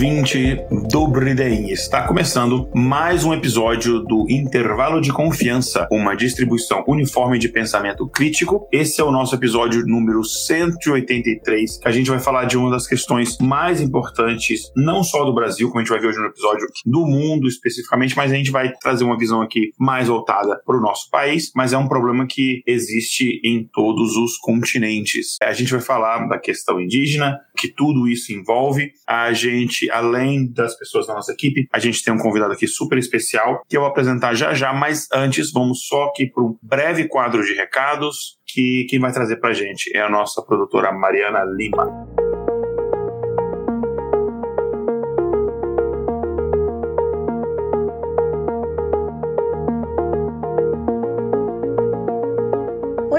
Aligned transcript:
Ouvinte 0.00 0.56
do 0.88 1.06
Bridem. 1.08 1.70
Está 1.70 2.06
começando 2.06 2.70
mais 2.74 3.22
um 3.22 3.34
episódio 3.34 4.00
do 4.00 4.24
Intervalo 4.30 4.98
de 4.98 5.12
Confiança, 5.12 5.86
uma 5.92 6.14
distribuição 6.14 6.82
uniforme 6.88 7.38
de 7.38 7.50
pensamento 7.50 8.08
crítico. 8.08 8.66
Esse 8.72 9.02
é 9.02 9.04
o 9.04 9.10
nosso 9.10 9.34
episódio 9.34 9.84
número 9.86 10.24
183, 10.24 11.80
que 11.80 11.86
a 11.86 11.90
gente 11.90 12.08
vai 12.08 12.18
falar 12.18 12.46
de 12.46 12.56
uma 12.56 12.70
das 12.70 12.86
questões 12.86 13.36
mais 13.42 13.82
importantes, 13.82 14.72
não 14.74 15.04
só 15.04 15.22
do 15.22 15.34
Brasil, 15.34 15.68
como 15.68 15.80
a 15.80 15.82
gente 15.82 15.90
vai 15.90 16.00
ver 16.00 16.06
hoje 16.06 16.18
no 16.18 16.28
episódio, 16.28 16.66
do 16.86 17.04
mundo 17.04 17.46
especificamente, 17.46 18.16
mas 18.16 18.32
a 18.32 18.34
gente 18.34 18.50
vai 18.50 18.72
trazer 18.80 19.04
uma 19.04 19.18
visão 19.18 19.42
aqui 19.42 19.70
mais 19.78 20.08
voltada 20.08 20.62
para 20.64 20.78
o 20.78 20.80
nosso 20.80 21.10
país, 21.10 21.52
mas 21.54 21.74
é 21.74 21.76
um 21.76 21.86
problema 21.86 22.26
que 22.26 22.62
existe 22.66 23.38
em 23.44 23.68
todos 23.70 24.16
os 24.16 24.38
continentes. 24.38 25.36
A 25.42 25.52
gente 25.52 25.72
vai 25.72 25.82
falar 25.82 26.26
da 26.26 26.38
questão 26.38 26.80
indígena, 26.80 27.38
que 27.60 27.68
tudo 27.68 28.08
isso 28.08 28.32
envolve. 28.32 28.92
A 29.06 29.32
gente, 29.32 29.90
além 29.90 30.50
das 30.50 30.76
pessoas 30.76 31.06
da 31.06 31.14
nossa 31.14 31.32
equipe, 31.32 31.68
a 31.72 31.78
gente 31.78 32.02
tem 32.02 32.12
um 32.12 32.18
convidado 32.18 32.52
aqui 32.52 32.66
super 32.66 32.98
especial 32.98 33.62
que 33.68 33.76
eu 33.76 33.82
vou 33.82 33.90
apresentar 33.90 34.34
já 34.34 34.54
já, 34.54 34.72
mas 34.72 35.06
antes 35.12 35.52
vamos 35.52 35.86
só 35.86 36.04
aqui 36.04 36.26
para 36.26 36.42
um 36.42 36.56
breve 36.62 37.06
quadro 37.06 37.44
de 37.44 37.54
recados 37.54 38.38
que 38.46 38.86
quem 38.88 38.98
vai 38.98 39.12
trazer 39.12 39.36
para 39.36 39.50
a 39.50 39.54
gente 39.54 39.96
é 39.96 40.00
a 40.00 40.10
nossa 40.10 40.42
produtora 40.42 40.90
Mariana 40.92 41.44
Lima. 41.44 42.19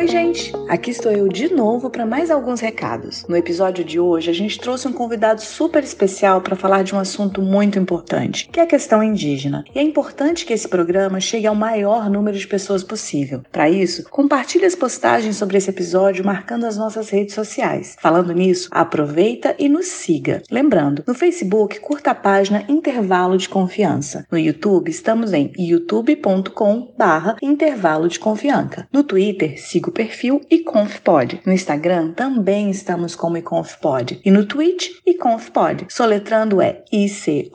Oi, 0.02 0.08
gente! 0.08 0.52
Aqui 0.68 0.90
estou 0.90 1.12
eu 1.12 1.28
de 1.28 1.54
novo 1.54 1.88
para 1.88 2.08
mais 2.08 2.32
alguns 2.32 2.60
recados. 2.60 3.24
No 3.30 3.38
episódio 3.38 3.86
de 3.86 4.00
hoje, 4.00 4.32
a 4.32 4.34
gente 4.34 4.60
trouxe 4.60 4.88
um 4.88 4.94
convidado 4.94 5.42
super 5.42 5.84
especial 5.84 6.42
para 6.42 6.56
falar 6.56 6.84
de 6.84 6.96
um 6.96 6.98
assunto 6.98 7.40
muito 7.40 7.78
importante, 7.78 8.50
que 8.52 8.60
é 8.60 8.64
a 8.64 8.68
questão 8.68 9.04
indígena. 9.04 9.64
E 9.76 9.78
é 9.78 9.84
importante 9.84 10.44
que 10.44 10.54
esse 10.54 10.68
programa 10.68 11.20
chegue 11.20 11.46
ao 11.46 11.54
maior 11.54 12.10
número 12.10 12.36
de 12.36 12.48
pessoas 12.48 12.84
possível. 12.84 13.44
Para 13.52 13.70
isso, 13.70 14.10
compartilhe 14.10 14.66
as 14.66 14.74
postagens 14.74 15.36
sobre 15.36 15.60
esse 15.60 15.70
episódio 15.70 16.26
marcando 16.26 16.66
as 16.66 16.78
nossas 16.78 17.12
redes 17.12 17.36
sociais. 17.36 17.96
Falando 18.02 18.34
nisso, 18.34 18.70
aproveita 18.72 19.54
e 19.60 19.70
nos 19.70 19.86
siga. 19.86 20.42
Lembrando, 20.50 21.04
no 21.06 21.14
Facebook, 21.14 21.80
curta 21.80 22.10
a 22.10 22.16
página 22.16 22.66
Intervalo 22.68 23.38
de 23.38 23.48
Confiança. 23.48 24.26
No 24.32 24.40
YouTube, 24.40 24.90
estamos 24.90 25.32
em 25.32 25.54
youtube.com/intervalo 25.56 28.08
de 28.08 28.20
confiança. 28.20 28.88
No 28.92 29.04
Twitter, 29.04 29.62
siga 29.62 29.91
o 29.92 29.94
perfil 29.94 30.42
iconfpod. 30.50 31.42
No 31.46 31.52
Instagram 31.52 32.14
também 32.14 32.70
estamos 32.72 33.14
como 33.14 33.36
iconfpod. 33.38 34.22
E 34.24 34.32
no 34.32 34.46
Twitch, 34.46 34.92
iconfpod. 35.06 35.88
Soletrando 35.90 36.62
é 36.62 36.86
I-C-O-N-F-P-O-D. 36.92 37.46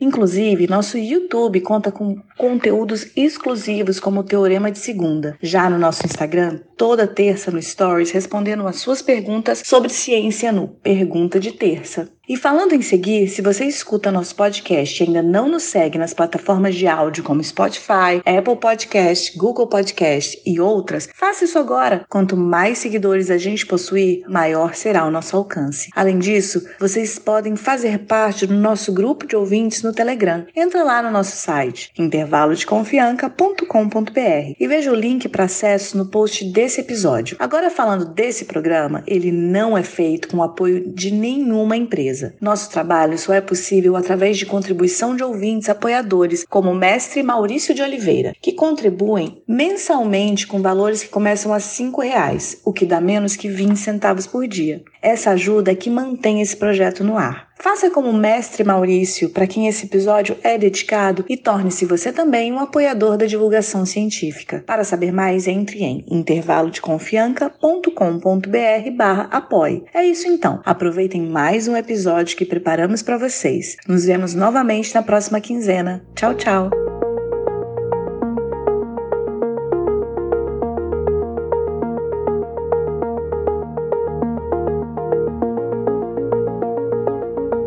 Inclusive, 0.00 0.66
nosso 0.66 0.96
YouTube 0.96 1.60
conta 1.60 1.92
com 1.92 2.16
conteúdos 2.38 3.12
exclusivos 3.14 4.00
como 4.00 4.20
o 4.20 4.24
Teorema 4.24 4.70
de 4.70 4.78
Segunda. 4.78 5.36
Já 5.42 5.68
no 5.68 5.78
nosso 5.78 6.06
Instagram, 6.06 6.60
toda 6.76 7.06
terça 7.06 7.50
no 7.50 7.60
Stories, 7.60 8.10
respondendo 8.10 8.66
as 8.66 8.76
suas 8.76 9.02
perguntas 9.02 9.62
sobre 9.64 9.90
ciência 9.90 10.50
no 10.50 10.68
Pergunta 10.68 11.38
de 11.38 11.52
Terça. 11.52 12.08
E 12.26 12.38
falando 12.38 12.72
em 12.72 12.80
seguir, 12.80 13.28
se 13.28 13.42
você 13.42 13.66
escuta 13.66 14.10
nosso 14.10 14.34
podcast 14.34 15.02
e 15.02 15.06
ainda 15.06 15.22
não 15.22 15.46
nos 15.46 15.64
segue 15.64 15.98
nas 15.98 16.14
plataformas 16.14 16.74
de 16.74 16.86
áudio 16.86 17.22
como 17.22 17.44
Spotify, 17.44 18.22
Apple 18.24 18.56
Podcast, 18.56 19.36
Google 19.36 19.66
Podcast 19.66 20.40
e 20.46 20.58
outras, 20.58 21.06
faça 21.14 21.44
isso 21.44 21.58
agora. 21.58 22.06
Quanto 22.08 22.34
mais 22.34 22.78
seguidores 22.78 23.30
a 23.30 23.36
gente 23.36 23.66
possuir, 23.66 24.22
maior 24.26 24.74
será 24.74 25.04
o 25.04 25.10
nosso 25.10 25.36
alcance. 25.36 25.90
Além 25.94 26.18
disso, 26.18 26.66
vocês 26.80 27.18
podem 27.18 27.56
fazer 27.56 28.06
parte 28.06 28.46
do 28.46 28.54
nosso 28.54 28.90
grupo 28.90 29.26
de 29.26 29.36
ouvintes 29.36 29.82
no 29.82 29.92
Telegram. 29.92 30.46
Entra 30.56 30.82
lá 30.82 31.02
no 31.02 31.10
nosso 31.10 31.36
site, 31.36 31.92
intervalodeconfianca.com.br 31.98 34.54
e 34.58 34.66
veja 34.66 34.90
o 34.90 34.96
link 34.96 35.28
para 35.28 35.44
acesso 35.44 35.98
no 35.98 36.06
post 36.06 36.42
desse 36.46 36.80
episódio. 36.80 37.36
Agora 37.38 37.68
falando 37.68 38.06
desse 38.06 38.46
programa, 38.46 39.02
ele 39.06 39.30
não 39.30 39.76
é 39.76 39.82
feito 39.82 40.28
com 40.28 40.38
o 40.38 40.42
apoio 40.42 40.90
de 40.90 41.10
nenhuma 41.10 41.76
empresa 41.76 42.13
empresa. 42.14 42.34
Nosso 42.40 42.70
trabalho 42.70 43.18
só 43.18 43.34
é 43.34 43.40
possível 43.40 43.96
através 43.96 44.38
de 44.38 44.46
contribuição 44.46 45.16
de 45.16 45.22
ouvintes 45.22 45.68
apoiadores, 45.68 46.44
como 46.48 46.70
o 46.70 46.74
mestre 46.74 47.22
Maurício 47.22 47.74
de 47.74 47.82
Oliveira, 47.82 48.34
que 48.40 48.52
contribuem 48.52 49.42
mensalmente 49.46 50.46
com 50.46 50.62
valores 50.62 51.02
que 51.02 51.08
começam 51.08 51.52
a 51.52 51.58
R$ 51.58 51.90
reais, 52.00 52.60
o 52.64 52.72
que 52.72 52.86
dá 52.86 53.00
menos 53.00 53.36
que 53.36 53.48
20 53.48 53.76
centavos 53.76 54.26
por 54.26 54.46
dia. 54.46 54.82
Essa 55.04 55.30
ajuda 55.32 55.74
que 55.74 55.90
mantém 55.90 56.40
esse 56.40 56.56
projeto 56.56 57.04
no 57.04 57.18
ar. 57.18 57.48
Faça 57.60 57.90
como 57.90 58.08
o 58.08 58.16
mestre 58.16 58.64
Maurício, 58.64 59.28
para 59.28 59.46
quem 59.46 59.68
esse 59.68 59.84
episódio 59.84 60.34
é 60.42 60.56
dedicado, 60.56 61.26
e 61.28 61.36
torne-se 61.36 61.84
você 61.84 62.10
também 62.10 62.50
um 62.50 62.58
apoiador 62.58 63.18
da 63.18 63.26
divulgação 63.26 63.84
científica. 63.84 64.64
Para 64.66 64.82
saber 64.82 65.12
mais, 65.12 65.46
entre 65.46 65.84
em 65.84 66.06
intervalodeconfianca.com.br 66.10 68.90
barra 68.96 69.28
apoie. 69.30 69.84
É 69.92 70.02
isso 70.02 70.26
então. 70.26 70.62
Aproveitem 70.64 71.20
mais 71.20 71.68
um 71.68 71.76
episódio 71.76 72.34
que 72.34 72.46
preparamos 72.46 73.02
para 73.02 73.18
vocês. 73.18 73.76
Nos 73.86 74.06
vemos 74.06 74.34
novamente 74.34 74.94
na 74.94 75.02
próxima 75.02 75.38
quinzena. 75.38 76.02
Tchau, 76.14 76.34
tchau! 76.34 76.70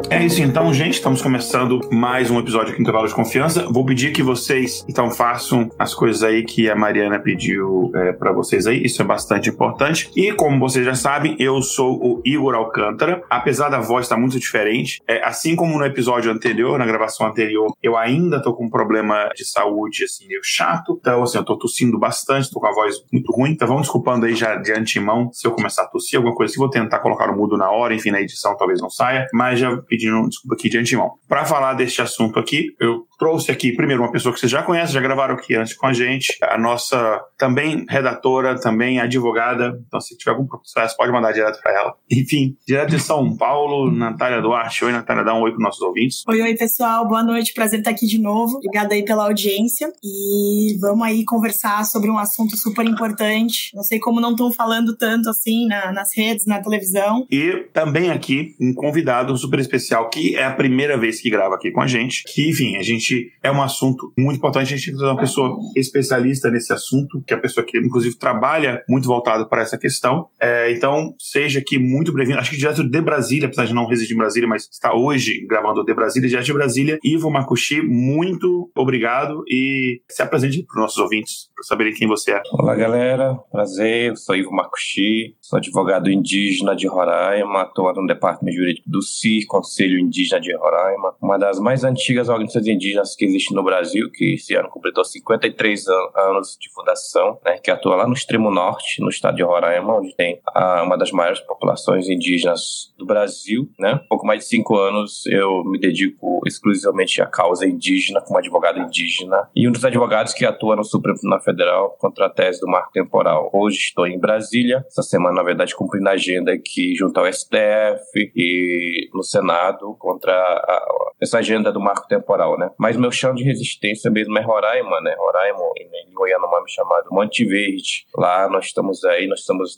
É 0.09 0.23
isso 0.23 0.41
então, 0.41 0.73
gente. 0.73 0.93
Estamos 0.93 1.21
começando 1.21 1.81
mais 1.91 2.31
um 2.31 2.39
episódio 2.39 2.69
aqui 2.69 2.77
no 2.77 2.83
Intervalo 2.83 3.07
de 3.09 3.13
Confiança. 3.13 3.67
Vou 3.69 3.85
pedir 3.85 4.13
que 4.13 4.23
vocês, 4.23 4.85
então, 4.87 5.11
façam 5.11 5.69
as 5.77 5.93
coisas 5.93 6.23
aí 6.23 6.43
que 6.43 6.69
a 6.69 6.75
Mariana 6.75 7.19
pediu 7.19 7.91
é, 7.93 8.13
para 8.13 8.31
vocês 8.31 8.65
aí. 8.65 8.81
Isso 8.81 9.01
é 9.01 9.05
bastante 9.05 9.49
importante. 9.49 10.09
E 10.15 10.31
como 10.31 10.59
vocês 10.59 10.85
já 10.85 10.95
sabem, 10.95 11.35
eu 11.37 11.61
sou 11.61 11.99
o 12.01 12.21
Igor 12.25 12.55
Alcântara. 12.55 13.21
Apesar 13.29 13.67
da 13.67 13.81
voz 13.81 14.05
estar 14.05 14.15
muito 14.15 14.39
diferente, 14.39 15.01
é, 15.05 15.21
assim 15.25 15.57
como 15.57 15.77
no 15.77 15.85
episódio 15.85 16.31
anterior, 16.31 16.79
na 16.79 16.85
gravação 16.85 17.27
anterior, 17.27 17.75
eu 17.83 17.97
ainda 17.97 18.41
tô 18.41 18.53
com 18.53 18.65
um 18.65 18.69
problema 18.69 19.29
de 19.35 19.45
saúde, 19.45 20.05
assim, 20.05 20.25
meio 20.25 20.41
chato. 20.41 20.97
Então, 21.01 21.21
assim, 21.23 21.37
eu 21.37 21.43
tô 21.43 21.57
tossindo 21.57 21.99
bastante, 21.99 22.49
tô 22.49 22.61
com 22.61 22.67
a 22.67 22.73
voz 22.73 22.95
muito 23.11 23.29
ruim. 23.33 23.51
Então, 23.51 23.67
vamos 23.67 23.83
desculpando 23.83 24.25
aí 24.25 24.35
já 24.35 24.55
de 24.55 24.71
antemão 24.71 25.29
se 25.33 25.45
eu 25.45 25.51
começar 25.51 25.83
a 25.83 25.87
tossir, 25.87 26.15
alguma 26.15 26.33
coisa 26.33 26.51
assim. 26.51 26.59
Vou 26.61 26.69
tentar 26.69 26.99
colocar 26.99 27.29
o 27.29 27.35
mudo 27.35 27.57
na 27.57 27.69
hora, 27.69 27.93
enfim, 27.93 28.09
na 28.09 28.21
edição 28.21 28.55
talvez 28.55 28.79
não 28.81 28.89
saia. 28.89 29.27
Mas 29.33 29.59
já 29.59 29.75
pedi 29.75 29.96
pedindo 29.97 30.29
desculpa 30.29 30.55
aqui 30.55 30.69
de 30.69 30.77
antemão. 30.77 31.13
Para 31.27 31.45
falar 31.45 31.73
deste 31.73 32.01
assunto 32.01 32.39
aqui, 32.39 32.75
eu 32.79 33.06
trouxe 33.17 33.51
aqui 33.51 33.71
primeiro 33.71 34.01
uma 34.01 34.11
pessoa 34.11 34.33
que 34.33 34.39
vocês 34.39 34.51
já 34.51 34.61
conhecem, 34.61 34.93
já 34.93 35.01
gravaram 35.01 35.35
aqui 35.35 35.55
antes 35.55 35.73
com 35.73 35.87
a 35.87 35.93
gente, 35.93 36.37
a 36.41 36.57
nossa 36.57 37.19
também 37.37 37.85
redatora, 37.89 38.59
também 38.59 38.99
advogada. 38.99 39.79
Então, 39.87 39.99
se 39.99 40.17
tiver 40.17 40.31
algum 40.31 40.45
processo, 40.45 40.95
pode 40.95 41.11
mandar 41.11 41.31
direto 41.31 41.59
para 41.61 41.73
ela. 41.73 41.95
Enfim, 42.11 42.55
direto 42.67 42.89
de 42.89 42.99
São 42.99 43.35
Paulo, 43.35 43.91
Natália 43.91 44.41
Duarte. 44.41 44.85
Oi, 44.85 44.91
Natália, 44.91 45.23
dá 45.23 45.33
um 45.33 45.41
oi 45.41 45.51
para 45.51 45.63
nossos 45.63 45.81
ouvintes. 45.81 46.23
Oi, 46.27 46.41
oi, 46.41 46.55
pessoal. 46.55 47.07
Boa 47.07 47.23
noite. 47.23 47.53
Prazer 47.53 47.79
estar 47.79 47.91
aqui 47.91 48.05
de 48.05 48.19
novo. 48.19 48.57
Obrigada 48.57 48.93
aí 48.93 49.03
pela 49.03 49.25
audiência. 49.25 49.91
E 50.03 50.77
vamos 50.79 51.05
aí 51.05 51.25
conversar 51.25 51.85
sobre 51.85 52.09
um 52.09 52.17
assunto 52.17 52.55
super 52.57 52.85
importante. 52.85 53.71
Não 53.75 53.83
sei 53.83 53.99
como 53.99 54.21
não 54.21 54.31
estão 54.31 54.51
falando 54.51 54.95
tanto 54.95 55.29
assim 55.29 55.67
na, 55.67 55.91
nas 55.91 56.09
redes, 56.15 56.45
na 56.45 56.61
televisão. 56.61 57.25
E 57.31 57.67
também 57.73 58.11
aqui 58.11 58.55
um 58.59 58.73
convidado 58.73 59.35
super 59.37 59.59
especial 59.59 60.09
que 60.09 60.35
é 60.35 60.43
a 60.43 60.53
primeira 60.53 60.97
vez 60.97 61.21
que 61.21 61.29
grava 61.29 61.55
aqui 61.55 61.71
com 61.71 61.81
a 61.81 61.87
gente. 61.87 62.23
Que, 62.23 62.49
enfim, 62.49 62.77
a 62.77 62.83
gente 62.83 63.06
é 63.43 63.51
um 63.51 63.61
assunto 63.61 64.13
muito 64.17 64.37
importante. 64.37 64.73
A 64.73 64.77
gente 64.77 64.85
tem 64.85 64.93
que 64.93 64.99
ter 64.99 65.05
uma 65.05 65.17
pessoa 65.17 65.57
especialista 65.75 66.49
nesse 66.49 66.73
assunto, 66.73 67.21
que 67.25 67.33
é 67.33 67.37
a 67.37 67.39
pessoa 67.39 67.65
que, 67.65 67.77
inclusive, 67.77 68.17
trabalha 68.17 68.83
muito 68.87 69.07
voltado 69.07 69.47
para 69.47 69.61
essa 69.61 69.77
questão. 69.77 70.27
É, 70.39 70.71
então, 70.71 71.13
seja 71.19 71.59
aqui 71.59 71.77
muito 71.77 72.13
bem-vindo. 72.13 72.39
Acho 72.39 72.51
que 72.51 72.57
direto 72.57 72.83
de 72.83 73.01
Brasília, 73.01 73.47
apesar 73.47 73.65
de 73.65 73.73
não 73.73 73.87
residir 73.87 74.15
em 74.15 74.19
Brasília, 74.19 74.47
mas 74.47 74.67
está 74.71 74.93
hoje 74.95 75.45
gravando 75.47 75.83
de 75.83 75.93
Brasília, 75.93 76.29
direto 76.29 76.45
de 76.45 76.53
Brasília. 76.53 76.99
Ivo 77.03 77.29
Makushi, 77.29 77.81
muito 77.81 78.69
obrigado 78.75 79.43
e 79.47 80.01
se 80.09 80.21
apresente 80.21 80.63
para 80.63 80.75
os 80.75 80.81
nossos 80.81 80.97
ouvintes 80.97 81.49
para 81.57 81.65
saberem 81.65 81.93
quem 81.93 82.07
você 82.07 82.33
é. 82.33 82.41
Olá, 82.53 82.75
galera. 82.75 83.35
Prazer, 83.51 84.09
eu 84.09 84.15
sou 84.15 84.35
Ivo 84.35 84.51
Macuxi, 84.51 85.35
sou 85.41 85.57
advogado 85.57 86.07
indígena 86.07 86.75
de 86.75 86.85
Roraima, 86.87 87.61
atuo 87.61 87.91
no 87.93 88.05
Departamento 88.05 88.55
Jurídico 88.55 88.87
do 88.87 89.01
CIR, 89.01 89.47
Conselho 89.47 89.97
Indígena 89.97 90.39
de 90.39 90.55
Roraima, 90.55 91.15
uma 91.19 91.39
das 91.39 91.59
mais 91.59 91.83
antigas 91.83 92.29
organizações 92.29 92.67
indígenas 92.67 93.15
que 93.15 93.25
existe 93.25 93.55
no 93.55 93.63
Brasil, 93.63 94.11
que 94.11 94.35
esse 94.35 94.53
ano 94.53 94.69
completou 94.69 95.03
53 95.03 95.85
anos 96.15 96.57
de 96.61 96.71
fundação, 96.71 97.39
né, 97.43 97.57
que 97.57 97.71
atua 97.71 97.95
lá 97.95 98.07
no 98.07 98.13
extremo 98.13 98.51
norte, 98.51 99.01
no 99.01 99.09
estado 99.09 99.37
de 99.37 99.43
Roraima, 99.43 99.97
onde 99.97 100.15
tem 100.15 100.39
a, 100.53 100.83
uma 100.83 100.95
das 100.95 101.11
maiores 101.11 101.39
populações 101.39 102.07
indígenas 102.07 102.93
do 102.99 103.05
Brasil. 103.05 103.67
Né? 103.79 103.99
Pouco 104.07 104.27
mais 104.27 104.41
de 104.41 104.45
cinco 104.45 104.77
anos 104.77 105.25
eu 105.25 105.63
me 105.63 105.79
dedico 105.79 106.39
exclusivamente 106.45 107.19
à 107.19 107.25
causa 107.25 107.65
indígena, 107.65 108.21
como 108.21 108.37
advogado 108.37 108.79
indígena, 108.79 109.49
e 109.55 109.67
um 109.67 109.71
dos 109.71 109.83
advogados 109.83 110.35
que 110.35 110.45
atua 110.45 110.75
no 110.75 110.83
Supremo 110.83 111.17
Tribunal 111.17 111.46
Federal 111.47 111.95
contra 111.97 112.25
a 112.25 112.29
tese 112.29 112.59
do 112.59 112.67
marco 112.67 112.91
temporal. 112.91 113.49
Hoje 113.53 113.77
estou 113.77 114.05
em 114.05 114.19
Brasília, 114.19 114.83
essa 114.85 115.01
semana, 115.01 115.35
na 115.35 115.43
verdade, 115.43 115.73
cumprindo 115.73 116.09
a 116.09 116.11
agenda 116.11 116.51
aqui 116.51 116.93
junto 116.93 117.17
ao 117.17 117.31
STF 117.31 118.31
e 118.35 119.09
no 119.13 119.23
Senado 119.23 119.95
contra 119.97 120.33
a, 120.33 120.85
essa 121.21 121.37
agenda 121.37 121.71
do 121.71 121.79
marco 121.79 122.05
temporal, 122.07 122.57
né? 122.57 122.69
Mas 122.77 122.97
meu 122.97 123.11
chão 123.11 123.33
de 123.33 123.43
resistência 123.43 124.11
mesmo 124.11 124.37
é 124.37 124.41
Roraima, 124.41 124.99
né? 125.01 125.15
Roraima, 125.17 125.59
em 125.77 126.13
Goianomami 126.13 126.69
chamado 126.69 127.07
Monte 127.11 127.45
Verde. 127.45 128.05
Lá 128.15 128.49
nós 128.49 128.65
estamos 128.65 129.05
aí, 129.05 129.25
nós 129.27 129.39
estamos 129.39 129.75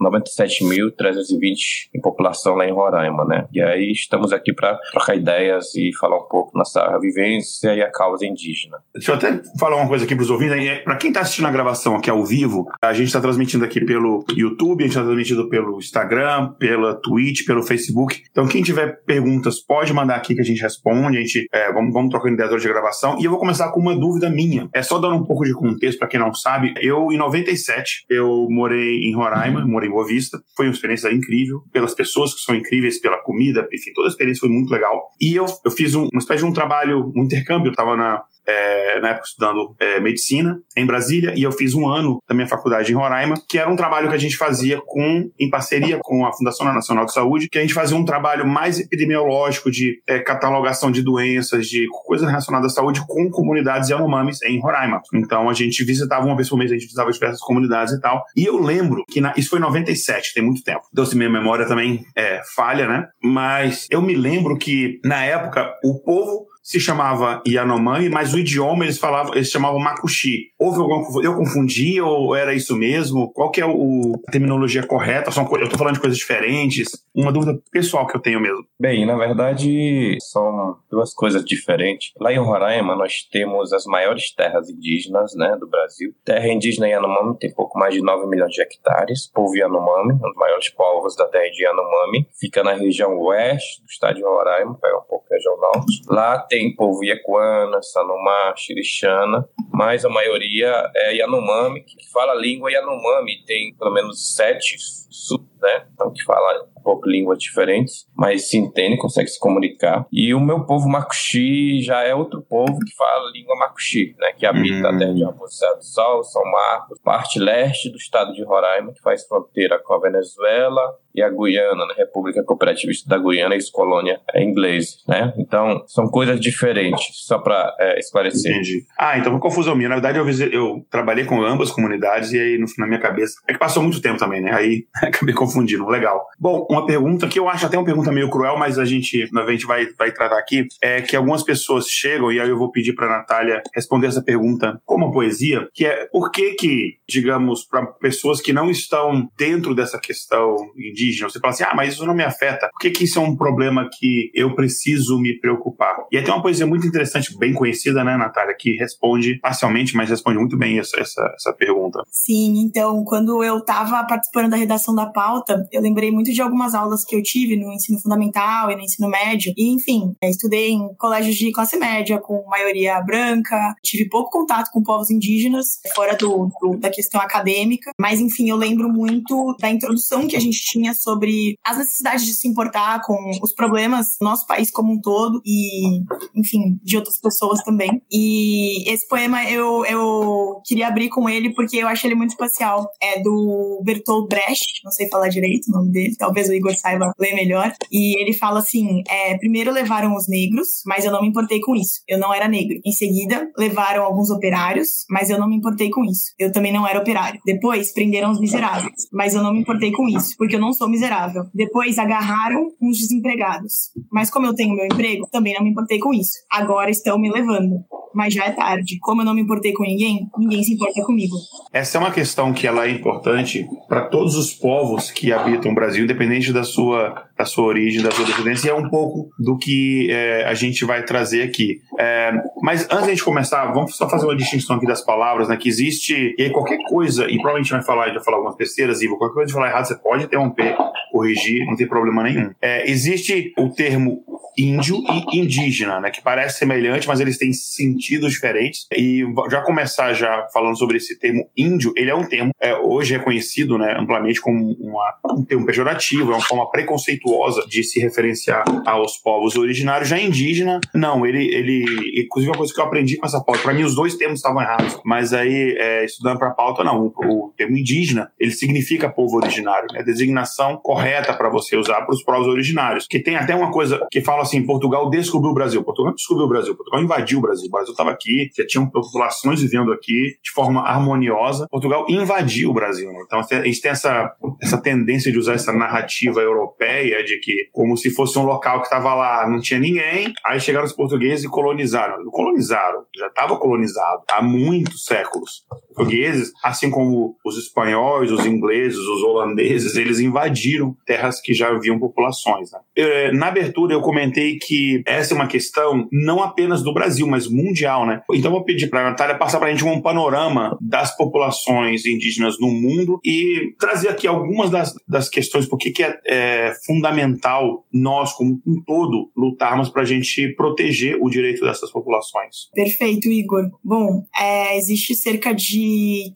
97.320 0.00 1.90
em 1.94 2.00
população 2.00 2.56
lá 2.56 2.66
em 2.66 2.72
Roraima, 2.72 3.24
né? 3.24 3.46
E 3.52 3.62
aí 3.62 3.92
estamos 3.92 4.32
aqui 4.32 4.52
para 4.52 4.76
trocar 4.90 5.14
ideias 5.14 5.74
e 5.76 5.92
falar 5.94 6.16
um 6.18 6.28
pouco 6.28 6.56
nossa 6.58 6.98
vivência 6.98 7.72
e 7.74 7.82
a 7.82 7.90
causa 7.90 8.26
indígena. 8.26 8.78
Deixa 8.92 9.12
eu 9.12 9.16
até 9.16 9.40
falar 9.58 9.76
uma 9.76 9.88
coisa 9.88 10.04
aqui 10.04 10.14
para 10.14 10.22
os 10.22 10.30
ouvintes. 10.30 10.82
Para 10.84 10.96
quem 11.04 11.10
está 11.10 11.20
assistindo 11.20 11.46
a 11.46 11.50
gravação 11.50 11.96
aqui 11.96 12.08
ao 12.08 12.24
vivo, 12.24 12.66
a 12.80 12.94
gente 12.94 13.08
está 13.08 13.20
transmitindo 13.20 13.62
aqui 13.62 13.78
pelo 13.84 14.24
YouTube, 14.34 14.80
a 14.80 14.86
gente 14.86 14.96
está 14.96 15.04
transmitindo 15.04 15.50
pelo 15.50 15.76
Instagram, 15.76 16.54
pela 16.58 16.94
Twitch, 16.94 17.44
pelo 17.44 17.62
Facebook. 17.62 18.22
Então, 18.30 18.48
quem 18.48 18.62
tiver 18.62 19.04
perguntas, 19.04 19.60
pode 19.60 19.92
mandar 19.92 20.14
aqui 20.14 20.34
que 20.34 20.40
a 20.40 20.44
gente 20.44 20.62
responde. 20.62 21.18
A 21.18 21.20
gente 21.20 21.46
é, 21.52 21.70
vamos, 21.70 21.92
vamos 21.92 22.08
trocando 22.08 22.32
ideias 22.32 22.62
de 22.62 22.68
gravação. 22.68 23.18
E 23.20 23.24
eu 23.24 23.30
vou 23.30 23.38
começar 23.38 23.70
com 23.70 23.80
uma 23.80 23.94
dúvida 23.94 24.30
minha. 24.30 24.66
É 24.72 24.82
só 24.82 24.98
dando 24.98 25.16
um 25.16 25.24
pouco 25.24 25.44
de 25.44 25.52
contexto 25.52 25.98
para 25.98 26.08
quem 26.08 26.18
não 26.18 26.32
sabe. 26.32 26.72
Eu, 26.80 27.12
em 27.12 27.18
97, 27.18 28.06
eu 28.08 28.46
morei 28.48 29.00
em 29.00 29.14
Roraima, 29.14 29.62
morei 29.66 29.90
em 29.90 29.92
Boa 29.92 30.06
Vista. 30.06 30.40
Foi 30.56 30.64
uma 30.64 30.72
experiência 30.72 31.12
incrível, 31.12 31.64
pelas 31.70 31.94
pessoas 31.94 32.32
que 32.32 32.40
são 32.40 32.54
incríveis, 32.54 32.98
pela 32.98 33.18
comida, 33.18 33.68
enfim, 33.70 33.92
toda 33.94 34.08
a 34.08 34.10
experiência 34.10 34.40
foi 34.40 34.48
muito 34.48 34.70
legal. 34.70 35.10
E 35.20 35.34
eu, 35.34 35.44
eu 35.66 35.70
fiz 35.70 35.94
um, 35.94 36.08
uma 36.10 36.18
espécie 36.18 36.42
de 36.42 36.48
um 36.48 36.52
trabalho, 36.52 37.12
um 37.14 37.24
intercâmbio. 37.24 37.68
Eu 37.68 37.72
estava 37.72 37.94
na, 37.94 38.22
é, 38.46 39.00
na 39.00 39.10
época 39.10 39.26
estudando 39.26 39.74
é, 39.78 40.00
medicina 40.00 40.58
em 40.76 40.86
Brasília 40.86 40.93
e 41.36 41.42
eu 41.42 41.52
fiz 41.52 41.74
um 41.74 41.88
ano 41.88 42.18
da 42.28 42.34
minha 42.34 42.46
faculdade 42.46 42.92
em 42.92 42.94
Roraima, 42.94 43.34
que 43.48 43.58
era 43.58 43.70
um 43.70 43.76
trabalho 43.76 44.08
que 44.08 44.14
a 44.14 44.18
gente 44.18 44.36
fazia 44.36 44.80
com 44.84 45.30
em 45.38 45.50
parceria 45.50 45.98
com 46.02 46.24
a 46.24 46.32
Fundação 46.32 46.66
Nacional 46.72 47.04
de 47.04 47.12
Saúde, 47.12 47.48
que 47.48 47.58
a 47.58 47.60
gente 47.60 47.74
fazia 47.74 47.96
um 47.96 48.04
trabalho 48.04 48.46
mais 48.46 48.78
epidemiológico 48.78 49.70
de 49.70 50.00
é, 50.06 50.18
catalogação 50.18 50.90
de 50.90 51.02
doenças, 51.02 51.66
de 51.66 51.86
coisas 52.04 52.28
relacionadas 52.28 52.72
à 52.72 52.74
saúde 52.74 53.04
com 53.06 53.30
comunidades 53.30 53.90
Yanomamis 53.90 54.42
em 54.42 54.60
Roraima. 54.60 55.00
Então 55.14 55.48
a 55.48 55.52
gente 55.54 55.84
visitava 55.84 56.24
uma 56.24 56.36
vez 56.36 56.48
por 56.48 56.58
mês, 56.58 56.70
a 56.70 56.74
gente 56.74 56.84
visitava 56.84 57.10
diversas 57.10 57.40
comunidades 57.40 57.94
e 57.94 58.00
tal. 58.00 58.22
E 58.36 58.44
eu 58.44 58.58
lembro 58.58 59.04
que 59.08 59.20
na, 59.20 59.32
isso 59.36 59.50
foi 59.50 59.58
em 59.58 59.62
97, 59.62 60.34
tem 60.34 60.42
muito 60.42 60.62
tempo. 60.62 60.82
Então 60.92 61.04
se 61.04 61.16
minha 61.16 61.30
memória 61.30 61.66
também 61.66 62.04
é 62.16 62.40
falha, 62.54 62.86
né? 62.86 63.06
Mas 63.22 63.86
eu 63.90 64.02
me 64.02 64.14
lembro 64.14 64.56
que 64.56 65.00
na 65.04 65.24
época 65.24 65.72
o 65.82 66.00
povo 66.00 66.46
se 66.64 66.80
chamava 66.80 67.42
Yanomami, 67.46 68.08
mas 68.08 68.32
o 68.32 68.38
idioma 68.38 68.84
eles 68.84 68.98
falavam, 68.98 69.34
eles 69.34 69.50
chamavam 69.50 69.78
Makushi. 69.78 70.50
Houve 70.58 70.80
alguma 70.80 71.04
eu 71.22 71.36
confundi 71.36 72.00
ou 72.00 72.34
era 72.34 72.54
isso 72.54 72.74
mesmo? 72.74 73.30
Qual 73.34 73.50
que 73.50 73.60
é 73.60 73.66
o, 73.66 74.18
a 74.26 74.32
terminologia 74.32 74.82
correta? 74.82 75.30
São, 75.30 75.46
eu 75.52 75.64
estou 75.64 75.78
falando 75.78 75.96
de 75.96 76.00
coisas 76.00 76.18
diferentes. 76.18 76.88
Uma 77.14 77.30
dúvida 77.30 77.60
pessoal 77.70 78.06
que 78.06 78.16
eu 78.16 78.20
tenho 78.20 78.40
mesmo. 78.40 78.64
Bem, 78.80 79.04
na 79.04 79.14
verdade 79.14 80.16
são 80.20 80.78
duas 80.90 81.12
coisas 81.12 81.44
diferentes. 81.44 82.12
Lá 82.18 82.32
em 82.32 82.38
Roraima 82.38 82.96
nós 82.96 83.28
temos 83.30 83.70
as 83.74 83.84
maiores 83.84 84.34
terras 84.34 84.70
indígenas, 84.70 85.34
né, 85.34 85.56
do 85.60 85.68
Brasil. 85.68 86.14
Terra 86.24 86.48
indígena 86.48 86.88
Yanomami 86.88 87.36
tem 87.38 87.52
pouco 87.52 87.78
mais 87.78 87.92
de 87.92 88.00
9 88.00 88.26
milhões 88.26 88.52
de 88.52 88.62
hectares. 88.62 89.30
Povo 89.34 89.54
Yanomami, 89.54 90.14
um 90.14 90.18
dos 90.18 90.36
maiores 90.36 90.70
povos 90.70 91.14
da 91.14 91.26
terra 91.26 91.50
de 91.50 91.62
Yanomami, 91.62 92.26
fica 92.40 92.62
na 92.62 92.72
região 92.72 93.18
oeste 93.18 93.82
do 93.82 93.86
estado 93.90 94.14
de 94.14 94.22
Roraima, 94.22 94.78
pega 94.80 94.96
um 94.96 95.02
pouco 95.02 95.26
a 95.30 95.34
região 95.34 95.56
norte. 95.60 96.02
Lá 96.08 96.38
tem 96.38 96.53
povo 96.74 97.04
Iacuana, 97.04 97.82
Sanumá, 97.82 98.54
Xirixana, 98.56 99.48
mas 99.72 100.04
a 100.04 100.08
maioria 100.08 100.90
é 100.94 101.16
Yanomami, 101.16 101.82
que 101.82 101.96
fala 102.12 102.32
a 102.32 102.36
língua 102.36 102.70
Yanomami. 102.70 103.44
Tem 103.46 103.74
pelo 103.74 103.92
menos 103.92 104.34
sete 104.34 104.76
sub, 105.14 105.44
né? 105.60 105.86
Então, 105.92 106.12
que 106.12 106.22
fala 106.24 106.66
pouco 106.84 107.08
línguas 107.08 107.38
diferentes, 107.38 108.06
mas 108.14 108.50
se 108.50 108.58
entende, 108.58 108.98
consegue 108.98 109.28
se 109.28 109.40
comunicar. 109.40 110.06
E 110.12 110.34
o 110.34 110.40
meu 110.40 110.66
povo 110.66 110.86
Macuxi 110.86 111.80
já 111.82 112.02
é 112.02 112.14
outro 112.14 112.42
povo 112.42 112.78
que 112.78 112.94
fala 112.94 113.32
língua 113.32 113.56
Macuxi, 113.56 114.14
né, 114.18 114.32
que 114.36 114.44
habita 114.44 114.88
uhum. 114.88 114.94
a 114.94 114.98
terra 114.98 115.14
de 115.14 115.24
Raposa 115.24 115.74
do 115.76 115.82
Sol, 115.82 116.22
São 116.22 116.44
Marcos, 116.44 117.00
parte 117.02 117.40
leste 117.40 117.90
do 117.90 117.96
estado 117.96 118.34
de 118.34 118.44
Roraima, 118.44 118.92
que 118.92 119.00
faz 119.00 119.26
fronteira 119.26 119.80
com 119.82 119.94
a 119.94 120.00
Venezuela, 120.00 120.98
e 121.14 121.22
a 121.22 121.30
Guiana, 121.30 121.86
na 121.86 121.94
República 121.94 122.42
Cooperativista 122.42 123.08
da 123.08 123.16
Guiana, 123.16 123.54
ex-colônia 123.54 124.20
é 124.34 124.42
inglês, 124.42 124.96
né? 125.06 125.32
Então, 125.38 125.84
são 125.86 126.08
coisas 126.08 126.40
diferentes, 126.40 127.06
só 127.24 127.38
para 127.38 127.72
é, 127.78 128.00
esclarecer. 128.00 128.50
Entendi. 128.50 128.84
Ah, 128.98 129.16
então 129.16 129.30
foi 129.30 129.40
confusão 129.40 129.76
minha. 129.76 129.88
Na 129.88 129.94
verdade, 129.94 130.18
eu, 130.18 130.28
eu 130.50 130.84
trabalhei 130.90 131.24
com 131.24 131.40
ambas 131.40 131.70
comunidades 131.70 132.32
e 132.32 132.40
aí, 132.40 132.58
no, 132.58 132.66
na 132.78 132.86
minha 132.88 133.00
cabeça, 133.00 133.34
é 133.48 133.52
que 133.52 133.58
passou 133.60 133.80
muito 133.80 134.02
tempo 134.02 134.18
também, 134.18 134.42
né? 134.42 134.52
Aí 134.52 134.86
acabei 135.08 135.34
confundindo. 135.34 135.86
Legal. 135.86 136.26
Bom, 136.38 136.66
uma 136.70 136.86
pergunta 136.86 137.28
que 137.28 137.38
eu 137.38 137.48
acho 137.48 137.66
até 137.66 137.76
uma 137.76 137.84
pergunta 137.84 138.12
meio 138.12 138.30
cruel, 138.30 138.58
mas 138.58 138.78
a 138.78 138.84
gente, 138.84 139.28
a 139.34 139.50
gente 139.50 139.66
vai, 139.66 139.86
vai 139.98 140.12
tratar 140.12 140.38
aqui, 140.38 140.66
é 140.82 141.00
que 141.00 141.16
algumas 141.16 141.42
pessoas 141.42 141.86
chegam, 141.88 142.32
e 142.32 142.40
aí 142.40 142.48
eu 142.48 142.58
vou 142.58 142.70
pedir 142.70 142.94
para 142.94 143.08
Natália 143.08 143.62
responder 143.74 144.08
essa 144.08 144.22
pergunta 144.22 144.80
como 144.84 145.12
poesia, 145.12 145.68
que 145.72 145.86
é 145.86 146.06
por 146.06 146.30
que 146.30 146.52
que, 146.54 146.98
digamos, 147.08 147.64
para 147.64 147.86
pessoas 147.86 148.40
que 148.40 148.52
não 148.52 148.70
estão 148.70 149.28
dentro 149.36 149.74
dessa 149.74 149.98
questão 149.98 150.56
indígena, 150.76 151.28
você 151.28 151.38
fala 151.38 151.52
assim, 151.52 151.64
ah, 151.64 151.74
mas 151.74 151.94
isso 151.94 152.06
não 152.06 152.14
me 152.14 152.24
afeta, 152.24 152.68
por 152.72 152.80
que 152.80 152.90
que 152.90 153.04
isso 153.04 153.18
é 153.18 153.22
um 153.22 153.36
problema 153.36 153.88
que 153.92 154.30
eu 154.34 154.54
preciso 154.54 155.18
me 155.18 155.38
preocupar? 155.38 155.96
E 156.10 156.20
tem 156.22 156.32
uma 156.32 156.42
poesia 156.42 156.66
muito 156.66 156.86
interessante, 156.86 157.36
bem 157.38 157.52
conhecida, 157.52 158.04
né, 158.04 158.16
Natália, 158.16 158.54
que 158.58 158.76
responde 158.76 159.38
parcialmente, 159.40 159.96
mas 159.96 160.10
responde 160.10 160.38
muito 160.38 160.56
bem 160.56 160.78
essa, 160.78 160.98
essa, 161.00 161.34
essa 161.34 161.52
pergunta. 161.52 162.02
Sim, 162.10 162.58
então, 162.58 163.04
quando 163.04 163.42
eu 163.42 163.58
estava 163.58 164.04
participando 164.04 164.50
da 164.50 164.56
redação 164.56 164.93
da 164.94 165.06
pauta, 165.06 165.66
eu 165.72 165.80
lembrei 165.80 166.10
muito 166.10 166.32
de 166.32 166.40
algumas 166.40 166.74
aulas 166.74 167.04
que 167.04 167.14
eu 167.14 167.22
tive 167.22 167.56
no 167.56 167.72
ensino 167.72 168.00
fundamental 168.00 168.70
e 168.70 168.76
no 168.76 168.82
ensino 168.82 169.08
médio. 169.08 169.52
E, 169.56 169.70
enfim, 169.70 170.14
estudei 170.22 170.70
em 170.70 170.94
colégios 170.94 171.36
de 171.36 171.52
classe 171.52 171.76
média, 171.76 172.18
com 172.18 172.44
maioria 172.48 173.00
branca, 173.00 173.74
tive 173.82 174.08
pouco 174.08 174.30
contato 174.30 174.70
com 174.72 174.82
povos 174.82 175.10
indígenas, 175.10 175.78
fora 175.94 176.16
do, 176.16 176.50
do, 176.60 176.78
da 176.78 176.90
questão 176.90 177.20
acadêmica. 177.20 177.90
Mas, 177.98 178.20
enfim, 178.20 178.48
eu 178.48 178.56
lembro 178.56 178.88
muito 178.88 179.56
da 179.60 179.70
introdução 179.70 180.26
que 180.26 180.36
a 180.36 180.40
gente 180.40 180.58
tinha 180.64 180.94
sobre 180.94 181.56
as 181.64 181.78
necessidades 181.78 182.24
de 182.24 182.34
se 182.34 182.48
importar 182.48 183.02
com 183.02 183.16
os 183.42 183.54
problemas 183.54 184.16
do 184.20 184.24
nosso 184.24 184.46
país 184.46 184.70
como 184.70 184.92
um 184.92 185.00
todo 185.00 185.40
e, 185.44 186.00
enfim, 186.34 186.78
de 186.82 186.96
outras 186.96 187.20
pessoas 187.20 187.62
também. 187.62 188.02
E 188.10 188.88
esse 188.90 189.06
poema 189.08 189.44
eu, 189.50 189.84
eu 189.86 190.60
queria 190.64 190.88
abrir 190.88 191.08
com 191.08 191.28
ele 191.28 191.54
porque 191.54 191.76
eu 191.76 191.88
acho 191.88 192.06
ele 192.06 192.14
muito 192.14 192.30
especial. 192.30 192.90
É 193.02 193.20
do 193.20 193.80
Bertolt 193.84 194.28
Brecht, 194.28 194.82
não 194.84 194.92
sei 194.92 195.08
falar 195.08 195.28
direito 195.28 195.68
o 195.68 195.72
nome 195.72 195.90
dele, 195.90 196.16
talvez 196.16 196.48
o 196.48 196.54
Igor 196.54 196.74
saiba 196.76 197.12
ler 197.18 197.34
melhor. 197.34 197.72
E 197.90 198.20
ele 198.20 198.32
fala 198.32 198.60
assim: 198.60 199.02
é, 199.08 199.36
primeiro 199.38 199.72
levaram 199.72 200.14
os 200.14 200.28
negros, 200.28 200.82
mas 200.86 201.04
eu 201.04 201.12
não 201.12 201.22
me 201.22 201.28
importei 201.28 201.60
com 201.60 201.74
isso. 201.74 202.00
Eu 202.08 202.18
não 202.18 202.32
era 202.32 202.48
negro. 202.48 202.78
Em 202.84 202.92
seguida, 202.92 203.50
levaram 203.56 204.04
alguns 204.04 204.30
operários, 204.30 205.04
mas 205.08 205.30
eu 205.30 205.38
não 205.38 205.48
me 205.48 205.56
importei 205.56 205.90
com 205.90 206.04
isso. 206.04 206.32
Eu 206.38 206.52
também 206.52 206.72
não 206.72 206.86
era 206.86 206.98
operário. 206.98 207.40
Depois, 207.44 207.92
prenderam 207.92 208.30
os 208.30 208.40
miseráveis, 208.40 209.08
mas 209.12 209.34
eu 209.34 209.42
não 209.42 209.52
me 209.52 209.60
importei 209.60 209.92
com 209.92 210.08
isso, 210.08 210.34
porque 210.36 210.56
eu 210.56 210.60
não 210.60 210.72
sou 210.72 210.88
miserável. 210.88 211.46
Depois, 211.54 211.98
agarraram 211.98 212.68
uns 212.80 212.98
desempregados. 212.98 213.90
Mas 214.12 214.30
como 214.30 214.46
eu 214.46 214.54
tenho 214.54 214.74
meu 214.74 214.84
emprego, 214.84 215.28
também 215.30 215.54
não 215.54 215.62
me 215.62 215.70
importei 215.70 215.98
com 215.98 216.12
isso. 216.12 216.32
Agora 216.50 216.90
estão 216.90 217.18
me 217.18 217.30
levando 217.30 217.84
mas 218.14 218.32
já 218.32 218.44
é 218.44 218.52
tarde. 218.52 218.98
Como 219.00 219.20
eu 219.20 219.24
não 219.24 219.34
me 219.34 219.42
importei 219.42 219.72
com 219.72 219.82
ninguém, 219.82 220.28
ninguém 220.38 220.62
se 220.62 220.74
importa 220.74 221.02
comigo. 221.02 221.36
Essa 221.72 221.98
é 221.98 222.00
uma 222.00 222.12
questão 222.12 222.52
que 222.52 222.66
ela 222.66 222.86
é 222.86 222.90
importante 222.90 223.66
para 223.88 224.08
todos 224.08 224.36
os 224.36 224.52
povos 224.64 225.10
que 225.10 225.30
habitam 225.30 225.72
o 225.72 225.74
Brasil, 225.74 226.04
independente 226.04 226.50
da 226.50 226.64
sua, 226.64 227.26
da 227.36 227.44
sua 227.44 227.64
origem, 227.64 228.02
da 228.02 228.10
sua 228.10 228.24
descendência, 228.24 228.68
e 228.68 228.70
é 228.70 228.74
um 228.74 228.88
pouco 228.88 229.30
do 229.38 229.56
que 229.58 230.08
é, 230.10 230.44
a 230.44 230.54
gente 230.54 230.84
vai 230.84 231.02
trazer 231.04 231.42
aqui. 231.42 231.80
É, 231.98 232.32
mas 232.62 232.86
antes 232.90 233.16
de 233.16 233.22
começar, 233.22 233.66
vamos 233.72 233.96
só 233.96 234.08
fazer 234.08 234.26
uma 234.26 234.36
distinção 234.36 234.76
aqui 234.76 234.86
das 234.86 235.04
palavras, 235.04 235.48
né? 235.48 235.56
Que 235.56 235.68
existe, 235.68 236.34
e 236.38 236.42
aí 236.42 236.50
qualquer 236.50 236.78
coisa, 236.88 237.24
e 237.24 237.36
provavelmente 237.36 237.70
vai 237.70 237.82
falar, 237.82 238.12
vai 238.12 238.22
falar 238.22 238.36
algumas 238.38 238.56
besteiras, 238.56 239.02
e 239.02 239.08
qualquer 239.08 239.34
coisa 239.34 239.46
de 239.48 239.52
falar 239.52 239.68
errado, 239.68 239.86
você 239.86 239.96
pode 239.96 240.24
interromper, 240.24 240.76
corrigir, 241.10 241.66
não 241.66 241.76
tem 241.76 241.86
problema 241.86 242.22
nenhum. 242.22 242.50
É, 242.60 242.88
existe 242.90 243.52
o 243.58 243.70
termo 243.70 244.22
índio 244.56 245.02
e 245.32 245.38
indígena, 245.40 246.00
né? 246.00 246.10
Que 246.10 246.22
parece 246.22 246.58
semelhante, 246.58 247.08
mas 247.08 247.20
eles 247.20 247.38
têm 247.38 247.52
sentidos 247.52 248.32
diferentes. 248.32 248.86
E 248.96 249.24
já 249.50 249.60
começar 249.62 250.12
já 250.12 250.46
falando 250.52 250.78
sobre 250.78 250.96
esse 250.96 251.18
termo 251.18 251.48
índio, 251.56 251.92
ele 251.96 252.10
é 252.10 252.14
um 252.14 252.24
termo 252.24 252.52
é, 252.60 252.74
hoje 252.76 253.16
reconhecido, 253.16 253.76
né, 253.76 253.96
amplamente 253.98 254.40
como 254.40 254.72
uma, 254.80 255.14
um 255.36 255.44
termo 255.44 255.66
pejorativo, 255.66 256.32
é 256.32 256.34
uma 256.36 256.44
forma 256.44 256.70
preconceituosa 256.70 257.23
de 257.68 257.82
se 257.82 258.00
referenciar 258.00 258.64
aos 258.86 259.16
povos 259.16 259.56
originários. 259.56 260.08
Já 260.08 260.18
indígena, 260.18 260.80
não, 260.94 261.26
ele, 261.26 261.44
ele, 261.54 261.84
inclusive 262.22 262.50
uma 262.50 262.58
coisa 262.58 262.72
que 262.72 262.80
eu 262.80 262.84
aprendi 262.84 263.16
com 263.16 263.26
essa 263.26 263.42
pauta, 263.42 263.62
para 263.62 263.74
mim 263.74 263.84
os 263.84 263.94
dois 263.94 264.16
termos 264.16 264.38
estavam 264.38 264.60
errados, 264.60 264.98
mas 265.04 265.32
aí 265.32 265.76
é, 265.78 266.04
estudando 266.04 266.38
para 266.38 266.48
a 266.48 266.54
pauta, 266.54 266.84
não, 266.84 267.06
o, 267.06 267.46
o, 267.46 267.52
termo 267.56 267.76
indígena, 267.76 268.30
ele 268.38 268.50
significa 268.50 269.08
povo 269.08 269.36
originário, 269.36 269.86
né? 269.92 270.02
Designação 270.02 270.76
correta 270.76 271.32
para 271.32 271.48
você 271.48 271.76
usar 271.76 272.02
para 272.02 272.14
os 272.14 272.22
povos 272.22 272.46
originários. 272.46 273.06
Que 273.08 273.18
tem 273.18 273.36
até 273.36 273.54
uma 273.54 273.70
coisa 273.70 274.06
que 274.10 274.20
fala 274.20 274.42
assim, 274.42 274.64
Portugal 274.64 275.08
descobriu 275.10 275.50
o 275.50 275.54
Brasil. 275.54 275.82
Portugal 275.82 276.14
descobriu 276.14 276.46
o 276.46 276.48
Brasil, 276.48 276.74
Portugal 276.74 277.02
invadiu 277.02 277.38
o 277.38 277.42
Brasil. 277.42 277.66
O 277.66 277.70
Brasil 277.70 277.92
estava 277.92 278.10
aqui, 278.10 278.50
já 278.56 278.66
tinham 278.66 278.88
populações 278.88 279.60
vivendo 279.60 279.92
aqui 279.92 280.36
de 280.42 280.50
forma 280.50 280.82
harmoniosa. 280.82 281.66
Portugal 281.70 282.06
invadiu 282.08 282.70
o 282.70 282.74
Brasil. 282.74 283.10
Né? 283.10 283.18
Então 283.24 283.40
a 283.40 283.64
gente 283.64 283.80
tem 283.80 283.90
essa, 283.90 284.34
essa 284.60 284.78
tendência 284.78 285.30
de 285.30 285.38
usar 285.38 285.54
essa 285.54 285.72
narrativa 285.72 286.40
europeia 286.40 287.13
de 287.22 287.38
que 287.38 287.68
como 287.72 287.96
se 287.96 288.10
fosse 288.10 288.38
um 288.38 288.44
local 288.44 288.78
que 288.78 288.86
estava 288.86 289.14
lá, 289.14 289.48
não 289.48 289.60
tinha 289.60 289.78
ninguém, 289.78 290.32
aí 290.44 290.60
chegaram 290.60 290.86
os 290.86 290.92
portugueses 290.92 291.44
e 291.44 291.48
colonizaram. 291.48 292.24
Colonizaram, 292.30 293.04
já 293.16 293.26
estava 293.26 293.56
colonizado 293.56 294.22
há 294.30 294.42
muitos 294.42 295.04
séculos. 295.04 295.64
Portugueses, 295.94 296.52
assim 296.62 296.90
como 296.90 297.36
os 297.44 297.56
espanhóis, 297.56 298.30
os 298.30 298.44
ingleses, 298.44 298.98
os 298.98 299.22
holandeses, 299.22 299.96
eles 299.96 300.20
invadiram 300.20 300.96
terras 301.06 301.40
que 301.40 301.54
já 301.54 301.68
haviam 301.68 301.98
populações. 301.98 302.70
Né? 302.72 302.78
Eu, 302.96 303.34
na 303.34 303.48
abertura 303.48 303.94
eu 303.94 304.00
comentei 304.00 304.58
que 304.58 305.02
essa 305.06 305.34
é 305.34 305.36
uma 305.36 305.46
questão 305.46 306.08
não 306.12 306.42
apenas 306.42 306.82
do 306.82 306.92
Brasil, 306.92 307.26
mas 307.26 307.48
mundial. 307.48 308.06
Né? 308.06 308.22
Então 308.32 308.50
eu 308.50 308.56
vou 308.56 308.64
pedir 308.64 308.88
para 308.88 309.00
a 309.00 309.10
Natália 309.10 309.38
passar 309.38 309.58
para 309.58 309.68
a 309.68 309.70
gente 309.70 309.84
um 309.84 310.00
panorama 310.00 310.76
das 310.80 311.16
populações 311.16 312.04
indígenas 312.06 312.58
no 312.58 312.68
mundo 312.68 313.20
e 313.24 313.74
trazer 313.78 314.08
aqui 314.08 314.26
algumas 314.26 314.70
das, 314.70 314.94
das 315.06 315.28
questões, 315.28 315.66
por 315.66 315.78
que 315.78 316.02
é, 316.02 316.18
é 316.26 316.74
fundamental 316.86 317.84
nós, 317.92 318.32
como 318.32 318.60
um 318.66 318.82
todo, 318.84 319.30
lutarmos 319.36 319.88
para 319.88 320.02
a 320.02 320.04
gente 320.04 320.48
proteger 320.56 321.16
o 321.20 321.28
direito 321.28 321.64
dessas 321.64 321.90
populações. 321.90 322.68
Perfeito, 322.74 323.28
Igor. 323.28 323.70
Bom, 323.82 324.24
é, 324.36 324.76
existe 324.76 325.14
cerca 325.14 325.54
de 325.54 325.83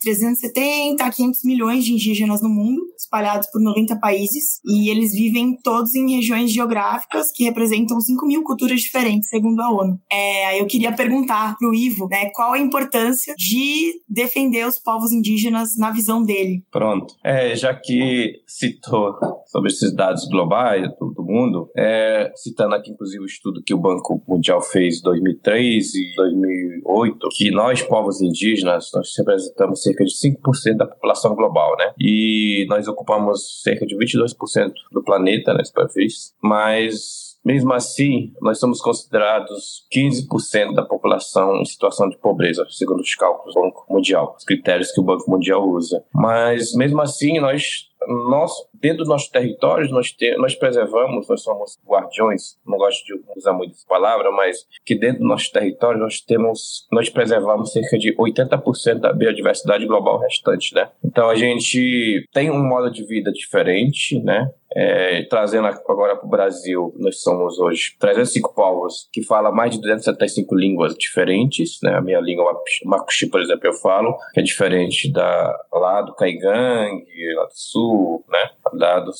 370 0.00 1.04
a 1.04 1.10
500 1.10 1.44
milhões 1.44 1.84
de 1.84 1.92
indígenas 1.92 2.42
no 2.42 2.48
mundo, 2.48 2.80
espalhados 2.96 3.48
por 3.50 3.60
90 3.60 3.98
países, 3.98 4.60
e 4.64 4.90
eles 4.90 5.12
vivem 5.12 5.56
todos 5.62 5.94
em 5.94 6.16
regiões 6.16 6.52
geográficas 6.52 7.30
que 7.32 7.44
representam 7.44 8.00
5 8.00 8.26
mil 8.26 8.42
culturas 8.42 8.80
diferentes, 8.80 9.28
segundo 9.28 9.60
a 9.60 9.70
ONU. 9.70 9.98
É, 10.10 10.60
eu 10.60 10.66
queria 10.66 10.92
perguntar 10.92 11.56
para 11.58 11.68
o 11.68 11.74
Ivo 11.74 12.08
né, 12.08 12.30
qual 12.34 12.52
a 12.52 12.58
importância 12.58 13.34
de 13.36 14.02
defender 14.08 14.66
os 14.66 14.78
povos 14.78 15.12
indígenas 15.12 15.76
na 15.76 15.90
visão 15.90 16.22
dele. 16.22 16.64
Pronto. 16.70 17.14
É, 17.24 17.54
já 17.56 17.74
que 17.74 18.40
citou 18.46 19.14
sobre 19.46 19.70
esses 19.70 19.94
dados 19.94 20.26
globais 20.28 20.88
do, 20.98 21.12
do 21.12 21.22
mundo, 21.22 21.70
é, 21.76 22.30
citando 22.36 22.74
aqui 22.74 22.90
inclusive 22.90 23.22
o 23.22 23.26
estudo 23.26 23.62
que 23.62 23.74
o 23.74 23.78
Banco 23.78 24.22
Mundial 24.26 24.60
fez 24.60 24.98
em 24.98 25.02
2003 25.02 25.94
e 25.94 26.14
2008, 26.16 27.28
que 27.36 27.50
nós, 27.50 27.82
povos 27.82 28.20
indígenas, 28.20 28.90
nós 28.94 29.12
representamos 29.38 29.82
cerca 29.82 30.04
de 30.04 30.12
5% 30.12 30.76
da 30.76 30.86
população 30.86 31.34
global, 31.34 31.76
né? 31.78 31.92
E 31.98 32.66
nós 32.68 32.88
ocupamos 32.88 33.62
cerca 33.62 33.86
de 33.86 33.96
22% 33.96 34.72
do 34.92 35.02
planeta, 35.02 35.54
né, 35.54 35.64
superfície, 35.64 36.32
mas 36.42 37.28
mesmo 37.44 37.72
assim, 37.72 38.32
nós 38.42 38.58
somos 38.58 38.80
considerados 38.80 39.86
15% 39.94 40.74
da 40.74 40.84
população 40.84 41.56
em 41.56 41.64
situação 41.64 42.08
de 42.08 42.18
pobreza, 42.18 42.66
segundo 42.68 43.00
os 43.00 43.14
cálculos 43.14 43.54
do 43.54 43.62
Banco 43.62 43.86
Mundial, 43.88 44.34
os 44.36 44.44
critérios 44.44 44.92
que 44.92 45.00
o 45.00 45.04
Banco 45.04 45.30
Mundial 45.30 45.66
usa. 45.66 46.04
Mas 46.12 46.74
mesmo 46.74 47.00
assim, 47.00 47.40
nós 47.40 47.87
nós, 48.06 48.52
dentro 48.72 48.98
dos 48.98 49.08
nossos 49.08 49.28
territórios, 49.28 49.90
nós, 49.90 50.12
te, 50.12 50.36
nós 50.36 50.54
preservamos, 50.54 51.28
nós 51.28 51.42
somos 51.42 51.78
guardiões, 51.86 52.56
não 52.66 52.78
gosto 52.78 53.04
de 53.04 53.14
usar 53.36 53.52
muito 53.52 53.72
essa 53.72 53.86
palavra, 53.86 54.30
mas 54.30 54.66
que 54.84 54.94
dentro 54.94 55.20
dos 55.20 55.28
nossos 55.28 55.50
territórios 55.50 56.00
nós 56.00 56.20
temos, 56.20 56.86
nós 56.92 57.08
preservamos 57.08 57.72
cerca 57.72 57.98
de 57.98 58.14
80% 58.14 59.00
da 59.00 59.12
biodiversidade 59.12 59.86
global 59.86 60.18
restante, 60.20 60.74
né? 60.74 60.90
Então 61.04 61.28
a 61.28 61.34
gente 61.34 62.26
tem 62.32 62.50
um 62.50 62.62
modo 62.62 62.90
de 62.90 63.04
vida 63.04 63.32
diferente, 63.32 64.20
né? 64.22 64.50
É, 64.74 65.22
trazendo 65.24 65.66
agora 65.66 66.16
para 66.16 66.26
o 66.26 66.28
Brasil, 66.28 66.94
nós 66.98 67.22
somos 67.22 67.58
hoje 67.58 67.96
305 67.98 68.54
povos 68.54 69.08
que 69.12 69.22
falam 69.22 69.52
mais 69.52 69.72
de 69.72 69.80
275 69.80 70.54
línguas 70.54 70.94
diferentes, 70.94 71.78
né? 71.82 71.94
A 71.94 72.00
minha 72.00 72.20
língua 72.20 72.60
Makuxi, 72.84 73.30
por 73.30 73.40
exemplo, 73.40 73.66
eu 73.66 73.72
falo, 73.72 74.16
que 74.34 74.40
é 74.40 74.42
diferente 74.42 75.10
da 75.10 75.58
lá 75.72 76.02
do 76.02 76.14
Caigangue, 76.14 77.34
lá 77.34 77.44
do 77.44 77.54
Sul, 77.54 78.24
né? 78.28 78.50
Lá 78.74 79.00
do 79.00 79.12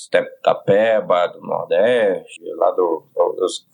Tapeba, 0.43 1.29
do 1.29 1.41
Nordeste, 1.41 2.43
lá 2.57 2.71
do, 2.73 3.05
do 3.15 3.39
dos 3.39 3.67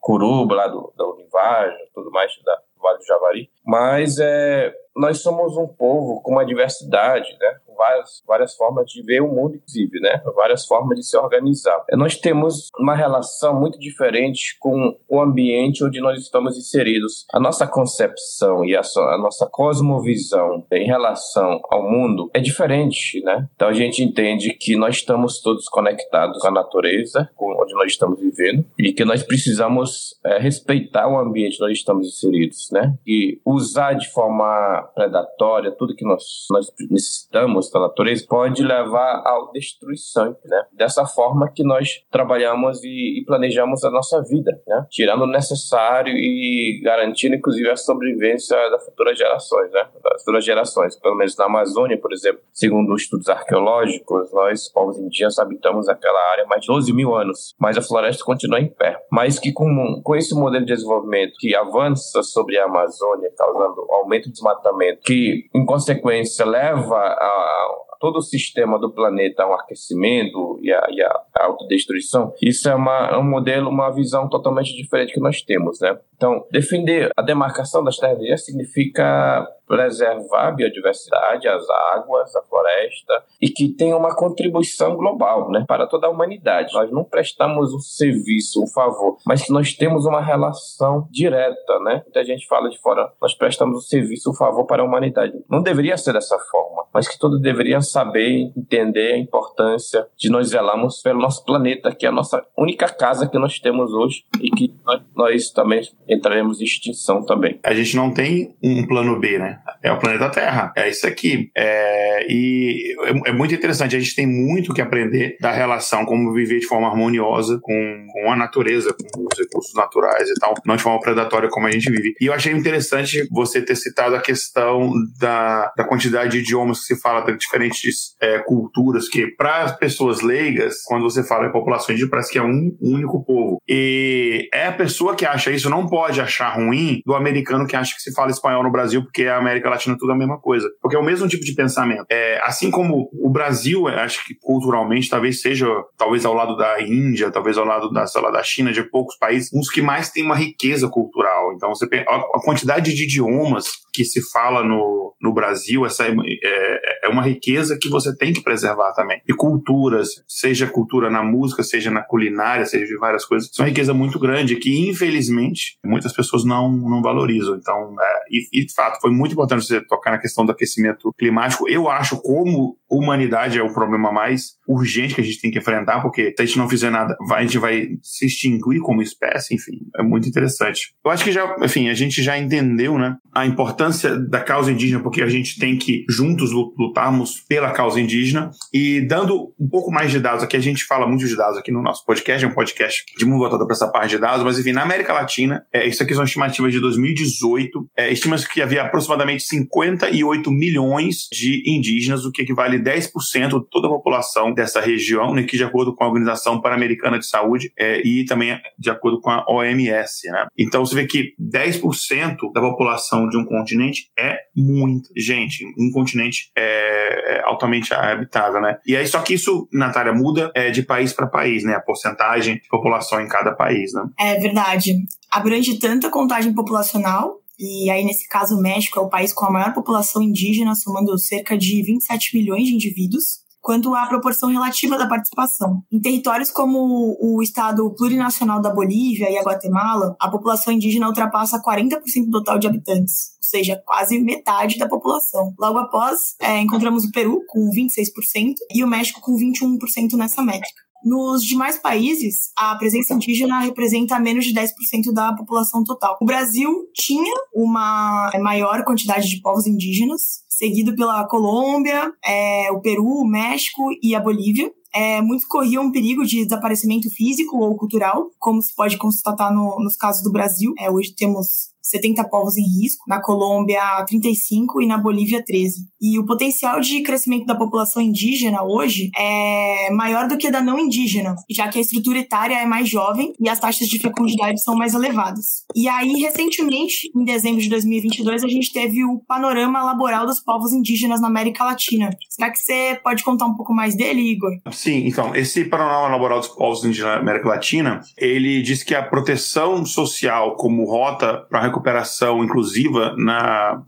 Curuba, 0.00 0.54
lá 0.54 0.68
do, 0.68 0.92
do 0.96 1.14
Univagem, 1.14 1.88
tudo 1.94 2.10
mais, 2.10 2.30
da 2.44 2.58
Vale 2.80 2.98
do 2.98 3.04
Javari. 3.04 3.50
Mas 3.66 4.18
é, 4.18 4.72
nós 4.98 5.22
somos 5.22 5.56
um 5.56 5.66
povo 5.66 6.20
com 6.22 6.32
uma 6.32 6.44
diversidade, 6.44 7.28
né? 7.40 7.56
várias, 7.78 8.22
várias 8.26 8.56
formas 8.56 8.90
de 8.90 9.02
ver 9.02 9.22
o 9.22 9.28
mundo, 9.28 9.54
inclusive, 9.54 10.00
né? 10.00 10.20
Várias 10.34 10.66
formas 10.66 10.98
de 10.98 11.06
se 11.06 11.16
organizar. 11.16 11.84
Nós 11.92 12.16
temos 12.16 12.68
uma 12.78 12.94
relação 12.94 13.58
muito 13.58 13.78
diferente 13.78 14.58
com 14.58 14.98
o 15.08 15.20
ambiente 15.20 15.84
onde 15.84 16.00
nós 16.00 16.20
estamos 16.20 16.58
inseridos. 16.58 17.24
A 17.32 17.38
nossa 17.38 17.66
concepção 17.66 18.64
e 18.64 18.76
a, 18.76 18.80
a 18.80 19.18
nossa 19.18 19.46
cosmovisão 19.46 20.66
em 20.72 20.84
relação 20.84 21.60
ao 21.70 21.88
mundo 21.88 22.28
é 22.34 22.40
diferente, 22.40 23.22
né? 23.22 23.48
Então 23.54 23.68
a 23.68 23.72
gente 23.72 24.02
entende 24.02 24.52
que 24.54 24.76
nós 24.76 24.96
estamos 24.96 25.40
todos 25.40 25.68
conectados 25.68 26.40
com 26.40 26.48
a 26.48 26.50
natureza, 26.50 27.30
com 27.36 27.52
onde 27.62 27.72
nós 27.74 27.92
estamos 27.92 28.18
vivendo, 28.18 28.64
e 28.78 28.92
que 28.92 29.04
nós 29.04 29.22
precisamos 29.22 30.18
é, 30.24 30.38
respeitar 30.38 31.06
o 31.06 31.16
ambiente 31.16 31.54
onde 31.54 31.70
nós 31.70 31.78
estamos 31.78 32.08
inseridos, 32.08 32.68
né? 32.72 32.94
E 33.06 33.40
usar 33.46 33.92
de 33.92 34.10
forma 34.10 34.87
predatória 34.94 35.72
tudo 35.72 35.94
que 35.94 36.04
nós, 36.04 36.24
nós 36.50 36.72
necessitamos 36.90 37.70
da 37.70 37.80
natureza 37.80 38.24
pode 38.28 38.62
levar 38.62 39.22
à 39.24 39.50
destruição, 39.52 40.36
né? 40.44 40.64
Dessa 40.72 41.06
forma 41.06 41.50
que 41.50 41.64
nós 41.64 42.02
trabalhamos 42.10 42.82
e, 42.82 43.20
e 43.20 43.24
planejamos 43.24 43.84
a 43.84 43.90
nossa 43.90 44.22
vida, 44.22 44.60
né? 44.66 44.86
Tirando 44.90 45.22
o 45.22 45.26
necessário 45.26 46.12
e 46.12 46.80
garantindo, 46.82 47.36
inclusive, 47.36 47.70
a 47.70 47.76
sobrevivência 47.76 48.56
das 48.70 48.84
futuras 48.84 49.16
gerações, 49.18 49.70
né? 49.72 49.88
Das 50.02 50.22
futuras 50.22 50.44
gerações. 50.44 50.96
Pelo 50.96 51.16
menos 51.16 51.36
na 51.36 51.44
Amazônia, 51.44 51.98
por 51.98 52.12
exemplo, 52.12 52.40
segundo 52.52 52.94
estudos 52.94 53.28
arqueológicos, 53.28 54.32
nós, 54.32 54.68
povos 54.70 54.98
indígenas, 54.98 55.38
habitamos 55.38 55.88
aquela 55.88 56.20
área 56.32 56.44
há 56.44 56.46
mais 56.46 56.62
de 56.62 56.68
12 56.68 56.92
mil 56.92 57.14
anos, 57.14 57.54
mas 57.58 57.76
a 57.76 57.82
floresta 57.82 58.24
continua 58.24 58.60
em 58.60 58.68
pé. 58.68 59.00
Mas 59.10 59.38
que 59.38 59.52
com, 59.52 60.00
com 60.02 60.16
esse 60.16 60.34
modelo 60.34 60.64
de 60.64 60.74
desenvolvimento 60.74 61.34
que 61.38 61.54
avança 61.54 62.22
sobre 62.22 62.58
a 62.58 62.64
Amazônia, 62.64 63.30
causando 63.36 63.86
aumento 63.90 64.24
de 64.24 64.32
desmatamento, 64.32 64.77
que, 65.04 65.48
em 65.54 65.64
consequência, 65.64 66.44
leva 66.44 66.96
a 66.96 67.68
todo 68.00 68.18
o 68.18 68.22
sistema 68.22 68.78
do 68.78 68.90
planeta 68.90 69.42
ao 69.42 69.54
aquecimento 69.54 70.58
e 70.62 70.72
a, 70.72 70.86
e 70.90 71.02
a 71.02 71.22
autodestruição, 71.40 72.32
isso 72.40 72.68
é 72.68 72.74
uma, 72.74 73.08
é 73.08 73.16
um 73.16 73.28
modelo, 73.28 73.68
uma 73.68 73.90
visão 73.90 74.28
totalmente 74.28 74.74
diferente 74.76 75.12
que 75.12 75.20
nós 75.20 75.42
temos, 75.42 75.80
né? 75.80 75.98
Então, 76.16 76.44
defender 76.50 77.10
a 77.16 77.22
demarcação 77.22 77.82
das 77.82 77.96
terras 77.96 78.44
significa 78.44 79.46
preservar 79.68 80.48
a 80.48 80.50
biodiversidade, 80.50 81.46
as 81.46 81.68
águas, 81.68 82.34
a 82.34 82.42
floresta 82.42 83.22
e 83.40 83.48
que 83.48 83.68
tenha 83.68 83.96
uma 83.96 84.16
contribuição 84.16 84.96
global, 84.96 85.50
né, 85.50 85.64
para 85.68 85.86
toda 85.86 86.06
a 86.06 86.10
humanidade. 86.10 86.72
Nós 86.72 86.90
não 86.90 87.04
prestamos 87.04 87.72
um 87.72 87.78
serviço, 87.78 88.62
um 88.62 88.66
favor, 88.66 89.18
mas 89.26 89.48
nós 89.48 89.74
temos 89.74 90.06
uma 90.06 90.20
relação 90.20 91.06
direta, 91.10 91.78
né? 91.80 92.02
Muita 92.04 92.24
gente 92.24 92.46
fala 92.46 92.70
de 92.70 92.80
fora, 92.80 93.12
nós 93.20 93.34
prestamos 93.34 93.76
um 93.78 93.80
serviço, 93.80 94.30
um 94.30 94.34
favor 94.34 94.64
para 94.66 94.82
a 94.82 94.84
humanidade. 94.84 95.32
Não 95.48 95.62
deveria 95.62 95.96
ser 95.96 96.14
dessa 96.14 96.38
forma, 96.50 96.86
mas 96.92 97.06
que 97.06 97.18
todos 97.18 97.40
deveriam 97.40 97.82
saber, 97.82 98.50
entender 98.56 99.12
a 99.12 99.18
importância 99.18 100.06
de 100.16 100.30
nós 100.30 100.48
zelarmos 100.48 101.02
pelo 101.02 101.20
nosso 101.20 101.44
planeta, 101.44 101.94
que 101.94 102.06
é 102.06 102.08
a 102.08 102.12
nossa 102.12 102.44
única 102.56 102.88
casa 102.88 103.28
que 103.28 103.38
nós 103.38 103.58
temos 103.58 103.92
hoje 103.92 104.24
e 104.40 104.50
que 104.50 104.74
nós, 104.84 105.02
nós 105.14 105.50
também 105.50 105.82
entraremos 106.08 106.60
em 106.60 106.64
extinção 106.64 107.24
também. 107.24 107.58
A 107.62 107.74
gente 107.74 107.94
não 107.96 108.12
tem 108.12 108.56
um 108.62 108.86
plano 108.86 109.18
B, 109.20 109.38
né? 109.38 109.57
É 109.82 109.92
o 109.92 109.98
planeta 109.98 110.28
Terra. 110.28 110.72
É 110.76 110.88
isso 110.88 111.06
aqui. 111.06 111.50
É, 111.56 112.26
e 112.28 112.94
é, 113.02 113.30
é 113.30 113.32
muito 113.32 113.54
interessante. 113.54 113.96
A 113.96 113.98
gente 113.98 114.14
tem 114.14 114.26
muito 114.26 114.74
que 114.74 114.80
aprender 114.80 115.36
da 115.40 115.52
relação, 115.52 116.04
como 116.04 116.32
viver 116.32 116.58
de 116.58 116.66
forma 116.66 116.88
harmoniosa 116.88 117.58
com, 117.62 118.06
com 118.12 118.32
a 118.32 118.36
natureza, 118.36 118.94
com 119.12 119.26
os 119.32 119.38
recursos 119.38 119.74
naturais 119.74 120.28
e 120.28 120.34
tal, 120.34 120.54
não 120.64 120.76
de 120.76 120.82
forma 120.82 121.00
predatória 121.00 121.48
como 121.48 121.66
a 121.66 121.70
gente 121.70 121.90
vive. 121.90 122.14
E 122.20 122.26
eu 122.26 122.32
achei 122.32 122.52
interessante 122.52 123.26
você 123.30 123.62
ter 123.62 123.76
citado 123.76 124.16
a 124.16 124.20
questão 124.20 124.92
da, 125.20 125.72
da 125.76 125.84
quantidade 125.84 126.32
de 126.32 126.38
idiomas 126.38 126.80
que 126.80 126.94
se 126.94 127.00
fala 127.00 127.20
de 127.20 127.36
diferentes 127.36 128.16
é, 128.20 128.38
culturas, 128.40 129.08
que 129.08 129.28
para 129.36 129.62
as 129.62 129.76
pessoas 129.76 130.20
leigas, 130.20 130.82
quando 130.86 131.02
você 131.02 131.22
fala 131.22 131.46
em 131.46 131.52
população 131.52 131.92
indígena, 131.92 132.10
parece 132.10 132.32
que 132.32 132.38
é 132.38 132.42
um 132.42 132.76
único 132.80 133.24
povo. 133.24 133.60
E 133.68 134.48
é 134.52 134.66
a 134.66 134.72
pessoa 134.72 135.14
que 135.14 135.24
acha 135.24 135.50
isso, 135.50 135.70
não 135.70 135.86
pode 135.86 136.20
achar 136.20 136.56
ruim 136.56 137.00
do 137.06 137.14
americano 137.14 137.66
que 137.66 137.76
acha 137.76 137.94
que 137.94 138.02
se 138.02 138.12
fala 138.14 138.30
espanhol 138.30 138.62
no 138.62 138.72
Brasil, 138.72 139.02
porque 139.02 139.26
a 139.26 139.40
América 139.48 139.70
Latina 139.70 139.94
é 139.94 139.98
tudo 139.98 140.12
a 140.12 140.16
mesma 140.16 140.38
coisa. 140.38 140.68
Porque 140.80 140.96
é 140.96 140.98
o 140.98 141.04
mesmo 141.04 141.26
tipo 141.28 141.44
de 141.44 141.54
pensamento. 141.54 142.04
É, 142.10 142.40
assim 142.44 142.70
como 142.70 143.08
o 143.12 143.30
Brasil, 143.30 143.88
acho 143.88 144.24
que 144.24 144.34
culturalmente 144.34 145.08
talvez 145.08 145.40
seja, 145.40 145.66
talvez 145.96 146.24
ao 146.24 146.34
lado 146.34 146.56
da 146.56 146.80
Índia, 146.82 147.30
talvez 147.30 147.58
ao 147.58 147.64
lado 147.64 147.90
da, 147.90 148.04
lá, 148.16 148.30
da 148.30 148.42
China, 148.42 148.72
de 148.72 148.82
poucos 148.82 149.16
países, 149.18 149.50
uns 149.52 149.70
que 149.70 149.82
mais 149.82 150.10
têm 150.10 150.24
uma 150.24 150.36
riqueza 150.36 150.88
cultural. 150.88 151.52
Então, 151.54 151.70
você 151.70 151.88
a 152.08 152.40
quantidade 152.42 152.94
de 152.94 153.04
idiomas 153.04 153.66
que 153.92 154.04
se 154.04 154.20
fala 154.30 154.62
no, 154.62 155.14
no 155.20 155.32
Brasil, 155.32 155.84
essa 155.84 156.04
é, 156.04 156.10
é, 156.10 157.06
é 157.06 157.08
uma 157.08 157.22
riqueza 157.22 157.76
que 157.80 157.88
você 157.88 158.16
tem 158.16 158.32
que 158.32 158.42
preservar 158.42 158.92
também. 158.92 159.20
E 159.26 159.32
culturas, 159.32 160.22
seja 160.28 160.66
cultura 160.66 161.10
na 161.10 161.22
música, 161.22 161.62
seja 161.62 161.90
na 161.90 162.02
culinária, 162.02 162.64
seja 162.64 162.86
de 162.86 162.96
várias 162.96 163.24
coisas, 163.24 163.50
isso 163.50 163.60
é 163.60 163.64
uma 163.64 163.68
riqueza 163.68 163.92
muito 163.92 164.18
grande 164.18 164.56
que, 164.56 164.88
infelizmente, 164.88 165.78
muitas 165.84 166.12
pessoas 166.12 166.44
não, 166.44 166.70
não 166.70 167.02
valorizam. 167.02 167.56
Então, 167.56 167.96
é, 168.00 168.20
e, 168.30 168.60
e, 168.60 168.66
de 168.66 168.72
fato, 168.72 169.00
foi 169.00 169.10
muito 169.10 169.34
importante 169.38 169.66
você 169.66 169.80
tocar 169.80 170.12
na 170.12 170.18
questão 170.18 170.46
do 170.46 170.52
aquecimento 170.52 171.12
climático. 171.12 171.68
Eu 171.68 171.88
acho 171.88 172.20
como 172.20 172.77
humanidade 172.90 173.58
é 173.58 173.62
o 173.62 173.72
problema 173.72 174.10
mais 174.10 174.56
urgente 174.66 175.14
que 175.14 175.20
a 175.20 175.24
gente 175.24 175.40
tem 175.40 175.50
que 175.50 175.58
enfrentar, 175.58 176.00
porque 176.00 176.34
se 176.36 176.42
a 176.42 176.44
gente 176.44 176.58
não 176.58 176.68
fizer 176.68 176.90
nada, 176.90 177.16
a 177.32 177.42
gente 177.42 177.58
vai 177.58 177.88
se 178.02 178.26
extinguir 178.26 178.80
como 178.80 179.02
espécie, 179.02 179.54
enfim, 179.54 179.78
é 179.96 180.02
muito 180.02 180.28
interessante. 180.28 180.92
Eu 181.04 181.10
acho 181.10 181.24
que 181.24 181.32
já, 181.32 181.56
enfim, 181.62 181.88
a 181.88 181.94
gente 181.94 182.22
já 182.22 182.38
entendeu, 182.38 182.98
né, 182.98 183.16
a 183.34 183.46
importância 183.46 184.18
da 184.18 184.40
causa 184.40 184.72
indígena, 184.72 185.02
porque 185.02 185.22
a 185.22 185.28
gente 185.28 185.58
tem 185.58 185.76
que 185.76 186.04
juntos 186.08 186.50
lutarmos 186.52 187.40
pela 187.48 187.70
causa 187.70 188.00
indígena 188.00 188.50
e 188.72 189.00
dando 189.00 189.54
um 189.58 189.68
pouco 189.68 189.90
mais 189.90 190.10
de 190.10 190.20
dados 190.20 190.42
aqui, 190.42 190.56
a 190.56 190.60
gente 190.60 190.84
fala 190.84 191.06
muito 191.06 191.26
de 191.26 191.36
dados 191.36 191.56
aqui 191.56 191.70
no 191.70 191.82
nosso 191.82 192.04
podcast, 192.04 192.44
é 192.44 192.48
um 192.48 192.54
podcast 192.54 193.04
de 193.16 193.24
muito 193.24 193.40
voltado 193.40 193.64
para 193.66 193.74
essa 193.74 193.88
parte 193.88 194.10
de 194.10 194.18
dados, 194.18 194.44
mas 194.44 194.58
enfim, 194.58 194.72
na 194.72 194.82
América 194.82 195.12
Latina, 195.12 195.64
é, 195.72 195.86
isso 195.86 196.02
aqui 196.02 196.14
são 196.14 196.24
estimativas 196.24 196.72
de 196.72 196.80
2018, 196.80 197.88
é, 197.96 198.12
estima-se 198.12 198.48
que 198.48 198.60
havia 198.60 198.82
aproximadamente 198.82 199.42
58 199.44 200.50
milhões 200.50 201.28
de 201.32 201.62
indígenas, 201.66 202.24
o 202.24 202.32
que 202.32 202.42
equivale 202.42 202.77
10% 202.78 203.60
de 203.60 203.70
toda 203.70 203.86
a 203.86 203.90
população 203.90 204.52
dessa 204.52 204.80
região, 204.80 205.34
né, 205.34 205.42
que 205.42 205.56
de 205.56 205.64
acordo 205.64 205.94
com 205.94 206.04
a 206.04 206.08
Organização 206.08 206.60
Pan-Americana 206.60 207.18
de 207.18 207.26
Saúde 207.26 207.72
é, 207.78 208.00
e 208.06 208.24
também 208.24 208.58
de 208.78 208.90
acordo 208.90 209.20
com 209.20 209.30
a 209.30 209.44
OMS. 209.48 210.30
Né? 210.30 210.46
Então 210.56 210.84
você 210.84 210.94
vê 210.94 211.06
que 211.06 211.34
10% 211.40 212.36
da 212.52 212.60
população 212.60 213.28
de 213.28 213.36
um 213.36 213.44
continente 213.44 214.10
é 214.18 214.38
muita 214.56 215.08
gente. 215.16 215.64
Um 215.78 215.90
continente 215.92 216.50
é, 216.56 217.36
é 217.36 217.42
altamente 217.44 217.92
habitável. 217.94 218.60
Né? 218.60 218.78
E 218.86 218.96
aí, 218.96 219.06
só 219.06 219.20
que 219.20 219.34
isso, 219.34 219.68
Natália, 219.72 220.12
muda 220.12 220.50
é, 220.54 220.70
de 220.70 220.82
país 220.82 221.12
para 221.12 221.26
país, 221.26 221.64
né? 221.64 221.74
a 221.74 221.80
porcentagem 221.80 222.56
de 222.56 222.68
população 222.68 223.20
em 223.20 223.28
cada 223.28 223.52
país. 223.52 223.92
Né? 223.92 224.04
É 224.18 224.34
verdade. 224.38 224.94
Abrange 225.30 225.78
tanta 225.78 226.10
contagem 226.10 226.52
populacional 226.54 227.38
e 227.58 227.90
aí, 227.90 228.04
nesse 228.04 228.28
caso, 228.28 228.56
o 228.56 228.60
México 228.60 228.98
é 228.98 229.02
o 229.02 229.08
país 229.08 229.32
com 229.32 229.44
a 229.44 229.50
maior 229.50 229.74
população 229.74 230.22
indígena, 230.22 230.74
somando 230.74 231.18
cerca 231.18 231.58
de 231.58 231.82
27 231.82 232.36
milhões 232.36 232.68
de 232.68 232.74
indivíduos, 232.74 233.42
quanto 233.60 233.94
à 233.94 234.06
proporção 234.06 234.48
relativa 234.48 234.96
da 234.96 235.08
participação. 235.08 235.82
Em 235.92 236.00
territórios 236.00 236.50
como 236.50 237.18
o 237.20 237.42
estado 237.42 237.92
plurinacional 237.94 238.62
da 238.62 238.72
Bolívia 238.72 239.30
e 239.30 239.36
a 239.36 239.42
Guatemala, 239.42 240.16
a 240.20 240.30
população 240.30 240.72
indígena 240.72 241.08
ultrapassa 241.08 241.60
40% 241.60 241.98
do 242.26 242.38
total 242.38 242.58
de 242.58 242.66
habitantes, 242.66 243.32
ou 243.36 243.42
seja, 243.42 243.82
quase 243.84 244.20
metade 244.20 244.78
da 244.78 244.88
população. 244.88 245.52
Logo 245.58 245.78
após, 245.78 246.34
é, 246.40 246.60
encontramos 246.60 247.04
o 247.04 247.12
Peru 247.12 247.42
com 247.48 247.70
26% 247.70 248.54
e 248.72 248.84
o 248.84 248.88
México 248.88 249.20
com 249.20 249.36
21% 249.36 250.16
nessa 250.16 250.42
métrica. 250.42 250.87
Nos 251.04 251.42
demais 251.42 251.78
países, 251.78 252.50
a 252.56 252.74
presença 252.76 253.14
indígena 253.14 253.60
representa 253.60 254.18
menos 254.18 254.44
de 254.44 254.52
10% 254.52 255.12
da 255.12 255.32
população 255.32 255.84
total. 255.84 256.18
O 256.20 256.26
Brasil 256.26 256.70
tinha 256.94 257.34
uma 257.54 258.30
maior 258.40 258.84
quantidade 258.84 259.28
de 259.28 259.40
povos 259.40 259.66
indígenas, 259.66 260.42
seguido 260.48 260.94
pela 260.96 261.26
Colômbia, 261.26 262.12
é, 262.24 262.70
o 262.72 262.80
Peru, 262.80 263.06
o 263.06 263.28
México 263.28 263.90
e 264.02 264.14
a 264.14 264.20
Bolívia. 264.20 264.72
É, 264.94 265.20
muitos 265.20 265.46
corriam 265.46 265.84
um 265.84 265.92
perigo 265.92 266.24
de 266.24 266.42
desaparecimento 266.42 267.08
físico 267.10 267.58
ou 267.58 267.76
cultural, 267.76 268.30
como 268.38 268.60
se 268.60 268.74
pode 268.74 268.96
constatar 268.96 269.54
no, 269.54 269.76
nos 269.78 269.96
casos 269.96 270.22
do 270.22 270.32
Brasil. 270.32 270.72
É, 270.78 270.90
hoje 270.90 271.14
temos 271.14 271.70
70 271.88 272.24
povos 272.28 272.56
em 272.56 272.62
risco, 272.62 273.04
na 273.08 273.20
Colômbia 273.20 274.04
35 274.06 274.82
e 274.82 274.86
na 274.86 274.98
Bolívia 274.98 275.42
13. 275.44 275.86
E 276.00 276.18
o 276.18 276.24
potencial 276.24 276.80
de 276.80 277.02
crescimento 277.02 277.46
da 277.46 277.54
população 277.54 278.02
indígena 278.02 278.62
hoje 278.62 279.10
é 279.16 279.90
maior 279.92 280.28
do 280.28 280.36
que 280.36 280.50
da 280.50 280.60
não 280.60 280.78
indígena, 280.78 281.34
já 281.50 281.68
que 281.68 281.78
a 281.78 281.80
estrutura 281.80 282.18
etária 282.18 282.54
é 282.54 282.66
mais 282.66 282.88
jovem 282.88 283.32
e 283.40 283.48
as 283.48 283.58
taxas 283.58 283.88
de 283.88 283.98
fecundidade 283.98 284.62
são 284.62 284.74
mais 284.74 284.94
elevadas. 284.94 285.64
E 285.74 285.88
aí, 285.88 286.14
recentemente, 286.20 287.10
em 287.14 287.24
dezembro 287.24 287.60
de 287.60 287.68
2022, 287.68 288.44
a 288.44 288.48
gente 288.48 288.72
teve 288.72 289.04
o 289.04 289.20
panorama 289.26 289.82
laboral 289.82 290.26
dos 290.26 290.40
povos 290.40 290.72
indígenas 290.72 291.20
na 291.20 291.28
América 291.28 291.64
Latina. 291.64 292.10
Será 292.28 292.50
que 292.50 292.58
você 292.58 292.98
pode 293.02 293.24
contar 293.24 293.46
um 293.46 293.54
pouco 293.54 293.74
mais 293.74 293.96
dele, 293.96 294.20
Igor? 294.20 294.50
Sim, 294.72 295.06
então, 295.06 295.34
esse 295.34 295.64
panorama 295.64 296.08
laboral 296.08 296.40
dos 296.40 296.48
povos 296.48 296.84
indígenas 296.84 297.14
na 297.14 297.20
América 297.20 297.48
Latina, 297.48 298.00
ele 298.16 298.62
diz 298.62 298.82
que 298.82 298.94
a 298.94 299.02
proteção 299.02 299.84
social 299.84 300.56
como 300.56 300.84
rota 300.84 301.46
para 301.48 301.60
recuperação 301.78 302.44
inclusiva 302.44 303.14
na. 303.16 303.82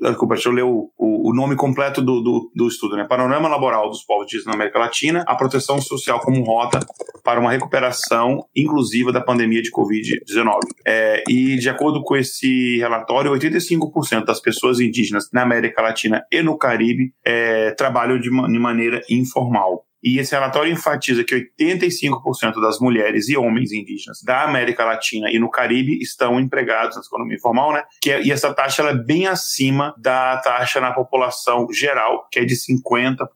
Desculpa, 0.00 0.34
deixa 0.34 0.48
eu 0.48 0.52
ler 0.52 0.64
o, 0.64 0.90
o, 0.96 1.30
o 1.30 1.34
nome 1.34 1.54
completo 1.54 2.02
do, 2.02 2.20
do, 2.20 2.50
do, 2.54 2.68
estudo, 2.68 2.96
né? 2.96 3.04
Panorama 3.04 3.48
Laboral 3.48 3.88
dos 3.88 4.02
Povos 4.04 4.24
Indígenas 4.24 4.46
na 4.46 4.54
América 4.54 4.78
Latina, 4.78 5.24
a 5.26 5.34
proteção 5.34 5.80
social 5.80 6.20
como 6.20 6.42
rota 6.42 6.80
para 7.22 7.38
uma 7.38 7.50
recuperação 7.50 8.44
inclusiva 8.56 9.12
da 9.12 9.20
pandemia 9.20 9.62
de 9.62 9.70
Covid-19. 9.70 10.60
É, 10.86 11.22
e, 11.28 11.56
de 11.56 11.68
acordo 11.68 12.02
com 12.02 12.16
esse 12.16 12.78
relatório, 12.78 13.32
85% 13.32 14.24
das 14.24 14.40
pessoas 14.40 14.80
indígenas 14.80 15.28
na 15.32 15.42
América 15.42 15.82
Latina 15.82 16.24
e 16.32 16.42
no 16.42 16.56
Caribe 16.56 17.12
é, 17.24 17.72
trabalham 17.72 18.18
de, 18.18 18.30
de 18.30 18.58
maneira 18.58 19.02
informal. 19.10 19.84
E 20.02 20.18
esse 20.18 20.32
relatório 20.32 20.72
enfatiza 20.72 21.24
que 21.24 21.50
85% 21.60 22.60
das 22.60 22.78
mulheres 22.78 23.28
e 23.28 23.36
homens 23.36 23.72
indígenas 23.72 24.22
da 24.22 24.44
América 24.44 24.84
Latina 24.84 25.30
e 25.30 25.38
no 25.38 25.50
Caribe 25.50 25.98
estão 26.00 26.38
empregados 26.38 26.96
na 26.96 27.02
economia 27.02 27.36
informal, 27.36 27.72
né? 27.72 27.82
Que 28.00 28.12
é, 28.12 28.22
e 28.22 28.30
essa 28.30 28.52
taxa 28.54 28.82
é 28.82 28.94
bem 28.94 29.26
acima 29.26 29.94
da 29.98 30.36
taxa 30.38 30.80
na 30.80 30.92
população 30.92 31.66
geral, 31.72 32.26
que 32.30 32.38
é 32.40 32.44
de 32.44 32.54
50%. 32.54 33.26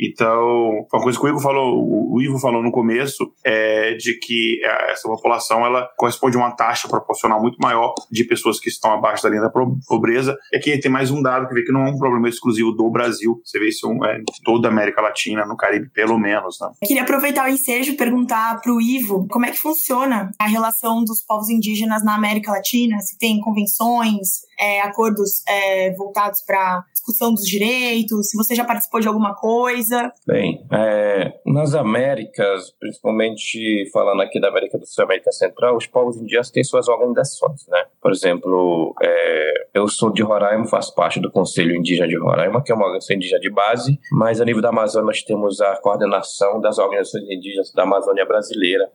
Então, 0.00 0.86
uma 0.92 1.02
coisa 1.02 1.18
que 1.18 1.24
o 1.24 1.28
Ivo 1.28 1.40
falou, 1.40 2.12
o 2.12 2.20
Ivo 2.22 2.38
falou 2.38 2.62
no 2.62 2.72
começo, 2.72 3.32
é 3.44 3.94
de 3.94 4.14
que 4.18 4.60
é, 4.64 4.92
essa 4.92 5.08
população 5.08 5.64
ela 5.64 5.88
corresponde 5.96 6.36
a 6.36 6.40
uma 6.40 6.56
taxa 6.56 6.88
proporcional 6.88 7.40
muito 7.40 7.58
maior 7.60 7.94
de 8.10 8.24
pessoas 8.24 8.58
que 8.58 8.68
estão 8.68 8.92
abaixo 8.92 9.22
da 9.22 9.28
linha 9.28 9.42
da 9.42 9.50
pobreza. 9.86 10.36
E 10.52 10.56
aqui 10.56 10.78
tem 10.78 10.90
mais 10.90 11.10
um 11.10 11.22
dado 11.22 11.46
que 11.48 11.54
vê 11.54 11.62
que 11.62 11.72
não 11.72 11.86
é 11.86 11.90
um 11.90 11.98
problema 11.98 12.28
exclusivo 12.28 12.72
do 12.72 12.90
Brasil. 12.90 13.40
Você 13.44 13.58
vê 13.58 13.68
isso 13.68 13.86
é, 14.04 14.18
em 14.18 14.24
toda 14.44 14.68
a 14.68 14.70
América 14.70 15.02
Latina, 15.02 15.44
no 15.44 15.56
Caribe 15.56 15.90
pelo 15.98 16.16
menos. 16.16 16.60
Né? 16.60 16.70
Queria 16.84 17.02
aproveitar 17.02 17.44
o 17.46 17.52
ensejo 17.52 17.90
e 17.90 17.96
perguntar 17.96 18.60
para 18.60 18.72
o 18.72 18.80
Ivo 18.80 19.26
como 19.28 19.44
é 19.44 19.50
que 19.50 19.58
funciona 19.58 20.30
a 20.38 20.46
relação 20.46 21.02
dos 21.02 21.20
povos 21.20 21.48
indígenas 21.48 22.04
na 22.04 22.14
América 22.14 22.52
Latina, 22.52 23.00
se 23.00 23.18
tem 23.18 23.40
convenções, 23.40 24.42
é, 24.58 24.80
acordos 24.80 25.42
é, 25.48 25.92
voltados 25.94 26.42
para 26.42 26.84
discussão 26.92 27.32
dos 27.32 27.44
direitos, 27.44 28.30
se 28.30 28.36
você 28.36 28.54
já 28.54 28.64
participou 28.64 29.00
de 29.00 29.08
alguma 29.08 29.34
coisa. 29.34 30.12
Bem, 30.26 30.66
é, 30.72 31.32
nas 31.46 31.74
Américas, 31.74 32.70
principalmente 32.78 33.88
falando 33.92 34.20
aqui 34.20 34.40
da 34.40 34.48
América 34.48 34.78
do 34.78 34.86
Sul 34.86 35.04
e 35.04 35.06
América 35.06 35.32
Central, 35.32 35.76
os 35.76 35.86
povos 35.86 36.16
indígenas 36.16 36.50
têm 36.50 36.62
suas 36.62 36.88
organizações, 36.88 37.66
né? 37.68 37.84
Por 38.00 38.12
exemplo, 38.12 38.94
é, 39.02 39.52
eu 39.74 39.88
sou 39.88 40.12
de 40.12 40.22
Roraima, 40.22 40.66
faço 40.66 40.94
parte 40.94 41.20
do 41.20 41.30
Conselho 41.30 41.74
Indígena 41.74 42.08
de 42.08 42.18
Roraima, 42.18 42.62
que 42.62 42.72
é 42.72 42.74
uma 42.74 42.84
organização 42.84 43.16
indígena 43.16 43.40
de 43.40 43.50
base, 43.50 43.98
mas 44.12 44.40
a 44.40 44.44
nível 44.44 44.60
da 44.60 44.68
Amazônia 44.68 45.06
nós 45.06 45.22
temos 45.22 45.60
a 45.60 45.76
coordenação 45.76 46.60
das 46.60 46.78
organizações 46.78 47.24
indígenas 47.24 47.72
da 47.72 47.84
Amazônia 47.84 48.26
brasileira, 48.26 48.90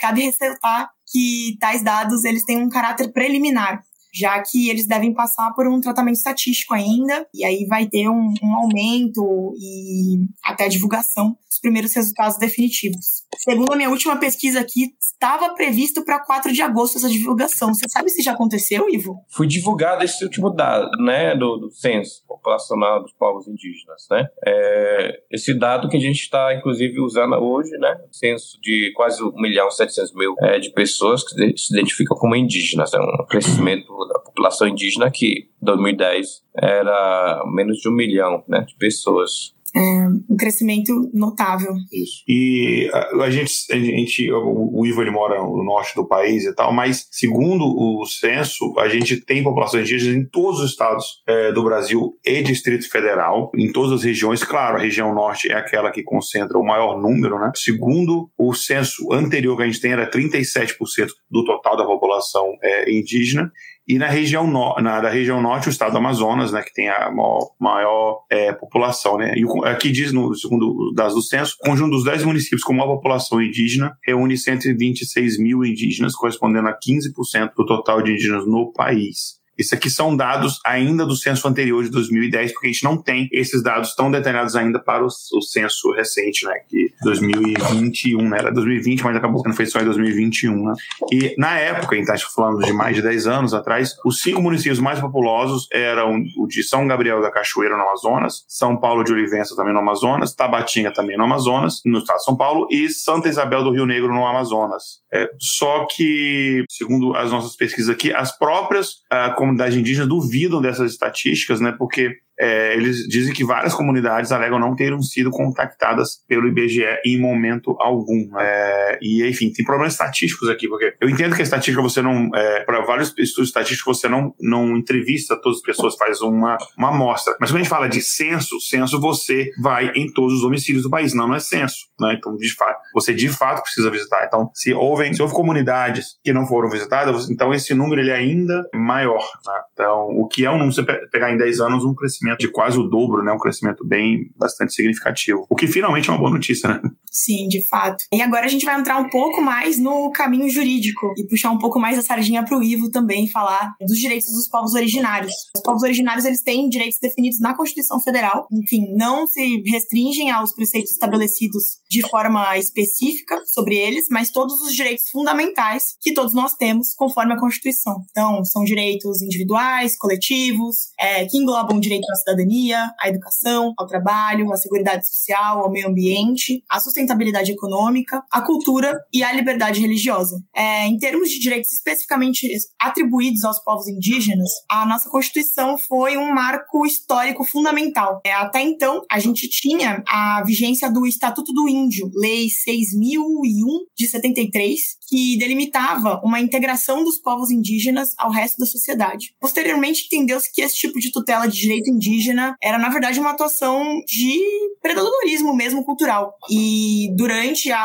Cabe 0.00 0.22
ressaltar 0.22 0.90
que 1.10 1.56
tais 1.60 1.82
dados 1.82 2.24
eles 2.24 2.44
têm 2.44 2.62
um 2.62 2.68
caráter 2.68 3.12
preliminar, 3.12 3.82
já 4.12 4.40
que 4.42 4.68
eles 4.68 4.86
devem 4.86 5.12
passar 5.12 5.52
por 5.54 5.66
um 5.66 5.80
tratamento 5.80 6.16
estatístico 6.16 6.74
ainda, 6.74 7.26
e 7.34 7.44
aí 7.44 7.66
vai 7.66 7.88
ter 7.88 8.08
um, 8.08 8.32
um 8.42 8.54
aumento 8.54 9.54
e 9.58 10.28
até 10.42 10.68
divulgação 10.68 11.36
primeiros 11.64 11.94
resultados 11.94 12.36
definitivos. 12.36 13.24
Segundo 13.38 13.72
a 13.72 13.76
minha 13.76 13.88
última 13.88 14.18
pesquisa 14.18 14.60
aqui, 14.60 14.94
estava 15.00 15.54
previsto 15.54 16.04
para 16.04 16.22
4 16.22 16.52
de 16.52 16.60
agosto 16.60 16.98
essa 16.98 17.08
divulgação. 17.08 17.72
Você 17.72 17.88
sabe 17.88 18.10
se 18.10 18.22
já 18.22 18.32
aconteceu, 18.32 18.86
Ivo? 18.90 19.16
Foi 19.30 19.46
divulgado 19.46 20.04
esse 20.04 20.22
último 20.22 20.50
dado, 20.50 20.90
né, 21.02 21.34
do, 21.34 21.56
do 21.56 21.70
censo 21.70 22.22
populacional 22.28 23.02
dos 23.02 23.14
povos 23.14 23.48
indígenas, 23.48 24.06
né? 24.10 24.28
É, 24.46 25.20
esse 25.30 25.54
dado 25.54 25.88
que 25.88 25.96
a 25.96 26.00
gente 26.00 26.20
está, 26.20 26.54
inclusive, 26.54 27.00
usando 27.00 27.34
hoje, 27.36 27.70
né, 27.78 27.98
censo 28.12 28.60
de 28.60 28.92
quase 28.94 29.22
1 29.22 29.32
milhão 29.40 29.68
e 29.68 29.72
700 29.72 30.14
mil 30.14 30.34
é, 30.42 30.58
de 30.58 30.70
pessoas 30.70 31.24
que 31.24 31.56
se 31.56 31.72
identificam 31.72 32.16
como 32.18 32.36
indígenas. 32.36 32.92
É 32.92 33.00
um 33.00 33.24
crescimento 33.26 33.86
da 34.08 34.18
população 34.18 34.68
indígena 34.68 35.10
que, 35.10 35.48
em 35.62 35.64
2010, 35.64 36.44
era 36.60 37.42
menos 37.46 37.78
de 37.78 37.88
um 37.88 37.92
milhão 37.92 38.44
né, 38.46 38.60
de 38.68 38.76
pessoas 38.76 39.54
um 39.76 40.36
crescimento 40.36 41.10
notável. 41.12 41.72
Isso. 41.92 42.22
E 42.28 42.88
a, 42.92 43.24
a 43.24 43.30
gente, 43.30 43.52
a 43.72 43.76
gente 43.76 44.32
o, 44.32 44.80
o 44.80 44.86
Ivo 44.86 45.02
ele 45.02 45.10
mora 45.10 45.42
no 45.42 45.64
norte 45.64 45.94
do 45.94 46.06
país 46.06 46.44
e 46.44 46.54
tal, 46.54 46.72
mas 46.72 47.06
segundo 47.10 47.64
o 47.64 48.06
censo, 48.06 48.74
a 48.78 48.88
gente 48.88 49.20
tem 49.20 49.42
população 49.42 49.80
indígena 49.80 50.16
em 50.16 50.26
todos 50.28 50.60
os 50.60 50.70
estados 50.70 51.22
é, 51.26 51.52
do 51.52 51.64
Brasil 51.64 52.14
e 52.24 52.42
Distrito 52.42 52.88
Federal, 52.88 53.50
em 53.56 53.72
todas 53.72 53.92
as 53.92 54.04
regiões. 54.04 54.44
Claro, 54.44 54.76
a 54.76 54.80
região 54.80 55.14
norte 55.14 55.50
é 55.50 55.54
aquela 55.54 55.90
que 55.90 56.02
concentra 56.02 56.58
o 56.58 56.64
maior 56.64 57.00
número, 57.00 57.38
né? 57.38 57.50
Segundo 57.56 58.30
o 58.38 58.54
censo 58.54 59.12
anterior 59.12 59.56
que 59.56 59.62
a 59.62 59.66
gente 59.66 59.80
tem, 59.80 59.92
era 59.92 60.08
37% 60.08 61.08
do 61.30 61.44
total 61.44 61.76
da 61.76 61.84
população 61.84 62.56
é, 62.62 62.92
indígena 62.92 63.50
e 63.86 63.98
na 63.98 64.08
região, 64.08 64.46
no, 64.46 64.74
na, 64.76 65.00
da 65.00 65.10
região 65.10 65.42
norte, 65.42 65.68
o 65.68 65.70
estado 65.70 65.92
do 65.92 65.98
Amazonas, 65.98 66.52
né, 66.52 66.62
que 66.62 66.72
tem 66.72 66.88
a 66.88 67.10
maior, 67.10 67.50
maior 67.60 68.24
é, 68.30 68.52
população. 68.52 69.18
Né? 69.18 69.34
E 69.36 69.44
o, 69.44 69.62
aqui 69.64 69.92
diz, 69.92 70.10
no 70.10 70.34
segundo 70.34 70.92
dados 70.94 71.14
do 71.14 71.22
censo, 71.22 71.56
o 71.60 71.66
conjunto 71.66 71.90
dos 71.90 72.04
10 72.04 72.24
municípios 72.24 72.62
com 72.62 72.72
maior 72.72 72.94
população 72.94 73.42
indígena 73.42 73.96
reúne 74.02 74.38
126 74.38 75.38
mil 75.38 75.64
indígenas, 75.64 76.14
correspondendo 76.14 76.68
a 76.68 76.72
15% 76.72 77.52
do 77.56 77.66
total 77.66 78.02
de 78.02 78.12
indígenas 78.12 78.46
no 78.46 78.72
país. 78.72 79.43
Isso 79.58 79.74
aqui 79.74 79.90
são 79.90 80.16
dados 80.16 80.60
ainda 80.64 81.06
do 81.06 81.16
censo 81.16 81.46
anterior 81.46 81.82
de 81.82 81.90
2010, 81.90 82.52
porque 82.52 82.68
a 82.68 82.70
gente 82.70 82.84
não 82.84 82.96
tem 82.96 83.28
esses 83.32 83.62
dados 83.62 83.94
tão 83.94 84.10
detalhados 84.10 84.56
ainda 84.56 84.78
para 84.78 85.04
o, 85.04 85.06
o 85.06 85.42
censo 85.42 85.92
recente, 85.92 86.44
né? 86.44 86.54
Que 86.68 86.92
2021, 87.02 88.28
né? 88.28 88.38
Era 88.38 88.52
2020, 88.52 89.04
mas 89.04 89.16
acabou 89.16 89.42
que 89.42 89.48
não 89.48 89.56
foi 89.56 89.66
só 89.66 89.80
em 89.80 89.84
2021, 89.84 90.64
né? 90.64 90.74
E 91.12 91.34
na 91.38 91.58
época, 91.58 91.94
a 91.94 91.98
gente 91.98 92.10
está 92.10 92.28
falando 92.34 92.64
de 92.64 92.72
mais 92.72 92.96
de 92.96 93.02
10 93.02 93.26
anos 93.26 93.54
atrás, 93.54 93.94
os 94.04 94.20
cinco 94.20 94.42
municípios 94.42 94.78
mais 94.78 95.00
populosos 95.00 95.66
eram 95.72 96.22
o 96.36 96.46
de 96.46 96.62
São 96.62 96.86
Gabriel 96.86 97.20
da 97.20 97.30
Cachoeira, 97.30 97.76
no 97.76 97.82
Amazonas, 97.82 98.44
São 98.48 98.76
Paulo 98.76 99.04
de 99.04 99.12
Olivença, 99.12 99.56
também 99.56 99.72
no 99.72 99.80
Amazonas, 99.80 100.34
Tabatinga, 100.34 100.92
também 100.92 101.16
no 101.16 101.24
Amazonas, 101.24 101.80
no 101.84 101.98
estado 101.98 102.18
de 102.18 102.24
São 102.24 102.36
Paulo, 102.36 102.66
e 102.70 102.88
Santa 102.90 103.28
Isabel 103.28 103.62
do 103.62 103.72
Rio 103.72 103.86
Negro, 103.86 104.12
no 104.12 104.26
Amazonas. 104.26 105.02
É, 105.12 105.28
só 105.38 105.86
que, 105.90 106.64
segundo 106.68 107.14
as 107.16 107.30
nossas 107.30 107.56
pesquisas 107.56 107.94
aqui, 107.94 108.12
as 108.12 108.36
próprias 108.36 108.94
uh, 109.12 109.34
comunidade 109.44 109.78
indígena 109.78 110.06
duvidam 110.06 110.60
dessas 110.60 110.92
estatísticas, 110.92 111.60
né? 111.60 111.72
Porque 111.78 112.18
é, 112.38 112.74
eles 112.74 113.06
dizem 113.08 113.32
que 113.32 113.44
várias 113.44 113.74
comunidades 113.74 114.32
alegam 114.32 114.58
não 114.58 114.74
terem 114.74 115.00
sido 115.02 115.30
contactadas 115.30 116.22
pelo 116.26 116.48
IBGE 116.48 116.84
em 117.04 117.18
momento 117.18 117.76
algum. 117.80 118.28
É, 118.38 118.98
e, 119.00 119.26
enfim, 119.26 119.52
tem 119.52 119.64
problemas 119.64 119.92
estatísticos 119.92 120.48
aqui, 120.48 120.68
porque 120.68 120.94
eu 121.00 121.08
entendo 121.08 121.34
que 121.34 121.42
a 121.42 121.44
estatística 121.44 121.80
você 121.80 122.02
não. 122.02 122.30
É, 122.34 122.60
para 122.64 122.80
vários 122.84 123.14
estudos 123.18 123.48
estatísticos, 123.48 123.98
você 123.98 124.08
não, 124.08 124.34
não 124.40 124.76
entrevista 124.76 125.40
todas 125.40 125.58
as 125.58 125.62
pessoas, 125.62 125.96
faz 125.96 126.20
uma, 126.20 126.56
uma 126.76 126.88
amostra. 126.88 127.36
Mas 127.40 127.50
quando 127.50 127.60
a 127.60 127.62
gente 127.62 127.70
fala 127.70 127.88
de 127.88 128.00
censo, 128.00 128.60
censo 128.60 129.00
você 129.00 129.50
vai 129.60 129.90
em 129.94 130.12
todos 130.12 130.34
os 130.34 130.42
domicílios 130.42 130.82
do 130.82 130.90
país, 130.90 131.14
não, 131.14 131.28
não 131.28 131.34
é 131.34 131.40
censo. 131.40 131.86
Né? 132.00 132.16
Então, 132.18 132.36
de 132.36 132.54
fato, 132.54 132.80
você 132.92 133.14
de 133.14 133.28
fato 133.28 133.62
precisa 133.62 133.90
visitar. 133.90 134.24
Então, 134.26 134.50
se 134.54 134.72
houve, 134.72 135.14
se 135.14 135.22
houve 135.22 135.34
comunidades 135.34 136.18
que 136.22 136.32
não 136.32 136.46
foram 136.46 136.68
visitadas, 136.68 137.30
então 137.30 137.52
esse 137.54 137.74
número 137.74 138.00
ele 138.00 138.10
é 138.10 138.16
ainda 138.16 138.68
maior. 138.74 139.24
Né? 139.46 139.54
Então, 139.72 140.08
o 140.08 140.26
que 140.26 140.44
é 140.44 140.50
um 140.50 140.58
número, 140.58 140.72
você 140.72 140.82
pegar 141.10 141.32
em 141.32 141.36
10 141.36 141.60
anos, 141.60 141.84
um 141.84 141.94
crescimento 141.94 142.23
crescimento 142.24 142.38
de 142.38 142.48
quase 142.48 142.78
o 142.78 142.84
dobro, 142.84 143.22
né? 143.22 143.32
Um 143.32 143.38
crescimento 143.38 143.84
bem 143.84 144.30
bastante 144.36 144.72
significativo. 144.72 145.46
O 145.48 145.54
que 145.54 145.66
finalmente 145.66 146.08
é 146.08 146.12
uma 146.12 146.18
boa 146.18 146.30
notícia, 146.30 146.68
né? 146.68 146.80
Sim, 147.14 147.46
de 147.46 147.64
fato. 147.68 148.04
E 148.12 148.20
agora 148.20 148.44
a 148.44 148.48
gente 148.48 148.64
vai 148.64 148.76
entrar 148.76 148.98
um 148.98 149.08
pouco 149.08 149.40
mais 149.40 149.78
no 149.78 150.10
caminho 150.10 150.50
jurídico 150.50 151.14
e 151.16 151.24
puxar 151.28 151.52
um 151.52 151.58
pouco 151.58 151.78
mais 151.78 151.96
a 151.96 152.02
sardinha 152.02 152.44
para 152.44 152.58
o 152.58 152.62
Ivo 152.62 152.90
também 152.90 153.28
falar 153.28 153.72
dos 153.80 153.96
direitos 154.00 154.32
dos 154.32 154.48
povos 154.48 154.74
originários. 154.74 155.32
Os 155.54 155.62
povos 155.62 155.84
originários 155.84 156.24
eles 156.24 156.42
têm 156.42 156.68
direitos 156.68 156.98
definidos 157.00 157.38
na 157.38 157.56
Constituição 157.56 158.00
Federal. 158.00 158.48
Enfim, 158.50 158.92
não 158.96 159.28
se 159.28 159.62
restringem 159.64 160.32
aos 160.32 160.52
preceitos 160.52 160.90
estabelecidos 160.90 161.62
de 161.88 162.02
forma 162.08 162.58
específica 162.58 163.40
sobre 163.46 163.76
eles, 163.76 164.06
mas 164.10 164.32
todos 164.32 164.60
os 164.62 164.74
direitos 164.74 165.08
fundamentais 165.08 165.94
que 166.00 166.12
todos 166.12 166.34
nós 166.34 166.54
temos 166.54 166.94
conforme 166.96 167.34
a 167.34 167.38
Constituição. 167.38 168.04
Então, 168.10 168.44
são 168.44 168.64
direitos 168.64 169.22
individuais, 169.22 169.96
coletivos, 169.96 170.88
é, 170.98 171.26
que 171.26 171.38
englobam 171.38 171.76
o 171.76 171.80
direito 171.80 172.10
à 172.10 172.16
cidadania, 172.16 172.90
à 172.98 173.08
educação, 173.08 173.72
ao 173.78 173.86
trabalho, 173.86 174.52
à 174.52 174.56
segurança 174.56 175.02
social, 175.02 175.60
ao 175.60 175.70
meio 175.70 175.88
ambiente, 175.88 176.64
à 176.68 176.80
sustentabilidade 176.80 177.03
econômica, 177.52 178.22
à 178.30 178.40
cultura 178.40 178.98
e 179.12 179.22
à 179.22 179.32
liberdade 179.32 179.80
religiosa. 179.80 180.36
É, 180.54 180.86
em 180.86 180.98
termos 180.98 181.28
de 181.28 181.38
direitos 181.38 181.72
especificamente 181.72 182.48
atribuídos 182.78 183.44
aos 183.44 183.62
povos 183.62 183.88
indígenas, 183.88 184.50
a 184.70 184.86
nossa 184.86 185.08
Constituição 185.08 185.76
foi 185.78 186.16
um 186.16 186.32
marco 186.32 186.86
histórico 186.86 187.44
fundamental. 187.44 188.20
É, 188.24 188.32
até 188.32 188.62
então, 188.62 189.02
a 189.10 189.18
gente 189.18 189.48
tinha 189.48 190.02
a 190.08 190.42
vigência 190.44 190.90
do 190.90 191.06
Estatuto 191.06 191.52
do 191.52 191.68
Índio, 191.68 192.10
Lei 192.14 192.48
6001 192.48 193.86
de 193.96 194.06
73, 194.06 194.80
que 195.08 195.36
delimitava 195.38 196.20
uma 196.24 196.40
integração 196.40 197.04
dos 197.04 197.18
povos 197.18 197.50
indígenas 197.50 198.10
ao 198.18 198.30
resto 198.30 198.58
da 198.58 198.66
sociedade. 198.66 199.34
Posteriormente, 199.40 200.06
entendeu-se 200.06 200.52
que 200.52 200.62
esse 200.62 200.76
tipo 200.76 200.98
de 200.98 201.12
tutela 201.12 201.46
de 201.46 201.58
direito 201.58 201.90
indígena 201.90 202.56
era, 202.62 202.78
na 202.78 202.88
verdade, 202.88 203.20
uma 203.20 203.30
atuação 203.30 204.00
de 204.06 204.40
predadorismo 204.80 205.54
mesmo 205.54 205.84
cultural. 205.84 206.34
E 206.50 206.93
durante 207.16 207.70
a, 207.70 207.78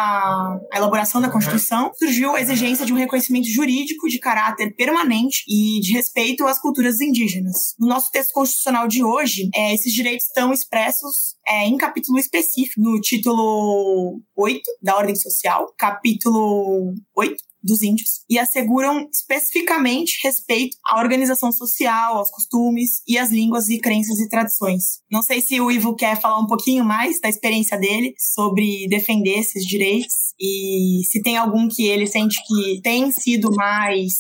a 0.72 0.78
elaboração 0.78 1.22
da 1.22 1.30
Constituição, 1.30 1.92
surgiu 1.98 2.36
a 2.36 2.42
exigência 2.42 2.86
de 2.86 2.94
um 2.94 2.98
reconhecimento 2.98 3.48
jurídico 3.48 4.08
de 4.08 4.20
caráter 4.20 4.76
permanente 4.76 5.44
e 5.48 5.80
de 5.80 5.94
respeito 5.94 6.46
às 6.46 6.60
culturas 6.60 7.00
indígenas. 7.02 7.76
No 7.80 7.88
nosso 7.88 8.12
texto 8.12 8.32
constitucional 8.34 8.88
de 8.88 9.04
hoje, 9.04 9.50
é, 9.54 9.74
esses 9.74 9.94
direitos 9.94 10.26
estão 10.28 10.52
expressos 10.52 11.36
é, 11.48 11.66
em 11.66 11.78
capítulo 11.78 12.20
específico, 12.20 12.82
no 12.82 13.00
título 13.00 14.22
8 14.36 14.62
da 14.82 14.96
Ordem 14.96 15.16
Social, 15.16 15.74
capítulo 15.78 16.94
8, 17.16 17.44
dos 17.64 17.82
índios 17.82 18.24
e 18.30 18.38
asseguram 18.38 19.08
especificamente 19.12 20.20
respeito 20.24 20.78
à 20.86 21.00
organização 21.00 21.52
social, 21.52 22.18
aos 22.18 22.32
costumes 22.32 23.02
e 23.08 23.18
às 23.18 23.30
línguas 23.30 23.70
e 23.70 23.80
crenças 23.80 24.20
e 24.20 24.30
tradições. 24.30 25.02
Não 25.12 25.22
sei 25.22 25.42
se 25.42 25.60
o 25.60 25.72
Ivo 25.72 25.96
quer 25.96 26.20
falar 26.20 26.40
um 26.40 26.48
pouquinho 26.48 26.86
mais 26.86 27.20
da 27.20 27.30
experiência 27.30 27.78
dele 27.78 28.14
sobre 28.18 28.88
defender 28.88 29.40
esses 29.40 29.66
direitos 29.66 30.34
e 30.40 31.02
se 31.10 31.22
tem 31.22 31.38
algum 31.38 31.68
que 31.68 31.86
ele 31.88 32.08
sente 32.08 32.38
que 32.48 32.82
tem 32.82 33.12
sido 33.12 33.52
mais 33.56 34.14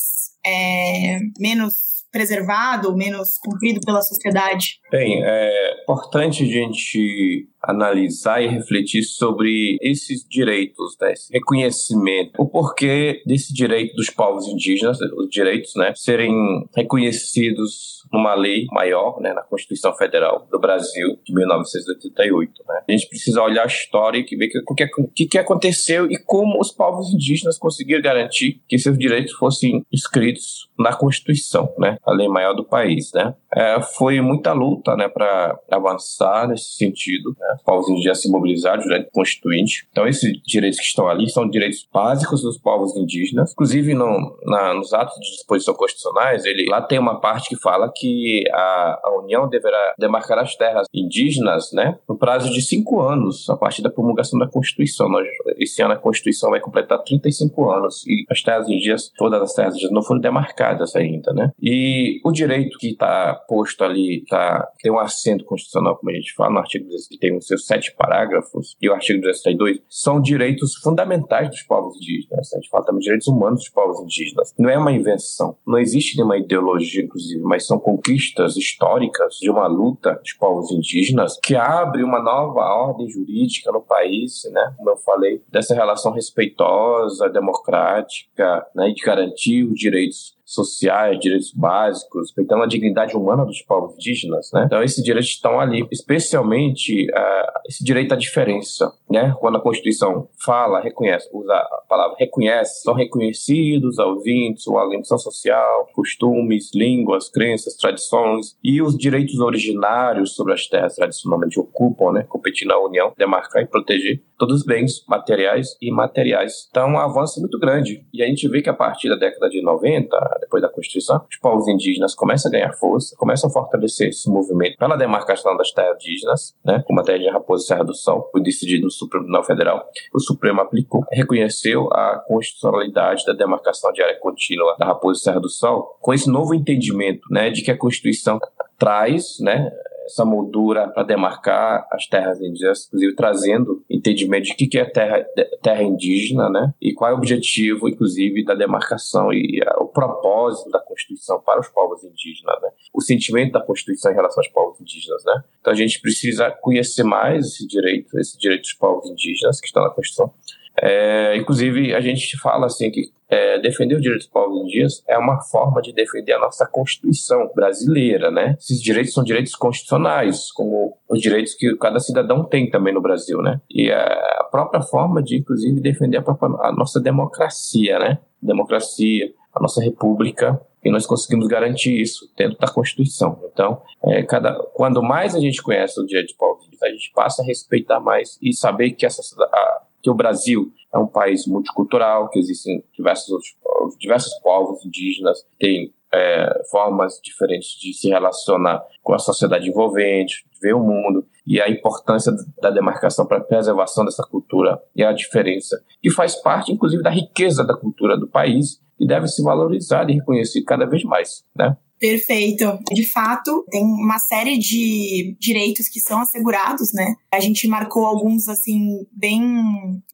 é, 0.45 1.19
menos 1.39 1.88
preservado, 2.11 2.95
menos 2.95 3.37
cumprido 3.37 3.79
pela 3.81 4.01
sociedade. 4.01 4.79
Bem, 4.91 5.23
é 5.23 5.81
importante 5.83 6.43
a 6.43 6.47
gente 6.47 7.47
analisar 7.61 8.41
e 8.41 8.47
refletir 8.47 9.03
sobre 9.03 9.77
esses 9.81 10.25
direitos, 10.27 10.95
né, 10.99 11.11
esse 11.13 11.31
reconhecimento, 11.33 12.31
o 12.37 12.47
porquê 12.47 13.21
desse 13.25 13.53
direito 13.53 13.95
dos 13.95 14.09
povos 14.09 14.47
indígenas, 14.47 14.97
os 15.01 15.29
direitos, 15.29 15.73
né, 15.75 15.93
serem 15.95 16.33
reconhecidos 16.75 17.98
numa 18.11 18.33
lei 18.35 18.65
maior, 18.71 19.19
né, 19.19 19.33
na 19.33 19.41
Constituição 19.41 19.93
Federal 19.95 20.47
do 20.51 20.59
Brasil 20.59 21.19
de 21.23 21.33
1988. 21.33 22.63
Né. 22.67 22.81
A 22.87 22.91
gente 22.91 23.07
precisa 23.07 23.41
olhar 23.41 23.63
a 23.63 23.67
história 23.67 24.19
e 24.19 24.35
ver 24.35 24.49
o 24.67 24.75
que, 24.75 24.87
que, 25.15 25.27
que 25.27 25.37
aconteceu 25.37 26.09
e 26.09 26.17
como 26.17 26.59
os 26.59 26.71
povos 26.71 27.13
indígenas 27.13 27.57
conseguiram 27.57 28.01
garantir 28.01 28.61
que 28.67 28.77
seus 28.77 28.97
direitos 28.97 29.33
fossem 29.33 29.85
escritos 29.91 30.69
na 30.77 30.93
Constituição, 30.93 31.73
né, 31.77 31.97
a 32.05 32.11
lei 32.11 32.27
maior 32.27 32.53
do 32.53 32.63
país, 32.63 33.11
né. 33.13 33.33
É, 33.55 33.81
foi 33.81 34.21
muita 34.21 34.53
luta, 34.53 34.95
né, 34.95 35.07
para 35.07 35.57
avançar 35.71 36.47
nesse 36.47 36.75
sentido. 36.75 37.35
Né? 37.39 37.55
Os 37.57 37.63
povos 37.63 37.89
indígenas 37.89 38.21
se 38.21 38.29
mobilizaram, 38.29 38.81
direito 38.81 39.09
constituinte. 39.11 39.87
Então, 39.91 40.07
esses 40.07 40.39
direitos 40.45 40.79
que 40.79 40.85
estão 40.85 41.07
ali 41.07 41.29
são 41.29 41.49
direitos 41.49 41.87
básicos 41.91 42.41
dos 42.41 42.57
povos 42.59 42.95
indígenas. 42.95 43.51
Inclusive, 43.51 43.93
no, 43.93 44.37
na, 44.45 44.73
nos 44.73 44.93
atos 44.93 45.15
de 45.15 45.31
disposição 45.31 45.73
constitucionais, 45.73 46.45
ele, 46.45 46.69
lá 46.69 46.81
tem 46.81 46.99
uma 46.99 47.19
parte 47.19 47.49
que 47.49 47.55
fala 47.59 47.91
que 47.99 48.43
a, 48.51 49.01
a 49.03 49.19
União 49.21 49.47
deverá 49.47 49.93
demarcar 49.97 50.39
as 50.39 50.55
terras 50.55 50.87
indígenas 50.93 51.71
né, 51.73 51.97
no 52.07 52.17
prazo 52.17 52.51
de 52.51 52.61
cinco 52.61 53.01
anos, 53.01 53.49
a 53.49 53.57
partir 53.57 53.81
da 53.81 53.89
promulgação 53.89 54.39
da 54.39 54.47
Constituição. 54.47 55.09
Nós, 55.09 55.27
esse 55.57 55.81
ano 55.81 55.93
a 55.93 55.97
Constituição 55.97 56.49
vai 56.49 56.59
completar 56.59 56.99
35 57.03 57.69
anos 57.69 58.05
e 58.07 58.25
as 58.29 58.41
terras 58.41 58.67
indígenas, 58.67 59.11
todas 59.17 59.41
as 59.41 59.53
terras 59.53 59.73
indígenas 59.73 59.93
não 59.93 60.03
foram 60.03 60.21
demarcadas 60.21 60.95
ainda. 60.95 61.33
Né? 61.33 61.51
E 61.61 62.19
o 62.23 62.31
direito 62.31 62.77
que 62.77 62.89
está 62.89 63.33
posto 63.47 63.83
ali, 63.83 64.23
tá, 64.29 64.67
tem 64.81 64.91
um 64.91 64.99
assento 64.99 65.43
constitucional, 65.45 65.97
como 65.97 66.11
a 66.11 66.15
gente 66.15 66.33
fala, 66.33 66.51
no 66.51 66.59
artigo 66.59 66.85
16, 66.85 67.19
tem 67.19 67.37
os 67.37 67.47
seus 67.47 67.65
sete 67.65 67.93
parágrafos, 67.95 68.75
e 68.81 68.89
o 68.89 68.93
artigo 68.93 69.21
262, 69.21 69.79
são 69.89 70.21
direitos 70.21 70.75
fundamentais 70.77 71.49
dos 71.49 71.63
povos 71.63 71.95
indígenas. 71.97 72.53
A 72.53 72.57
gente 72.57 72.69
fala 72.69 72.85
também 72.85 73.01
direitos 73.01 73.27
humanos 73.27 73.61
dos 73.61 73.69
povos 73.69 73.99
indígenas. 74.01 74.53
Não 74.57 74.69
é 74.69 74.77
uma 74.77 74.91
invenção, 74.91 75.57
não 75.65 75.79
existe 75.79 76.17
nenhuma 76.17 76.37
ideologia, 76.37 77.03
inclusive, 77.03 77.41
mas 77.41 77.65
são 77.65 77.79
conquistas 77.89 78.55
históricas 78.55 79.37
de 79.41 79.49
uma 79.49 79.65
luta 79.65 80.13
dos 80.21 80.33
povos 80.33 80.71
indígenas 80.71 81.39
que 81.41 81.55
abre 81.55 82.03
uma 82.03 82.21
nova 82.21 82.61
ordem 82.61 83.09
jurídica 83.09 83.71
no 83.71 83.81
país, 83.81 84.43
né? 84.51 84.73
Como 84.77 84.91
eu 84.91 84.97
falei, 84.97 85.41
dessa 85.49 85.73
relação 85.73 86.11
respeitosa, 86.11 87.27
democrática, 87.29 88.65
né? 88.75 88.91
de 88.91 89.03
garantir 89.03 89.63
os 89.63 89.73
direitos 89.73 90.37
sociais, 90.53 91.19
direitos 91.19 91.51
básicos, 91.53 92.29
respeitando 92.29 92.63
a 92.63 92.67
dignidade 92.67 93.15
humana 93.15 93.45
dos 93.45 93.61
povos 93.61 93.95
indígenas, 93.95 94.49
né? 94.53 94.63
Então 94.65 94.83
esses 94.83 95.03
direitos 95.03 95.29
estão 95.29 95.59
ali, 95.59 95.87
especialmente 95.91 97.09
uh, 97.11 97.59
esse 97.67 97.83
direito 97.83 98.13
à 98.13 98.17
diferença, 98.17 98.91
né? 99.09 99.35
Quando 99.39 99.57
a 99.57 99.61
Constituição 99.61 100.27
fala, 100.43 100.81
reconhece, 100.81 101.29
usa 101.33 101.53
a 101.53 101.83
palavra 101.87 102.15
reconhece, 102.19 102.81
são 102.81 102.93
reconhecidos 102.93 103.97
índios, 104.29 104.67
a 104.67 104.81
alimentação 104.81 105.17
social, 105.17 105.87
costumes, 105.93 106.71
línguas, 106.73 107.29
crenças, 107.29 107.75
tradições 107.75 108.57
e 108.63 108.81
os 108.81 108.97
direitos 108.97 109.39
originários 109.39 110.35
sobre 110.35 110.53
as 110.53 110.67
terras 110.67 110.95
tradicionalmente 110.95 111.59
ocupam, 111.59 112.11
né? 112.11 112.25
Competindo 112.27 112.69
na 112.69 112.79
União, 112.79 113.13
demarcar 113.17 113.63
e 113.63 113.67
proteger 113.67 114.21
todos 114.37 114.61
os 114.61 114.65
bens 114.65 115.03
materiais 115.07 115.75
e 115.81 115.89
imateriais. 115.89 116.67
Então, 116.69 116.89
um 116.89 116.99
avanço 116.99 117.39
muito 117.39 117.59
grande. 117.59 118.05
E 118.13 118.23
a 118.23 118.27
gente 118.27 118.47
vê 118.47 118.61
que 118.61 118.69
a 118.69 118.73
partir 118.73 119.09
da 119.09 119.15
década 119.15 119.49
de 119.49 119.61
90, 119.61 120.17
depois 120.39 120.61
da 120.61 120.69
Constituição, 120.69 121.21
os 121.29 121.37
povos 121.37 121.67
indígenas 121.67 122.15
começam 122.15 122.49
a 122.49 122.51
ganhar 122.51 122.73
força, 122.73 123.15
começam 123.17 123.49
a 123.49 123.53
fortalecer 123.53 124.09
esse 124.09 124.29
movimento 124.29 124.77
pela 124.77 124.95
demarcação 124.95 125.55
das 125.57 125.71
terras 125.71 125.97
indígenas, 125.97 126.55
né, 126.63 126.83
como 126.85 126.99
a 126.99 127.03
terra 127.03 127.19
de 127.19 127.29
Raposa 127.29 127.63
e 127.63 127.67
Serra 127.67 127.83
do 127.83 127.93
Sol, 127.93 128.29
foi 128.31 128.41
decidido 128.41 128.85
no 128.85 128.91
Supremo 128.91 129.25
Tribunal 129.25 129.43
Federal. 129.43 129.89
O 130.13 130.19
Supremo 130.19 130.61
aplicou, 130.61 131.03
reconheceu 131.11 131.91
a 131.91 132.23
constitucionalidade 132.27 133.25
da 133.25 133.33
demarcação 133.33 133.91
de 133.91 134.01
área 134.01 134.19
contínua 134.19 134.75
da 134.77 134.85
Raposa 134.85 135.19
e 135.19 135.23
Serra 135.23 135.39
do 135.39 135.49
Sol, 135.49 135.97
com 136.01 136.13
esse 136.13 136.29
novo 136.29 136.53
entendimento 136.53 137.21
né, 137.29 137.49
de 137.49 137.61
que 137.61 137.71
a 137.71 137.77
Constituição 137.77 138.39
traz 138.77 139.39
né, 139.39 139.71
essa 140.09 140.25
moldura 140.25 140.87
para 140.87 141.03
demarcar 141.03 141.87
as 141.91 142.07
terras 142.07 142.41
indígenas, 142.41 142.87
inclusive 142.87 143.15
trazendo 143.15 143.83
entendimento 143.89 144.45
de 144.45 144.53
o 144.53 144.69
que 144.69 144.79
é 144.79 144.85
terra, 144.85 145.25
terra 145.61 145.83
indígena, 145.83 146.49
né? 146.49 146.73
E 146.81 146.93
qual 146.93 147.11
é 147.11 147.13
o 147.13 147.17
objetivo, 147.17 147.87
inclusive, 147.87 148.43
da 148.43 148.55
demarcação 148.55 149.31
e 149.31 149.59
o 149.77 149.85
propósito 149.85 150.69
da 150.71 150.79
Constituição 150.79 151.39
para 151.41 151.59
os 151.59 151.67
povos 151.67 152.03
indígenas, 152.03 152.61
né? 152.61 152.69
O 152.93 153.01
sentimento 153.01 153.53
da 153.53 153.61
Constituição 153.61 154.11
em 154.11 154.15
relação 154.15 154.41
aos 154.41 154.51
povos 154.51 154.81
indígenas, 154.81 155.23
né? 155.25 155.43
Então 155.61 155.71
a 155.71 155.75
gente 155.75 156.01
precisa 156.01 156.49
conhecer 156.49 157.03
mais 157.03 157.45
esse 157.45 157.67
direito, 157.67 158.17
esse 158.19 158.37
direito 158.37 158.61
dos 158.61 158.73
povos 158.73 159.09
indígenas 159.09 159.59
que 159.59 159.67
está 159.67 159.81
na 159.81 159.89
Constituição. 159.89 160.33
É, 160.81 161.35
inclusive, 161.37 161.93
a 161.93 161.99
gente 161.99 162.37
fala 162.37 162.65
assim 162.65 162.89
que 162.89 163.11
é, 163.29 163.59
defender 163.59 163.95
os 163.95 164.01
direitos 164.01 164.25
dos 164.25 164.33
povos 164.33 164.61
indígenas 164.61 165.03
é 165.07 165.17
uma 165.17 165.39
forma 165.41 165.81
de 165.81 165.93
defender 165.93 166.33
a 166.33 166.39
nossa 166.39 166.65
Constituição 166.65 167.51
brasileira, 167.53 168.31
né? 168.31 168.55
Esses 168.59 168.81
direitos 168.81 169.13
são 169.13 169.23
direitos 169.23 169.55
constitucionais, 169.55 170.51
como 170.51 170.97
os 171.07 171.19
direitos 171.21 171.53
que 171.53 171.75
cada 171.77 171.99
cidadão 171.99 172.43
tem 172.43 172.69
também 172.69 172.93
no 172.93 173.01
Brasil, 173.01 173.41
né? 173.41 173.61
E 173.69 173.91
a 173.91 174.47
própria 174.49 174.81
forma 174.81 175.21
de, 175.21 175.37
inclusive, 175.37 175.79
defender 175.79 176.17
a, 176.17 176.21
própria, 176.21 176.49
a 176.61 176.71
nossa 176.71 176.99
democracia, 176.99 177.99
né? 177.99 178.19
Democracia, 178.41 179.31
a 179.53 179.61
nossa 179.61 179.83
república, 179.83 180.59
e 180.83 180.89
nós 180.89 181.05
conseguimos 181.05 181.47
garantir 181.47 181.99
isso 181.99 182.31
dentro 182.37 182.57
da 182.57 182.67
Constituição. 182.67 183.39
Então, 183.51 183.81
é, 184.03 184.23
cada, 184.23 184.55
quando 184.73 185.03
mais 185.03 185.35
a 185.35 185.39
gente 185.39 185.61
conhece 185.61 185.99
o 185.99 186.05
direito 186.05 186.27
dos 186.27 186.35
povos 186.37 186.65
indígenas, 186.65 186.89
a 186.89 186.91
gente 186.93 187.11
passa 187.13 187.41
a 187.41 187.45
respeitar 187.45 187.99
mais 187.99 188.39
e 188.41 188.53
saber 188.53 188.91
que 188.91 189.05
essa 189.05 189.21
a, 189.43 189.81
que 190.01 190.09
o 190.09 190.15
Brasil 190.15 190.71
é 190.93 190.97
um 190.97 191.07
país 191.07 191.45
multicultural, 191.45 192.29
que 192.29 192.39
existem 192.39 192.83
diversos, 192.93 193.55
diversos 193.99 194.33
povos 194.41 194.83
indígenas, 194.85 195.45
tem 195.59 195.93
é, 196.13 196.63
formas 196.71 197.19
diferentes 197.23 197.79
de 197.79 197.93
se 197.93 198.09
relacionar 198.09 198.83
com 199.03 199.13
a 199.13 199.19
sociedade 199.19 199.69
envolvente, 199.69 200.45
ver 200.61 200.73
o 200.73 200.79
mundo, 200.79 201.25
e 201.45 201.61
a 201.61 201.69
importância 201.69 202.31
da 202.61 202.69
demarcação 202.69 203.25
para 203.25 203.37
a 203.37 203.43
preservação 203.43 204.05
dessa 204.05 204.23
cultura 204.23 204.81
e 204.95 205.03
a 205.03 205.11
diferença, 205.11 205.81
que 206.01 206.11
faz 206.11 206.35
parte, 206.35 206.71
inclusive, 206.71 207.01
da 207.01 207.09
riqueza 207.09 207.63
da 207.63 207.75
cultura 207.75 208.17
do 208.17 208.27
país 208.27 208.81
e 208.99 209.07
deve 209.07 209.27
ser 209.27 209.43
valorizada 209.43 210.11
e 210.11 210.15
reconhecida 210.15 210.65
cada 210.65 210.85
vez 210.85 211.03
mais, 211.03 211.43
né? 211.55 211.75
Perfeito. 211.99 212.79
De 212.93 213.03
fato, 213.03 213.65
tem 213.69 213.83
uma 213.83 214.19
série 214.19 214.57
de 214.57 215.35
direitos 215.39 215.89
que 215.89 215.99
são 215.99 216.21
assegurados, 216.21 216.93
né? 216.93 217.15
A 217.31 217.39
gente 217.39 217.67
marcou 217.67 218.05
alguns, 218.05 218.47
assim, 218.47 219.05
bem. 219.11 219.41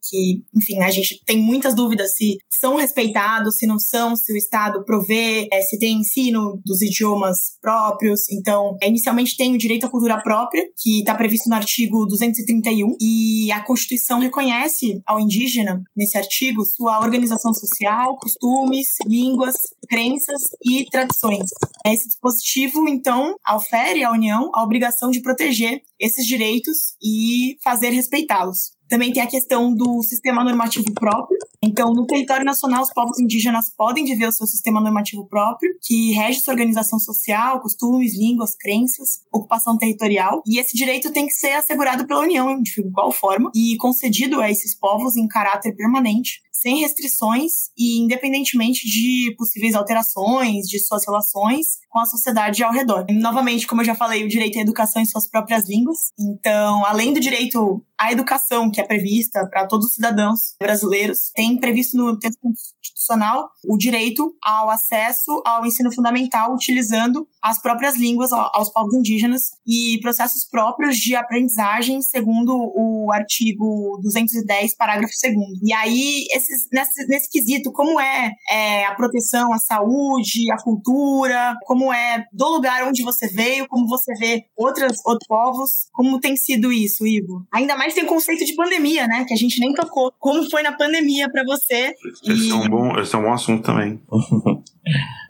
que, 0.10 0.44
enfim, 0.56 0.80
a 0.82 0.92
gente 0.92 1.24
tem 1.26 1.38
muitas 1.38 1.76
dúvidas 1.76 2.16
se 2.16 2.38
são 2.50 2.76
respeitados, 2.76 3.58
se 3.58 3.68
não 3.68 3.78
são, 3.78 4.16
se 4.16 4.34
o 4.34 4.38
Estado 4.38 4.84
provê, 4.84 5.48
é, 5.52 5.62
se 5.62 5.78
tem 5.78 6.00
ensino 6.00 6.60
dos 6.66 6.82
idiomas 6.82 7.58
próprios. 7.62 8.30
Então, 8.32 8.78
inicialmente 8.82 9.38
tem 9.38 9.54
o 9.54 9.58
direito 9.58 9.86
à 9.86 9.90
cultura 9.90 10.22
própria, 10.22 10.68
que 10.78 11.00
está 11.00 11.14
previsto 11.14 11.50
no 11.50 11.56
artigo 11.56 12.06
231, 12.06 12.96
e 13.00 13.52
a 13.52 13.62
Constituição 13.62 14.20
reconhece 14.20 15.02
ao 15.06 15.20
indígena, 15.20 15.84
nesse 15.96 16.18
artigo, 16.18 16.66
sua 16.66 17.00
organização 17.00 17.54
social, 17.54 18.18
costumes, 18.18 18.88
línguas, 19.06 19.56
crenças 19.88 20.42
e 20.64 20.86
tradições. 20.86 21.50
Esse 21.86 22.08
dispositivo, 22.08 22.88
então, 22.90 23.36
ofere 23.48 24.04
à 24.04 24.12
União 24.12 24.50
a 24.54 24.64
obrigação 24.64 25.12
de 25.12 25.22
proteger 25.22 25.82
esses 26.00 26.26
direitos 26.26 26.96
e 27.02 27.58
fazer 27.64 27.90
respeitá-los. 27.90 28.76
Também 28.88 29.12
tem 29.12 29.22
a 29.22 29.28
questão 29.28 29.74
do 29.74 30.02
sistema 30.04 30.44
normativo 30.44 30.94
próprio. 30.94 31.38
Então, 31.62 31.94
no 31.94 32.06
território 32.06 32.46
nacional, 32.46 32.84
os 32.84 32.94
povos 32.94 33.20
indígenas 33.20 33.72
podem 33.76 34.06
viver 34.06 34.28
o 34.28 34.32
seu 34.32 34.46
sistema 34.46 34.80
normativo 34.80 35.28
próprio, 35.28 35.72
que 35.82 36.12
rege 36.12 36.40
sua 36.40 36.54
organização 36.54 37.00
social, 37.00 37.60
costumes, 37.60 38.16
línguas, 38.16 38.56
crenças, 38.56 39.22
ocupação 39.32 39.78
territorial. 39.78 40.44
E 40.46 40.60
esse 40.60 40.78
direito 40.78 41.12
tem 41.12 41.26
que 41.26 41.34
ser 41.34 41.54
assegurado 41.54 42.06
pela 42.06 42.22
União, 42.22 42.62
de 42.62 42.80
igual 42.80 43.12
forma, 43.12 43.52
e 43.56 43.76
concedido 43.78 44.40
a 44.40 44.50
esses 44.50 44.78
povos 44.78 45.18
em 45.18 45.28
caráter 45.28 45.76
permanente, 45.76 46.42
sem 46.62 46.80
restrições 46.80 47.70
e 47.78 48.00
independentemente 48.00 48.88
de 48.88 49.34
possíveis 49.38 49.76
alterações 49.76 50.68
de 50.68 50.80
suas 50.80 51.06
relações 51.06 51.78
com 51.90 52.00
a 52.00 52.06
sociedade 52.06 52.64
ao 52.64 52.74
redor. 52.74 53.06
Novamente, 53.10 53.68
como 53.68 53.82
eu 53.82 53.86
já 53.86 53.96
falei, 53.96 54.24
o 54.24 54.28
direito 54.28 54.58
à 54.58 54.62
educação 54.62 55.02
em 55.02 55.06
suas 55.06 55.28
próprias 55.28 55.68
línguas. 55.70 56.12
Então, 56.20 56.86
além 56.86 57.14
do 57.14 57.20
direito 57.20 57.82
à 57.98 58.12
educação 58.12 58.70
que 58.70 58.82
é 58.82 58.84
prevista 58.84 59.48
para 59.50 59.66
todos 59.66 59.88
os 59.88 59.94
cidadãos 59.94 60.56
brasileiros, 60.60 61.32
tem 61.34 61.58
previsto 61.58 61.96
no 61.96 62.20
texto 62.20 62.40
constitucional 62.42 63.50
o 63.64 63.78
direito 63.78 64.36
ao 64.44 64.70
acesso 64.70 65.42
ao 65.46 65.66
ensino 65.66 65.94
fundamental 65.94 66.54
utilizando 66.54 67.28
as 67.42 67.62
próprias 67.62 67.96
línguas 67.96 68.32
aos 68.34 68.70
povos 68.70 68.94
indígenas 68.94 69.52
e 69.66 70.00
processos 70.02 70.44
próprios 70.46 70.98
de 70.98 71.16
aprendizagem 71.16 72.02
segundo 72.02 72.54
o 72.76 73.12
artigo 73.12 74.00
210, 74.02 74.76
parágrafo 74.76 75.14
2 75.22 75.60
E 75.64 75.74
aí, 75.74 76.26
esses, 76.34 76.55
nesse, 76.72 77.08
nesse 77.08 77.30
quesito, 77.30 77.72
como 77.72 78.00
é, 78.00 78.32
é 78.50 78.86
a 78.86 78.96
proteção 78.96 79.54
à 79.54 79.58
saúde, 79.58 80.52
à 80.52 80.58
cultura, 80.58 81.56
como 81.66 81.94
é 81.94 82.26
do 82.32 82.48
lugar 82.50 82.88
onde 82.88 83.04
você 83.04 83.28
veio, 83.28 83.68
como 83.68 83.88
você 83.88 84.14
vê 84.16 84.46
outras, 84.56 84.98
outros 85.06 85.28
povos, 85.28 85.70
como 85.94 86.20
tem 86.20 86.36
sido 86.36 86.72
isso, 86.72 87.06
Igor? 87.06 87.44
Ainda 87.54 87.76
mais 87.76 87.94
tem 87.94 88.04
o 88.04 88.08
conceito 88.08 88.46
de 88.46 88.56
pandemia, 88.56 89.08
né? 89.08 89.26
Que 89.28 89.34
a 89.34 89.38
gente 89.38 89.60
nem 89.60 89.74
tocou. 89.74 90.12
Como 90.20 90.50
foi 90.50 90.64
na 90.64 90.72
pandemia 90.72 91.30
para 91.30 91.44
você? 91.44 91.94
Esse, 92.24 92.48
e... 92.48 92.52
é 92.52 92.56
um 92.56 92.70
bom, 92.70 93.00
esse 93.00 93.16
é 93.16 93.18
um 93.18 93.24
bom 93.24 93.34
assunto 93.34 93.64
também. 93.64 94.02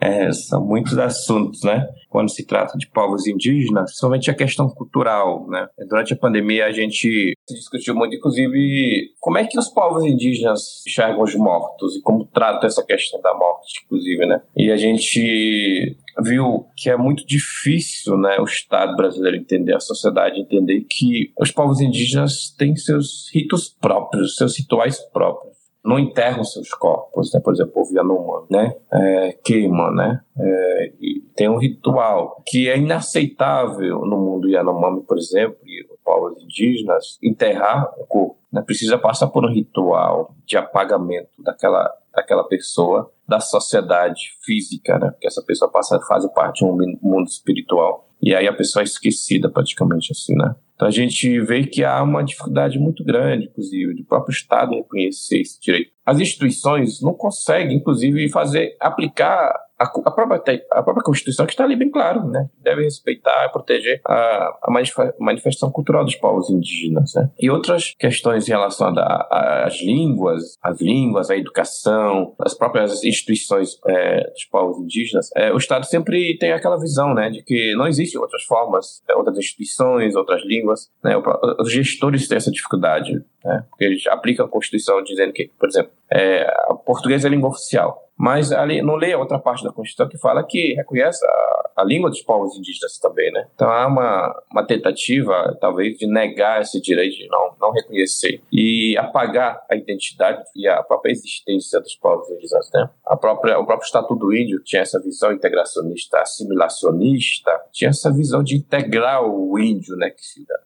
é, 0.02 0.32
são 0.32 0.66
muitos 0.66 0.98
assuntos, 0.98 1.64
né? 1.64 1.88
Quando 2.10 2.30
se 2.30 2.46
trata 2.46 2.78
de 2.78 2.88
povos 2.88 3.28
indígenas, 3.28 3.92
principalmente 3.92 4.32
a 4.32 4.36
questão 4.36 4.70
cultural, 4.70 5.48
né? 5.50 5.68
Durante 5.90 6.14
a 6.14 6.18
pandemia 6.18 6.66
a 6.66 6.72
gente 6.72 7.34
discutiu 7.48 7.96
muito, 7.96 8.16
inclusive, 8.16 9.10
como 9.20 9.38
é 9.38 9.46
que 9.46 9.58
os 9.58 9.70
povos 9.70 10.06
indígenas 10.06 10.84
enxergam 10.88 11.22
os 11.22 11.36
mortos 11.36 11.96
e 11.96 12.02
como 12.02 12.26
tratam 12.26 12.68
essa 12.68 12.84
questão 12.84 13.20
da 13.22 13.34
morte, 13.34 13.82
inclusive, 13.86 14.26
né? 14.26 14.42
E 14.56 14.72
a 14.72 14.78
gente 14.78 15.98
viu 16.24 16.66
que 16.78 16.90
é 16.90 16.96
muito 16.96 17.26
difícil, 17.26 18.18
né, 18.18 18.38
o 18.40 18.46
Estado 18.46 18.96
brasileiro 18.96 19.38
entender, 19.38 19.76
a 19.76 19.80
sociedade 19.82 20.40
entender 20.40 20.86
que 20.90 21.34
os 21.40 21.52
povos 21.52 21.82
indígenas 21.82 22.56
têm 22.58 22.76
seus 22.76 23.30
ritos 23.34 23.68
próprios, 23.70 24.38
seus 24.38 24.58
rituais 24.58 25.00
próprios 25.12 25.56
não 25.86 26.00
enterram 26.00 26.44
seus 26.44 26.70
corpos, 26.74 27.32
né? 27.34 27.40
por 27.40 27.54
exemplo, 27.54 27.84
o 27.84 27.94
Yanomami, 27.94 28.48
né? 28.50 28.76
É, 28.92 29.38
queima, 29.44 29.92
né? 29.92 30.22
É, 30.38 30.92
tem 31.36 31.48
um 31.48 31.58
ritual 31.58 32.42
que 32.46 32.68
é 32.68 32.78
inaceitável 32.78 34.02
no 34.02 34.18
mundo 34.18 34.50
Yanomami, 34.50 35.04
por 35.04 35.18
exemplo, 35.18 35.58
e 35.64 35.84
os 35.84 36.00
povos 36.04 36.42
indígenas, 36.42 37.20
enterrar 37.22 37.94
o 38.00 38.06
corpo. 38.08 38.38
Né? 38.52 38.62
Precisa 38.62 38.98
passar 38.98 39.28
por 39.28 39.46
um 39.46 39.54
ritual 39.54 40.34
de 40.46 40.58
apagamento 40.58 41.30
daquela, 41.44 41.92
daquela 42.14 42.44
pessoa 42.46 43.12
da 43.28 43.40
sociedade 43.40 44.32
física, 44.44 44.98
né? 44.98 45.12
Porque 45.12 45.28
essa 45.28 45.44
pessoa 45.44 45.70
passa 45.70 46.00
faz 46.08 46.26
parte 46.32 46.60
de 46.60 46.66
um 46.66 46.98
mundo 47.02 47.28
espiritual 47.28 48.05
e 48.22 48.34
aí 48.34 48.48
a 48.48 48.54
pessoa 48.54 48.82
é 48.82 48.86
esquecida 48.86 49.50
praticamente 49.50 50.12
assim, 50.12 50.36
né? 50.36 50.56
Então 50.76 50.88
a 50.88 50.92
gente 50.92 51.40
vê 51.42 51.66
que 51.66 51.84
há 51.84 52.02
uma 52.04 52.24
dificuldade 52.24 52.78
muito 52.78 53.04
grande, 53.04 53.46
inclusive, 53.46 53.94
do 53.94 54.04
próprio 54.04 54.34
Estado 54.34 54.76
reconhecer 54.76 55.40
esse 55.40 55.60
direito. 55.60 55.92
As 56.06 56.20
instituições 56.20 57.02
não 57.02 57.14
conseguem, 57.14 57.78
inclusive, 57.78 58.30
fazer 58.30 58.76
aplicar 58.80 59.54
a, 59.78 60.12
própria, 60.12 60.42
a 60.72 60.84
própria 60.84 61.04
Constituição, 61.04 61.46
que 61.46 61.54
está 61.54 61.64
ali 61.64 61.76
bem 61.76 61.90
claro, 61.90 62.28
né? 62.28 62.50
Deve 62.62 62.84
respeitar 62.84 63.46
e 63.46 63.50
proteger 63.50 64.02
a, 64.06 64.58
a 64.64 64.72
manifestação 65.20 65.72
cultural 65.72 66.06
dos 66.06 66.16
povos 66.16 66.50
indígenas, 66.50 67.14
né? 67.14 67.30
E 67.40 67.50
outras 67.50 67.94
questões 67.98 68.48
relacionadas 68.48 69.28
às 69.30 69.82
línguas, 69.82 70.58
as 70.62 70.80
línguas, 70.80 71.30
a 71.30 71.38
educação, 71.38 72.34
as 72.40 72.54
próprias 72.54 73.04
instituições 73.04 73.78
é, 73.88 74.30
dos 74.30 74.46
povos 74.46 74.78
indígenas, 74.80 75.30
é, 75.36 75.52
o 75.52 75.58
Estado 75.58 75.86
sempre 75.86 76.38
tem 76.38 76.52
aquela 76.52 76.80
visão, 76.80 77.14
né? 77.14 77.30
De 77.30 77.44
que 77.44 77.76
não 77.76 77.88
existem 77.88 78.20
outras 78.20 78.44
formas, 78.44 79.04
é, 79.10 79.16
outras 79.16 79.38
instituições, 79.38 80.16
outras 80.16 80.42
línguas, 80.46 80.90
né? 81.04 81.16
Os 81.60 81.72
gestores 81.72 82.28
têm 82.28 82.38
essa 82.38 82.52
dificuldade, 82.52 83.14
né? 83.44 83.66
Porque 83.70 83.84
eles 83.84 84.08
aplicam 84.08 84.46
a 84.46 84.50
Constituição 84.50 85.04
dizendo 85.04 85.34
que, 85.34 85.52
por 85.60 85.68
exemplo, 85.68 85.92
é, 86.12 86.46
português 86.86 87.24
é 87.26 87.28
a 87.28 87.32
língua 87.32 87.50
oficial. 87.50 88.06
Mas 88.18 88.52
ali 88.52 88.82
não 88.82 88.96
lê 88.96 89.12
a 89.12 89.20
outra 89.20 89.38
parte 89.38 89.64
da 89.64 89.74
Constituição 89.74 90.08
que 90.08 90.18
fala 90.18 90.42
que 90.42 90.74
reconhece 90.76 91.26
a, 91.26 91.82
a 91.82 91.84
língua 91.84 92.10
dos 92.10 92.22
povos 92.22 92.58
indígenas 92.58 92.98
também, 92.98 93.30
né? 93.32 93.46
Então 93.54 93.70
há 93.70 93.86
uma, 93.88 94.44
uma 94.50 94.66
tentativa, 94.66 95.58
talvez, 95.60 95.98
de 95.98 96.08
negar 96.08 96.62
esse 96.62 96.80
direito, 96.80 97.18
de 97.18 97.28
não, 97.28 97.54
não 97.60 97.72
reconhecer 97.72 98.42
e 98.50 98.98
apagar 98.98 99.62
a 99.70 99.76
identidade 99.76 100.42
e 100.56 100.66
a 100.66 100.82
própria 100.82 101.12
existência 101.12 101.82
dos 101.82 101.96
povos 101.96 102.30
indígenas, 102.30 102.70
né? 102.74 102.90
A 103.06 103.18
própria, 103.18 103.60
o 103.60 103.66
próprio 103.66 103.86
Estatuto 103.86 104.16
do 104.16 104.34
Índio 104.34 104.64
tinha 104.64 104.82
essa 104.82 105.02
visão 105.02 105.34
integracionista, 105.34 106.20
assimilacionista, 106.20 107.52
tinha 107.74 107.90
essa 107.90 108.14
visão 108.14 108.42
de 108.42 108.56
integrar 108.56 109.24
o 109.26 109.60
índio, 109.60 109.96
né, 109.98 110.12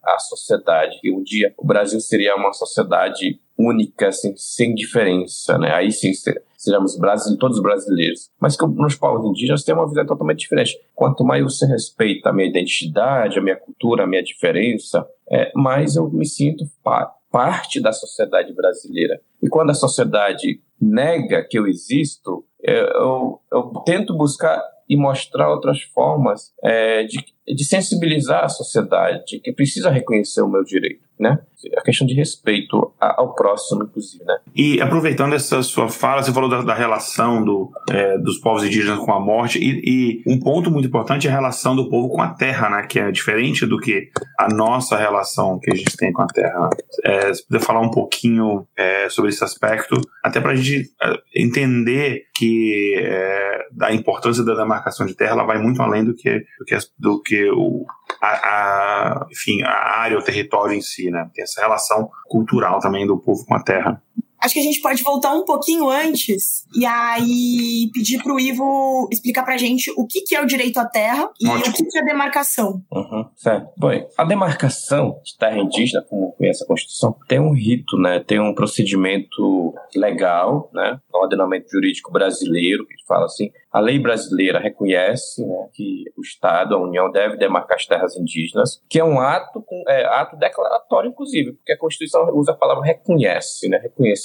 a 0.04 0.20
sociedade, 0.20 1.00
que 1.02 1.12
um 1.12 1.24
dia 1.24 1.52
o 1.58 1.66
Brasil 1.66 2.00
seria 2.00 2.36
uma 2.36 2.54
sociedade 2.54 3.40
única, 3.60 4.08
assim, 4.08 4.34
sem 4.38 4.74
diferença, 4.74 5.58
né? 5.58 5.74
Aí 5.74 5.92
sim 5.92 6.14
seríamos 6.58 6.98
todos 7.38 7.62
brasileiros. 7.62 8.32
Mas 8.40 8.56
que 8.56 8.66
nos 8.66 8.96
povos 8.96 9.30
indígenas 9.30 9.64
tem 9.64 9.76
uma 9.76 9.88
vida 9.88 10.06
totalmente 10.06 10.40
diferente. 10.40 10.80
Quanto 10.96 11.26
mais 11.26 11.44
você 11.44 11.66
respeita 11.66 12.30
a 12.30 12.34
minha 12.34 12.48
identidade, 12.48 13.38
a 13.38 13.42
minha 13.42 13.58
cultura, 13.58 14.04
a 14.04 14.08
minha 14.08 14.24
diferença, 14.24 15.06
é, 15.30 15.52
mais 15.54 15.98
eu 15.98 16.10
me 16.10 16.26
sinto 16.26 16.64
pa 16.82 17.14
parte 17.32 17.80
da 17.80 17.92
sociedade 17.92 18.52
brasileira. 18.56 19.22
E 19.44 19.48
quando 19.48 19.70
a 19.70 19.76
sociedade 19.76 20.60
nega 20.82 21.46
que 21.48 21.60
eu 21.60 21.68
existo, 21.68 22.44
eu, 22.60 22.88
eu, 22.88 23.40
eu 23.52 23.64
tento 23.86 24.18
buscar 24.18 24.60
e 24.90 24.98
mostrar 24.98 25.52
outras 25.52 25.84
formas 25.84 26.52
é, 26.64 27.04
de, 27.04 27.24
de 27.56 27.66
sensibilizar 27.66 28.44
a 28.44 28.50
sociedade 28.50 29.40
que 29.40 29.52
precisa 29.52 29.90
reconhecer 29.90 30.42
o 30.42 30.50
meu 30.50 30.64
direito 30.64 31.10
né? 31.20 31.38
A 31.78 31.82
questão 31.82 32.08
de 32.08 32.14
respeito 32.14 32.94
ao 32.98 33.36
próximo, 33.36 33.84
inclusive, 33.84 34.24
né? 34.24 34.38
E 34.56 34.80
aproveitando 34.82 35.34
essa 35.34 35.62
sua 35.62 35.90
fala, 35.90 36.24
você 36.24 36.32
falou 36.32 36.50
da, 36.50 36.62
da 36.62 36.74
relação 36.74 37.44
do, 37.44 37.70
é, 37.92 38.18
dos 38.18 38.40
povos 38.40 38.64
indígenas 38.64 39.00
com 39.00 39.12
a 39.12 39.20
morte, 39.20 39.60
e, 39.60 39.82
e, 39.84 40.24
um 40.26 40.40
ponto 40.40 40.72
muito 40.72 40.88
importante 40.88 41.28
é 41.28 41.30
a 41.30 41.34
relação 41.34 41.76
do 41.76 41.90
povo 41.90 42.08
com 42.08 42.22
a 42.22 42.30
terra, 42.30 42.70
né? 42.70 42.88
Que 42.88 43.00
é 43.00 43.12
diferente 43.12 43.66
do 43.66 43.78
que 43.78 44.10
a 44.40 44.48
nossa 44.48 44.96
relação 44.96 45.60
que 45.60 45.70
a 45.72 45.76
gente 45.76 45.98
tem 45.98 46.14
com 46.14 46.22
a 46.22 46.28
terra. 46.28 46.70
É, 47.04 47.34
se 47.34 47.44
falar 47.60 47.82
um 47.82 47.92
pouquinho 47.92 48.66
é, 48.78 49.10
sobre 49.10 49.30
esse 49.30 49.44
aspecto, 49.44 50.00
até 50.24 50.40
para 50.40 50.52
a 50.52 50.56
gente 50.56 50.90
é, 51.02 51.14
entender 51.36 52.24
que 52.38 52.96
é, 52.98 53.66
a 53.82 53.94
importância 53.94 54.46
da 54.46 54.56
demarcação 54.56 55.06
de 55.06 55.14
terra 55.14 55.34
ela 55.34 55.44
vai 55.44 55.62
muito 55.62 55.82
além 55.82 56.06
do 56.06 56.16
que, 56.16 56.40
do 56.40 56.66
que, 56.66 56.78
do 56.98 57.22
que 57.22 57.39
o, 57.52 57.86
a, 58.22 58.28
a, 58.28 59.28
enfim, 59.32 59.62
a 59.64 60.00
área, 60.00 60.18
o 60.18 60.24
território 60.24 60.74
em 60.76 60.82
si, 60.82 61.10
né? 61.10 61.30
Tem 61.34 61.44
essa 61.44 61.62
relação 61.62 62.10
cultural 62.28 62.80
também 62.80 63.06
do 63.06 63.18
povo 63.18 63.46
com 63.46 63.56
a 63.56 63.64
terra. 63.64 64.02
Acho 64.42 64.54
que 64.54 64.60
a 64.60 64.64
gente 64.64 64.82
pode 64.82 65.04
voltar 65.04 65.34
um 65.34 65.44
pouquinho 65.44 65.90
antes 65.90 66.66
e 66.76 66.86
aí 66.86 67.90
pedir 67.94 68.22
para 68.22 68.34
o 68.34 68.40
Ivo 68.40 69.08
explicar 69.12 69.44
para 69.44 69.56
a 69.56 69.58
gente 69.58 69.92
o 69.98 70.06
que, 70.06 70.22
que 70.22 70.36
é 70.36 70.42
o 70.42 70.46
direito 70.46 70.80
à 70.80 70.86
terra 70.86 71.30
e 71.40 71.48
Ótimo. 71.48 71.74
o 71.74 71.74
que, 71.74 71.84
que 71.86 71.98
é 71.98 72.02
a 72.02 72.06
demarcação. 72.06 72.82
Uhum, 72.92 73.26
certo. 73.36 73.72
Bom, 73.78 73.90
a 74.18 74.24
demarcação 74.24 75.20
de 75.24 75.38
terra 75.38 75.58
indígena, 75.58 76.04
como 76.10 76.32
conhece 76.34 76.64
a 76.64 76.68
Constituição, 76.68 77.16
tem 77.28 77.40
um 77.40 77.54
rito, 77.54 77.98
né? 77.98 78.20
tem 78.20 78.40
um 78.40 78.54
procedimento 78.54 79.74
legal, 79.96 80.70
né? 80.74 81.00
no 81.14 81.20
ordenamento 81.20 81.70
jurídico 81.70 82.12
brasileiro, 82.12 82.86
que 82.86 82.96
fala 83.08 83.26
assim, 83.26 83.50
a 83.72 83.80
lei 83.80 84.00
brasileira 84.00 84.60
reconhece 84.60 85.46
né, 85.46 85.68
que 85.74 86.06
o 86.18 86.22
Estado, 86.22 86.76
a 86.76 86.80
União, 86.80 87.12
deve 87.12 87.38
demarcar 87.38 87.78
as 87.78 87.86
terras 87.86 88.16
indígenas, 88.16 88.82
que 88.90 89.00
é 89.00 89.04
um 89.04 89.20
ato, 89.20 89.64
é, 89.88 90.06
ato 90.06 90.36
declaratório, 90.38 91.10
inclusive, 91.10 91.54
porque 91.54 91.74
a 91.74 91.78
Constituição 91.78 92.30
usa 92.36 92.52
a 92.52 92.56
palavra 92.56 92.84
reconhece, 92.84 93.70
né, 93.70 93.78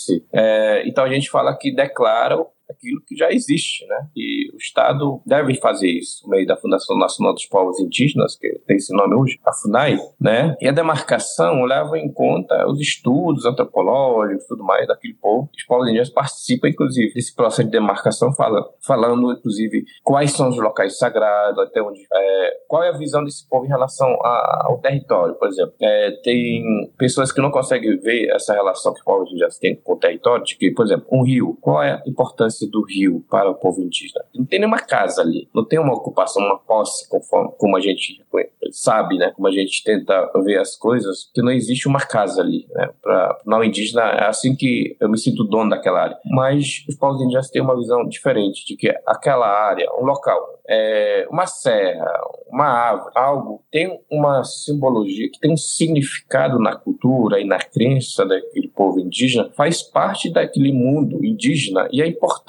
reconhecer. 0.04 0.24
É, 0.32 0.86
então 0.86 1.04
a 1.04 1.08
gente 1.08 1.30
fala 1.30 1.56
que 1.56 1.74
declara 1.74 2.36
aquilo 2.70 3.00
que 3.06 3.16
já 3.16 3.30
existe, 3.30 3.86
né? 3.86 4.08
E 4.16 4.50
o 4.52 4.56
Estado 4.56 5.20
deve 5.26 5.54
fazer 5.56 5.88
isso, 5.88 6.24
no 6.24 6.30
meio 6.30 6.46
da 6.46 6.56
Fundação 6.56 6.96
Nacional 6.96 7.34
dos 7.34 7.46
Povos 7.46 7.78
Indígenas, 7.80 8.36
que 8.36 8.48
tem 8.66 8.76
esse 8.76 8.94
nome 8.94 9.14
hoje, 9.14 9.38
a 9.44 9.52
FUNAI, 9.52 9.98
né? 10.20 10.56
E 10.60 10.68
a 10.68 10.72
demarcação 10.72 11.64
leva 11.64 11.98
em 11.98 12.12
conta 12.12 12.66
os 12.68 12.80
estudos 12.80 13.44
antropológicos 13.44 14.46
tudo 14.46 14.64
mais 14.64 14.86
daquele 14.86 15.14
povo. 15.14 15.48
Os 15.56 15.64
povos 15.64 15.86
indígenas 15.86 16.10
participam, 16.10 16.68
inclusive, 16.68 17.12
desse 17.12 17.34
processo 17.34 17.64
de 17.64 17.70
demarcação, 17.70 18.32
fala, 18.34 18.64
falando, 18.86 19.32
inclusive, 19.32 19.84
quais 20.02 20.32
são 20.32 20.48
os 20.48 20.56
locais 20.56 20.98
sagrados, 20.98 21.58
até 21.58 21.82
onde... 21.82 22.00
É, 22.12 22.54
qual 22.68 22.82
é 22.82 22.88
a 22.88 22.96
visão 22.96 23.24
desse 23.24 23.48
povo 23.48 23.66
em 23.66 23.68
relação 23.68 24.08
a, 24.24 24.66
ao 24.66 24.78
território, 24.78 25.34
por 25.34 25.48
exemplo. 25.48 25.74
É, 25.80 26.10
tem 26.22 26.92
pessoas 26.96 27.32
que 27.32 27.40
não 27.40 27.50
conseguem 27.50 27.98
ver 27.98 28.30
essa 28.30 28.54
relação 28.54 28.92
que 28.92 29.00
os 29.00 29.04
povos 29.04 29.28
indígenas 29.28 29.58
têm 29.58 29.76
com 29.76 29.94
o 29.94 29.98
território, 29.98 30.44
de 30.44 30.56
que, 30.56 30.70
por 30.70 30.84
exemplo, 30.84 31.06
um 31.12 31.22
rio, 31.22 31.56
qual 31.60 31.82
é 31.82 31.92
a 31.92 32.02
importância 32.06 32.53
do 32.60 32.84
rio 32.84 33.24
para 33.30 33.50
o 33.50 33.54
povo 33.54 33.82
indígena. 33.82 34.24
Não 34.34 34.44
tem 34.44 34.58
nenhuma 34.58 34.78
casa 34.78 35.22
ali, 35.22 35.48
não 35.54 35.64
tem 35.64 35.78
uma 35.78 35.94
ocupação, 35.94 36.42
uma 36.44 36.58
posse, 36.58 37.08
conforme, 37.08 37.52
como 37.58 37.76
a 37.76 37.80
gente 37.80 38.22
sabe, 38.70 39.16
né? 39.18 39.32
Como 39.34 39.48
a 39.48 39.50
gente 39.50 39.82
tenta 39.84 40.30
ver 40.42 40.58
as 40.58 40.76
coisas, 40.76 41.30
que 41.34 41.42
não 41.42 41.50
existe 41.50 41.88
uma 41.88 42.00
casa 42.00 42.42
ali, 42.42 42.66
né? 42.70 42.90
Para 43.02 43.38
não 43.46 43.62
indígena 43.62 44.02
é 44.02 44.26
assim 44.26 44.54
que 44.54 44.96
eu 45.00 45.08
me 45.08 45.18
sinto 45.18 45.44
dono 45.44 45.70
daquela 45.70 46.02
área. 46.02 46.18
Mas 46.24 46.84
os 46.88 46.96
povos 46.96 47.20
indígenas 47.20 47.50
têm 47.50 47.62
uma 47.62 47.76
visão 47.76 48.06
diferente 48.06 48.64
de 48.66 48.76
que 48.76 48.88
aquela 49.06 49.46
área, 49.46 49.88
um 49.98 50.04
local, 50.04 50.60
é, 50.68 51.26
uma 51.30 51.46
serra, 51.46 52.10
uma 52.48 52.66
árvore, 52.66 53.12
algo 53.14 53.62
tem 53.70 54.00
uma 54.10 54.42
simbologia, 54.44 55.30
que 55.30 55.38
tem 55.38 55.52
um 55.52 55.56
significado 55.56 56.58
na 56.58 56.76
cultura 56.76 57.40
e 57.40 57.44
na 57.44 57.58
crença 57.58 58.24
daquele 58.24 58.68
povo 58.68 59.00
indígena, 59.00 59.50
faz 59.56 59.82
parte 59.82 60.32
daquele 60.32 60.72
mundo 60.72 61.24
indígena 61.24 61.88
e 61.92 62.00
é 62.00 62.06
importante 62.06 62.43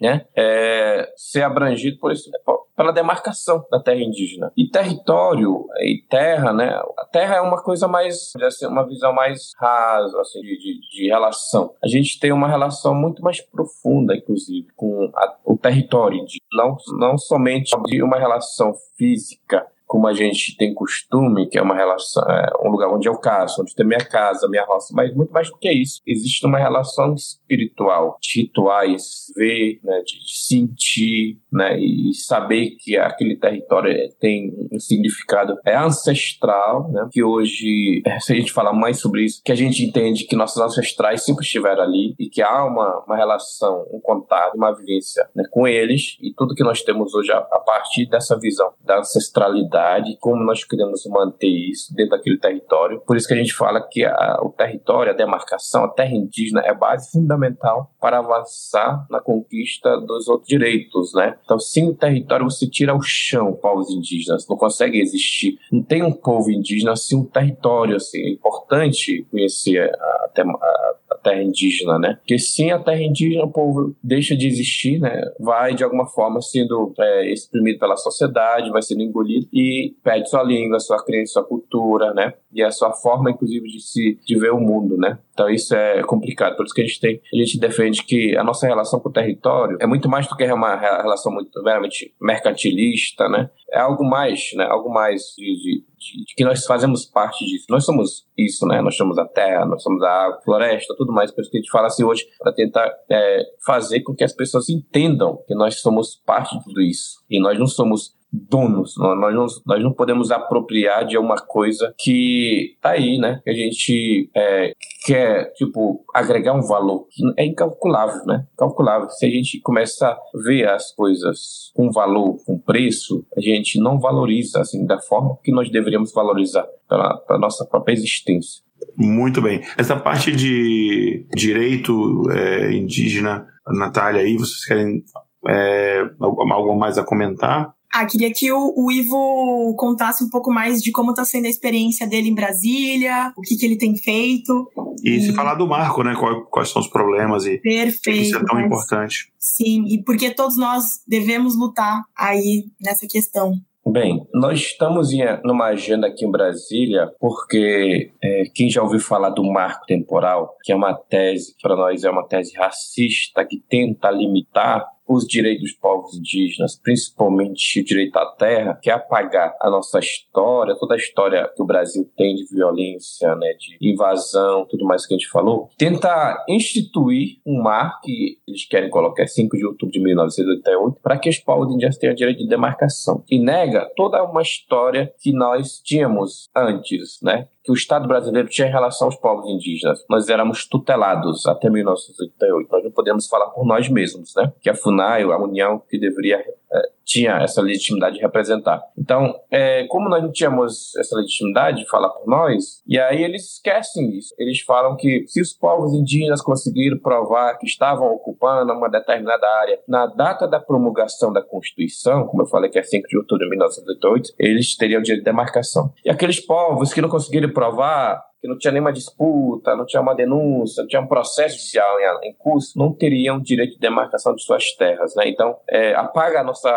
né, 0.00 0.26
é, 0.34 1.12
ser 1.16 1.42
abrangido 1.42 1.98
por 1.98 2.12
esse, 2.12 2.30
pela 2.76 2.92
demarcação 2.92 3.64
da 3.70 3.80
terra 3.80 4.00
indígena. 4.00 4.52
E 4.56 4.68
território 4.68 5.66
e 5.80 6.04
terra, 6.08 6.52
né? 6.52 6.68
A 6.98 7.04
terra 7.06 7.36
é 7.36 7.40
uma 7.40 7.62
coisa 7.62 7.88
mais, 7.88 8.32
assim, 8.42 8.66
uma 8.66 8.86
visão 8.86 9.12
mais 9.12 9.52
rasa, 9.58 10.20
assim, 10.20 10.40
de, 10.42 10.58
de, 10.58 10.80
de, 10.80 11.08
relação. 11.08 11.74
A 11.82 11.88
gente 11.88 12.20
tem 12.20 12.32
uma 12.32 12.48
relação 12.48 12.94
muito 12.94 13.22
mais 13.22 13.40
profunda, 13.40 14.14
inclusive, 14.14 14.68
com 14.76 15.10
a, 15.14 15.36
o 15.44 15.56
território 15.56 16.18
indígena. 16.18 16.42
Não, 16.52 16.76
não 16.98 17.18
somente 17.18 17.74
uma 18.02 18.18
relação 18.18 18.74
física 18.96 19.66
como 19.86 20.08
a 20.08 20.12
gente 20.12 20.56
tem 20.56 20.74
costume, 20.74 21.48
que 21.48 21.58
é 21.58 21.62
uma 21.62 21.74
relação, 21.74 22.22
é 22.24 22.50
um 22.64 22.70
lugar 22.70 22.92
onde 22.92 23.08
eu 23.08 23.16
caso, 23.18 23.62
onde 23.62 23.74
tem 23.74 23.86
minha 23.86 24.04
casa, 24.04 24.48
minha 24.48 24.64
roça, 24.64 24.92
mas 24.94 25.14
muito 25.14 25.32
mais 25.32 25.48
do 25.48 25.56
que 25.56 25.70
isso. 25.70 26.00
Existe 26.06 26.44
uma 26.44 26.58
relação 26.58 27.14
espiritual, 27.14 28.18
de 28.20 28.40
rituais, 28.42 29.32
ver, 29.36 29.78
né, 29.84 30.02
de 30.04 30.16
sentir, 30.26 31.38
né, 31.52 31.78
e 31.78 32.12
saber 32.14 32.76
que 32.80 32.96
aquele 32.96 33.36
território 33.36 33.94
tem 34.20 34.52
um 34.72 34.78
significado 34.80 35.56
é 35.64 35.76
ancestral, 35.76 36.90
né, 36.90 37.08
que 37.12 37.22
hoje, 37.22 38.02
se 38.20 38.32
a 38.32 38.36
gente 38.36 38.52
falar 38.52 38.72
mais 38.72 38.98
sobre 38.98 39.24
isso, 39.24 39.40
que 39.44 39.52
a 39.52 39.56
gente 39.56 39.84
entende 39.84 40.24
que 40.24 40.34
nossos 40.34 40.60
ancestrais 40.60 41.24
sempre 41.24 41.44
estiveram 41.44 41.82
ali 41.82 42.14
e 42.18 42.28
que 42.28 42.42
há 42.42 42.64
uma, 42.64 43.04
uma 43.06 43.16
relação, 43.16 43.86
um 43.92 44.00
contato, 44.00 44.56
uma 44.56 44.74
vivência 44.74 45.28
né, 45.34 45.44
com 45.50 45.66
eles 45.66 46.16
e 46.20 46.32
tudo 46.34 46.54
que 46.54 46.64
nós 46.64 46.82
temos 46.82 47.14
hoje 47.14 47.30
a, 47.30 47.38
a 47.38 47.60
partir 47.60 48.06
dessa 48.06 48.38
visão 48.38 48.72
da 48.84 48.98
ancestralidade 48.98 49.75
como 50.20 50.42
nós 50.44 50.64
queremos 50.64 51.04
manter 51.06 51.48
isso 51.48 51.94
dentro 51.94 52.16
daquele 52.16 52.38
território. 52.38 53.00
Por 53.06 53.16
isso 53.16 53.26
que 53.26 53.34
a 53.34 53.36
gente 53.36 53.54
fala 53.54 53.80
que 53.80 54.04
a, 54.04 54.38
o 54.42 54.50
território, 54.50 55.12
a 55.12 55.16
demarcação, 55.16 55.84
a 55.84 55.88
terra 55.88 56.14
indígena 56.14 56.62
é 56.64 56.74
base 56.74 57.10
fundamental 57.10 57.90
para 58.00 58.18
avançar 58.18 59.06
na 59.10 59.20
conquista 59.20 60.00
dos 60.00 60.28
outros 60.28 60.48
direitos, 60.48 61.12
né? 61.14 61.36
Então, 61.44 61.58
sem 61.58 61.88
o 61.88 61.94
território, 61.94 62.44
você 62.44 62.68
tira 62.68 62.94
o 62.94 63.02
chão 63.02 63.52
povos 63.52 63.90
indígenas, 63.90 64.46
não 64.48 64.56
consegue 64.56 65.00
existir. 65.00 65.58
Não 65.70 65.82
tem 65.82 66.02
um 66.02 66.12
povo 66.12 66.50
indígena 66.50 66.96
sem 66.96 67.18
um 67.18 67.24
território, 67.24 67.96
assim. 67.96 68.20
É 68.20 68.30
importante 68.30 69.26
conhecer 69.30 69.78
a, 69.80 70.30
a, 70.38 70.94
a 71.10 71.18
terra 71.22 71.42
indígena, 71.42 71.98
né? 71.98 72.14
Porque 72.16 72.38
sem 72.38 72.70
a 72.70 72.78
terra 72.78 73.02
indígena, 73.02 73.44
o 73.44 73.50
povo 73.50 73.96
deixa 74.02 74.36
de 74.36 74.46
existir, 74.46 75.00
né? 75.00 75.22
Vai, 75.40 75.74
de 75.74 75.82
alguma 75.82 76.06
forma, 76.06 76.40
sendo 76.40 76.92
é, 76.98 77.32
exprimido 77.32 77.78
pela 77.78 77.96
sociedade, 77.96 78.70
vai 78.70 78.82
sendo 78.82 79.02
engolido 79.02 79.48
e 79.52 79.65
perde 80.02 80.28
sua 80.28 80.42
língua, 80.42 80.80
sua 80.80 81.02
crença, 81.04 81.34
sua 81.34 81.44
cultura, 81.44 82.12
né? 82.14 82.34
E 82.52 82.62
a 82.62 82.70
sua 82.70 82.92
forma, 82.92 83.30
inclusive, 83.30 83.68
de 83.68 83.80
se 83.80 84.18
de 84.24 84.38
ver 84.38 84.52
o 84.52 84.60
mundo, 84.60 84.96
né? 84.96 85.18
Então 85.32 85.50
isso 85.50 85.74
é 85.74 86.02
complicado. 86.02 86.56
Por 86.56 86.64
isso 86.64 86.74
que 86.74 86.80
a 86.80 86.86
gente 86.86 87.00
tem, 87.00 87.20
a 87.32 87.36
gente 87.36 87.58
defende 87.58 88.02
que 88.02 88.36
a 88.36 88.42
nossa 88.42 88.66
relação 88.66 88.98
com 88.98 89.10
o 89.10 89.12
território 89.12 89.76
é 89.80 89.86
muito 89.86 90.08
mais 90.08 90.26
do 90.26 90.34
que 90.34 90.44
uma 90.50 90.74
relação 90.76 91.30
muito 91.30 91.62
veramente 91.62 92.14
mercantilista, 92.20 93.28
né? 93.28 93.50
É 93.70 93.78
algo 93.78 94.02
mais, 94.02 94.50
né? 94.54 94.64
Algo 94.64 94.90
mais 94.90 95.34
de, 95.36 95.44
de, 95.44 95.84
de, 95.98 96.24
de 96.24 96.34
que 96.34 96.44
nós 96.44 96.64
fazemos 96.64 97.04
parte 97.04 97.44
disso. 97.44 97.66
Nós 97.68 97.84
somos 97.84 98.26
isso, 98.38 98.66
né? 98.66 98.80
Nós 98.80 98.96
somos 98.96 99.18
a 99.18 99.26
terra, 99.26 99.66
nós 99.66 99.82
somos 99.82 100.02
a 100.02 100.10
água, 100.10 100.40
floresta, 100.42 100.94
tudo 100.96 101.12
mais. 101.12 101.30
Por 101.30 101.42
isso 101.42 101.50
que 101.50 101.58
a 101.58 101.60
gente 101.60 101.70
fala 101.70 101.88
assim 101.88 102.04
hoje 102.04 102.26
para 102.38 102.52
tentar 102.52 102.90
é, 103.10 103.42
fazer 103.64 104.00
com 104.00 104.14
que 104.14 104.24
as 104.24 104.32
pessoas 104.32 104.70
entendam 104.70 105.42
que 105.46 105.54
nós 105.54 105.80
somos 105.80 106.16
parte 106.16 106.56
de 106.56 106.64
tudo 106.64 106.80
isso 106.80 107.22
e 107.28 107.38
nós 107.38 107.58
não 107.58 107.66
somos 107.66 108.15
donos. 108.32 108.94
Nós 108.98 109.34
não, 109.34 109.46
nós 109.66 109.82
não 109.82 109.92
podemos 109.92 110.30
apropriar 110.30 111.06
de 111.06 111.16
uma 111.16 111.36
coisa 111.36 111.94
que 111.98 112.76
tá 112.80 112.90
aí, 112.90 113.18
né? 113.18 113.40
Que 113.44 113.50
a 113.50 113.54
gente 113.54 114.30
é, 114.34 114.72
quer, 115.04 115.52
tipo, 115.54 116.04
agregar 116.14 116.54
um 116.54 116.62
valor 116.62 117.06
que 117.10 117.22
é 117.36 117.44
incalculável, 117.44 118.24
né? 118.26 118.46
Calculável. 118.56 119.08
Se 119.10 119.26
a 119.26 119.30
gente 119.30 119.60
começa 119.60 120.08
a 120.08 120.18
ver 120.44 120.68
as 120.68 120.92
coisas 120.94 121.70
com 121.74 121.90
valor, 121.90 122.36
com 122.44 122.58
preço, 122.58 123.24
a 123.36 123.40
gente 123.40 123.80
não 123.80 123.98
valoriza, 123.98 124.60
assim, 124.60 124.84
da 124.84 124.98
forma 125.00 125.38
que 125.42 125.52
nós 125.52 125.70
deveríamos 125.70 126.12
valorizar 126.12 126.66
para 126.88 127.20
a 127.30 127.38
nossa 127.38 127.64
própria 127.64 127.94
existência. 127.94 128.64
Muito 128.96 129.40
bem. 129.40 129.62
Essa 129.76 129.96
parte 129.96 130.34
de 130.34 131.26
direito 131.34 132.22
é, 132.30 132.72
indígena, 132.72 133.46
Natália, 133.66 134.22
aí, 134.22 134.36
vocês 134.36 134.64
querem 134.64 135.02
é, 135.48 136.02
algo 136.20 136.76
mais 136.76 136.98
a 136.98 137.04
comentar? 137.04 137.75
Ah, 137.92 138.04
queria 138.04 138.32
que 138.32 138.50
o, 138.52 138.74
o, 138.76 138.90
Ivo 138.90 139.74
contasse 139.76 140.22
um 140.22 140.28
pouco 140.28 140.52
mais 140.52 140.82
de 140.82 140.92
como 140.92 141.10
está 141.10 141.24
sendo 141.24 141.46
a 141.46 141.48
experiência 141.48 142.06
dele 142.06 142.28
em 142.28 142.34
Brasília, 142.34 143.32
o 143.36 143.42
que, 143.42 143.56
que 143.56 143.64
ele 143.64 143.78
tem 143.78 143.96
feito. 143.96 144.70
E, 145.02 145.16
e... 145.16 145.20
se 145.20 145.32
falar 145.32 145.54
do 145.54 145.66
marco, 145.66 146.02
né? 146.02 146.14
Quais, 146.14 146.44
quais 146.50 146.68
são 146.70 146.82
os 146.82 146.88
problemas 146.88 147.46
e 147.46 147.58
Perfeito, 147.58 148.20
isso 148.20 148.36
é 148.36 148.44
tão 148.44 148.56
mas... 148.56 148.66
importante. 148.66 149.32
Sim, 149.38 149.84
e 149.88 150.02
porque 150.02 150.30
todos 150.30 150.56
nós 150.56 151.00
devemos 151.06 151.56
lutar 151.56 152.02
aí 152.16 152.64
nessa 152.80 153.06
questão. 153.08 153.54
Bem, 153.88 154.26
nós 154.34 154.58
estamos 154.58 155.12
em, 155.12 155.22
numa 155.44 155.66
agenda 155.66 156.08
aqui 156.08 156.24
em 156.24 156.30
Brasília 156.30 157.08
porque 157.20 158.10
é, 158.20 158.42
quem 158.52 158.68
já 158.68 158.82
ouviu 158.82 158.98
falar 158.98 159.30
do 159.30 159.44
marco 159.44 159.86
temporal, 159.86 160.56
que 160.64 160.72
é 160.72 160.74
uma 160.74 160.92
tese, 160.92 161.54
para 161.62 161.76
nós 161.76 162.02
é 162.02 162.10
uma 162.10 162.26
tese 162.26 162.52
racista 162.56 163.44
que 163.44 163.62
tenta 163.68 164.10
limitar 164.10 164.84
os 165.08 165.26
direitos 165.26 165.62
dos 165.62 165.72
povos 165.72 166.14
indígenas, 166.16 166.78
principalmente 166.80 167.80
o 167.80 167.84
direito 167.84 168.16
à 168.16 168.26
terra, 168.26 168.78
que 168.82 168.90
é 168.90 168.92
apagar 168.92 169.56
a 169.60 169.70
nossa 169.70 169.98
história, 169.98 170.76
toda 170.78 170.94
a 170.94 170.98
história 170.98 171.50
que 171.54 171.62
o 171.62 171.66
Brasil 171.66 172.10
tem 172.16 172.34
de 172.34 172.46
violência, 172.46 173.34
né, 173.36 173.54
de 173.58 173.76
invasão, 173.80 174.66
tudo 174.68 174.84
mais 174.84 175.06
que 175.06 175.14
a 175.14 175.16
gente 175.16 175.28
falou, 175.28 175.68
tentar 175.76 176.44
instituir 176.48 177.38
um 177.46 177.62
mar 177.62 178.00
que 178.02 178.38
eles 178.46 178.66
querem 178.66 178.90
colocar 178.90 179.26
5 179.26 179.56
de 179.56 179.66
outubro 179.66 179.92
de 179.92 180.00
1988 180.00 181.00
para 181.02 181.18
que 181.18 181.28
os 181.28 181.38
povos 181.38 181.68
indígenas 181.68 181.98
tenham 181.98 182.14
direito 182.14 182.38
de 182.38 182.48
demarcação 182.48 183.24
e 183.30 183.38
nega 183.38 183.90
toda 183.96 184.22
uma 184.22 184.42
história 184.42 185.12
que 185.20 185.32
nós 185.32 185.80
tínhamos 185.82 186.48
antes, 186.54 187.18
né, 187.22 187.48
que 187.66 187.72
o 187.72 187.74
Estado 187.74 188.06
brasileiro 188.06 188.48
tinha 188.48 188.68
em 188.68 188.70
relação 188.70 189.08
aos 189.08 189.16
povos 189.16 189.50
indígenas. 189.50 190.04
Nós 190.08 190.28
éramos 190.28 190.68
tutelados 190.68 191.44
até 191.46 191.68
1988. 191.68 192.68
Nós 192.70 192.84
não 192.84 192.92
podemos 192.92 193.26
falar 193.26 193.46
por 193.46 193.66
nós 193.66 193.88
mesmos, 193.88 194.32
né? 194.36 194.52
Que 194.60 194.70
a 194.70 194.74
FUNAI, 194.74 194.95
a 195.04 195.42
União, 195.42 195.82
que 195.88 195.98
deveria 195.98 196.42
é, 196.72 196.82
tinha 197.04 197.36
essa 197.42 197.62
legitimidade 197.62 198.16
de 198.16 198.22
representar. 198.22 198.82
Então, 198.98 199.34
é, 199.50 199.86
como 199.86 200.08
nós 200.08 200.22
não 200.22 200.32
tínhamos 200.32 200.94
essa 200.96 201.14
legitimidade 201.16 201.78
de 201.78 201.88
falar 201.88 202.08
por 202.10 202.26
nós, 202.26 202.82
e 202.86 202.98
aí 202.98 203.22
eles 203.22 203.54
esquecem 203.54 204.16
isso. 204.16 204.34
Eles 204.36 204.60
falam 204.62 204.96
que 204.96 205.24
se 205.28 205.40
os 205.40 205.52
povos 205.52 205.94
indígenas 205.94 206.42
conseguiram 206.42 206.98
provar 206.98 207.56
que 207.58 207.66
estavam 207.66 208.08
ocupando 208.12 208.72
uma 208.72 208.90
determinada 208.90 209.46
área 209.60 209.78
na 209.86 210.06
data 210.06 210.48
da 210.48 210.58
promulgação 210.58 211.32
da 211.32 211.42
Constituição, 211.42 212.26
como 212.26 212.42
eu 212.42 212.46
falei 212.46 212.68
que 212.68 212.78
é 212.78 212.82
5 212.82 213.06
de 213.06 213.16
outubro 213.16 213.44
de 213.44 213.50
1988, 213.50 214.34
eles 214.38 214.76
teriam 214.76 215.00
direito 215.00 215.20
de 215.20 215.30
demarcação. 215.30 215.92
E 216.04 216.10
aqueles 216.10 216.40
povos 216.40 216.92
que 216.92 217.00
não 217.00 217.08
conseguiram 217.08 217.52
provar 217.52 218.20
que 218.46 218.48
não 218.48 218.58
tinha 218.58 218.72
nenhuma 218.72 218.92
disputa, 218.92 219.76
não 219.76 219.84
tinha 219.84 220.00
uma 220.00 220.14
denúncia, 220.14 220.82
não 220.82 220.88
tinha 220.88 221.02
um 221.02 221.06
processo 221.06 221.56
judicial 221.56 221.98
em, 222.22 222.32
curso, 222.34 222.78
não 222.78 222.92
teriam 222.92 223.40
direito 223.40 223.74
de 223.74 223.80
demarcação 223.80 224.34
de 224.34 224.42
suas 224.42 224.72
terras. 224.72 225.14
Né? 225.16 225.28
Então, 225.28 225.56
é, 225.68 225.94
apaga 225.94 226.40
a 226.40 226.44
nossa 226.44 226.70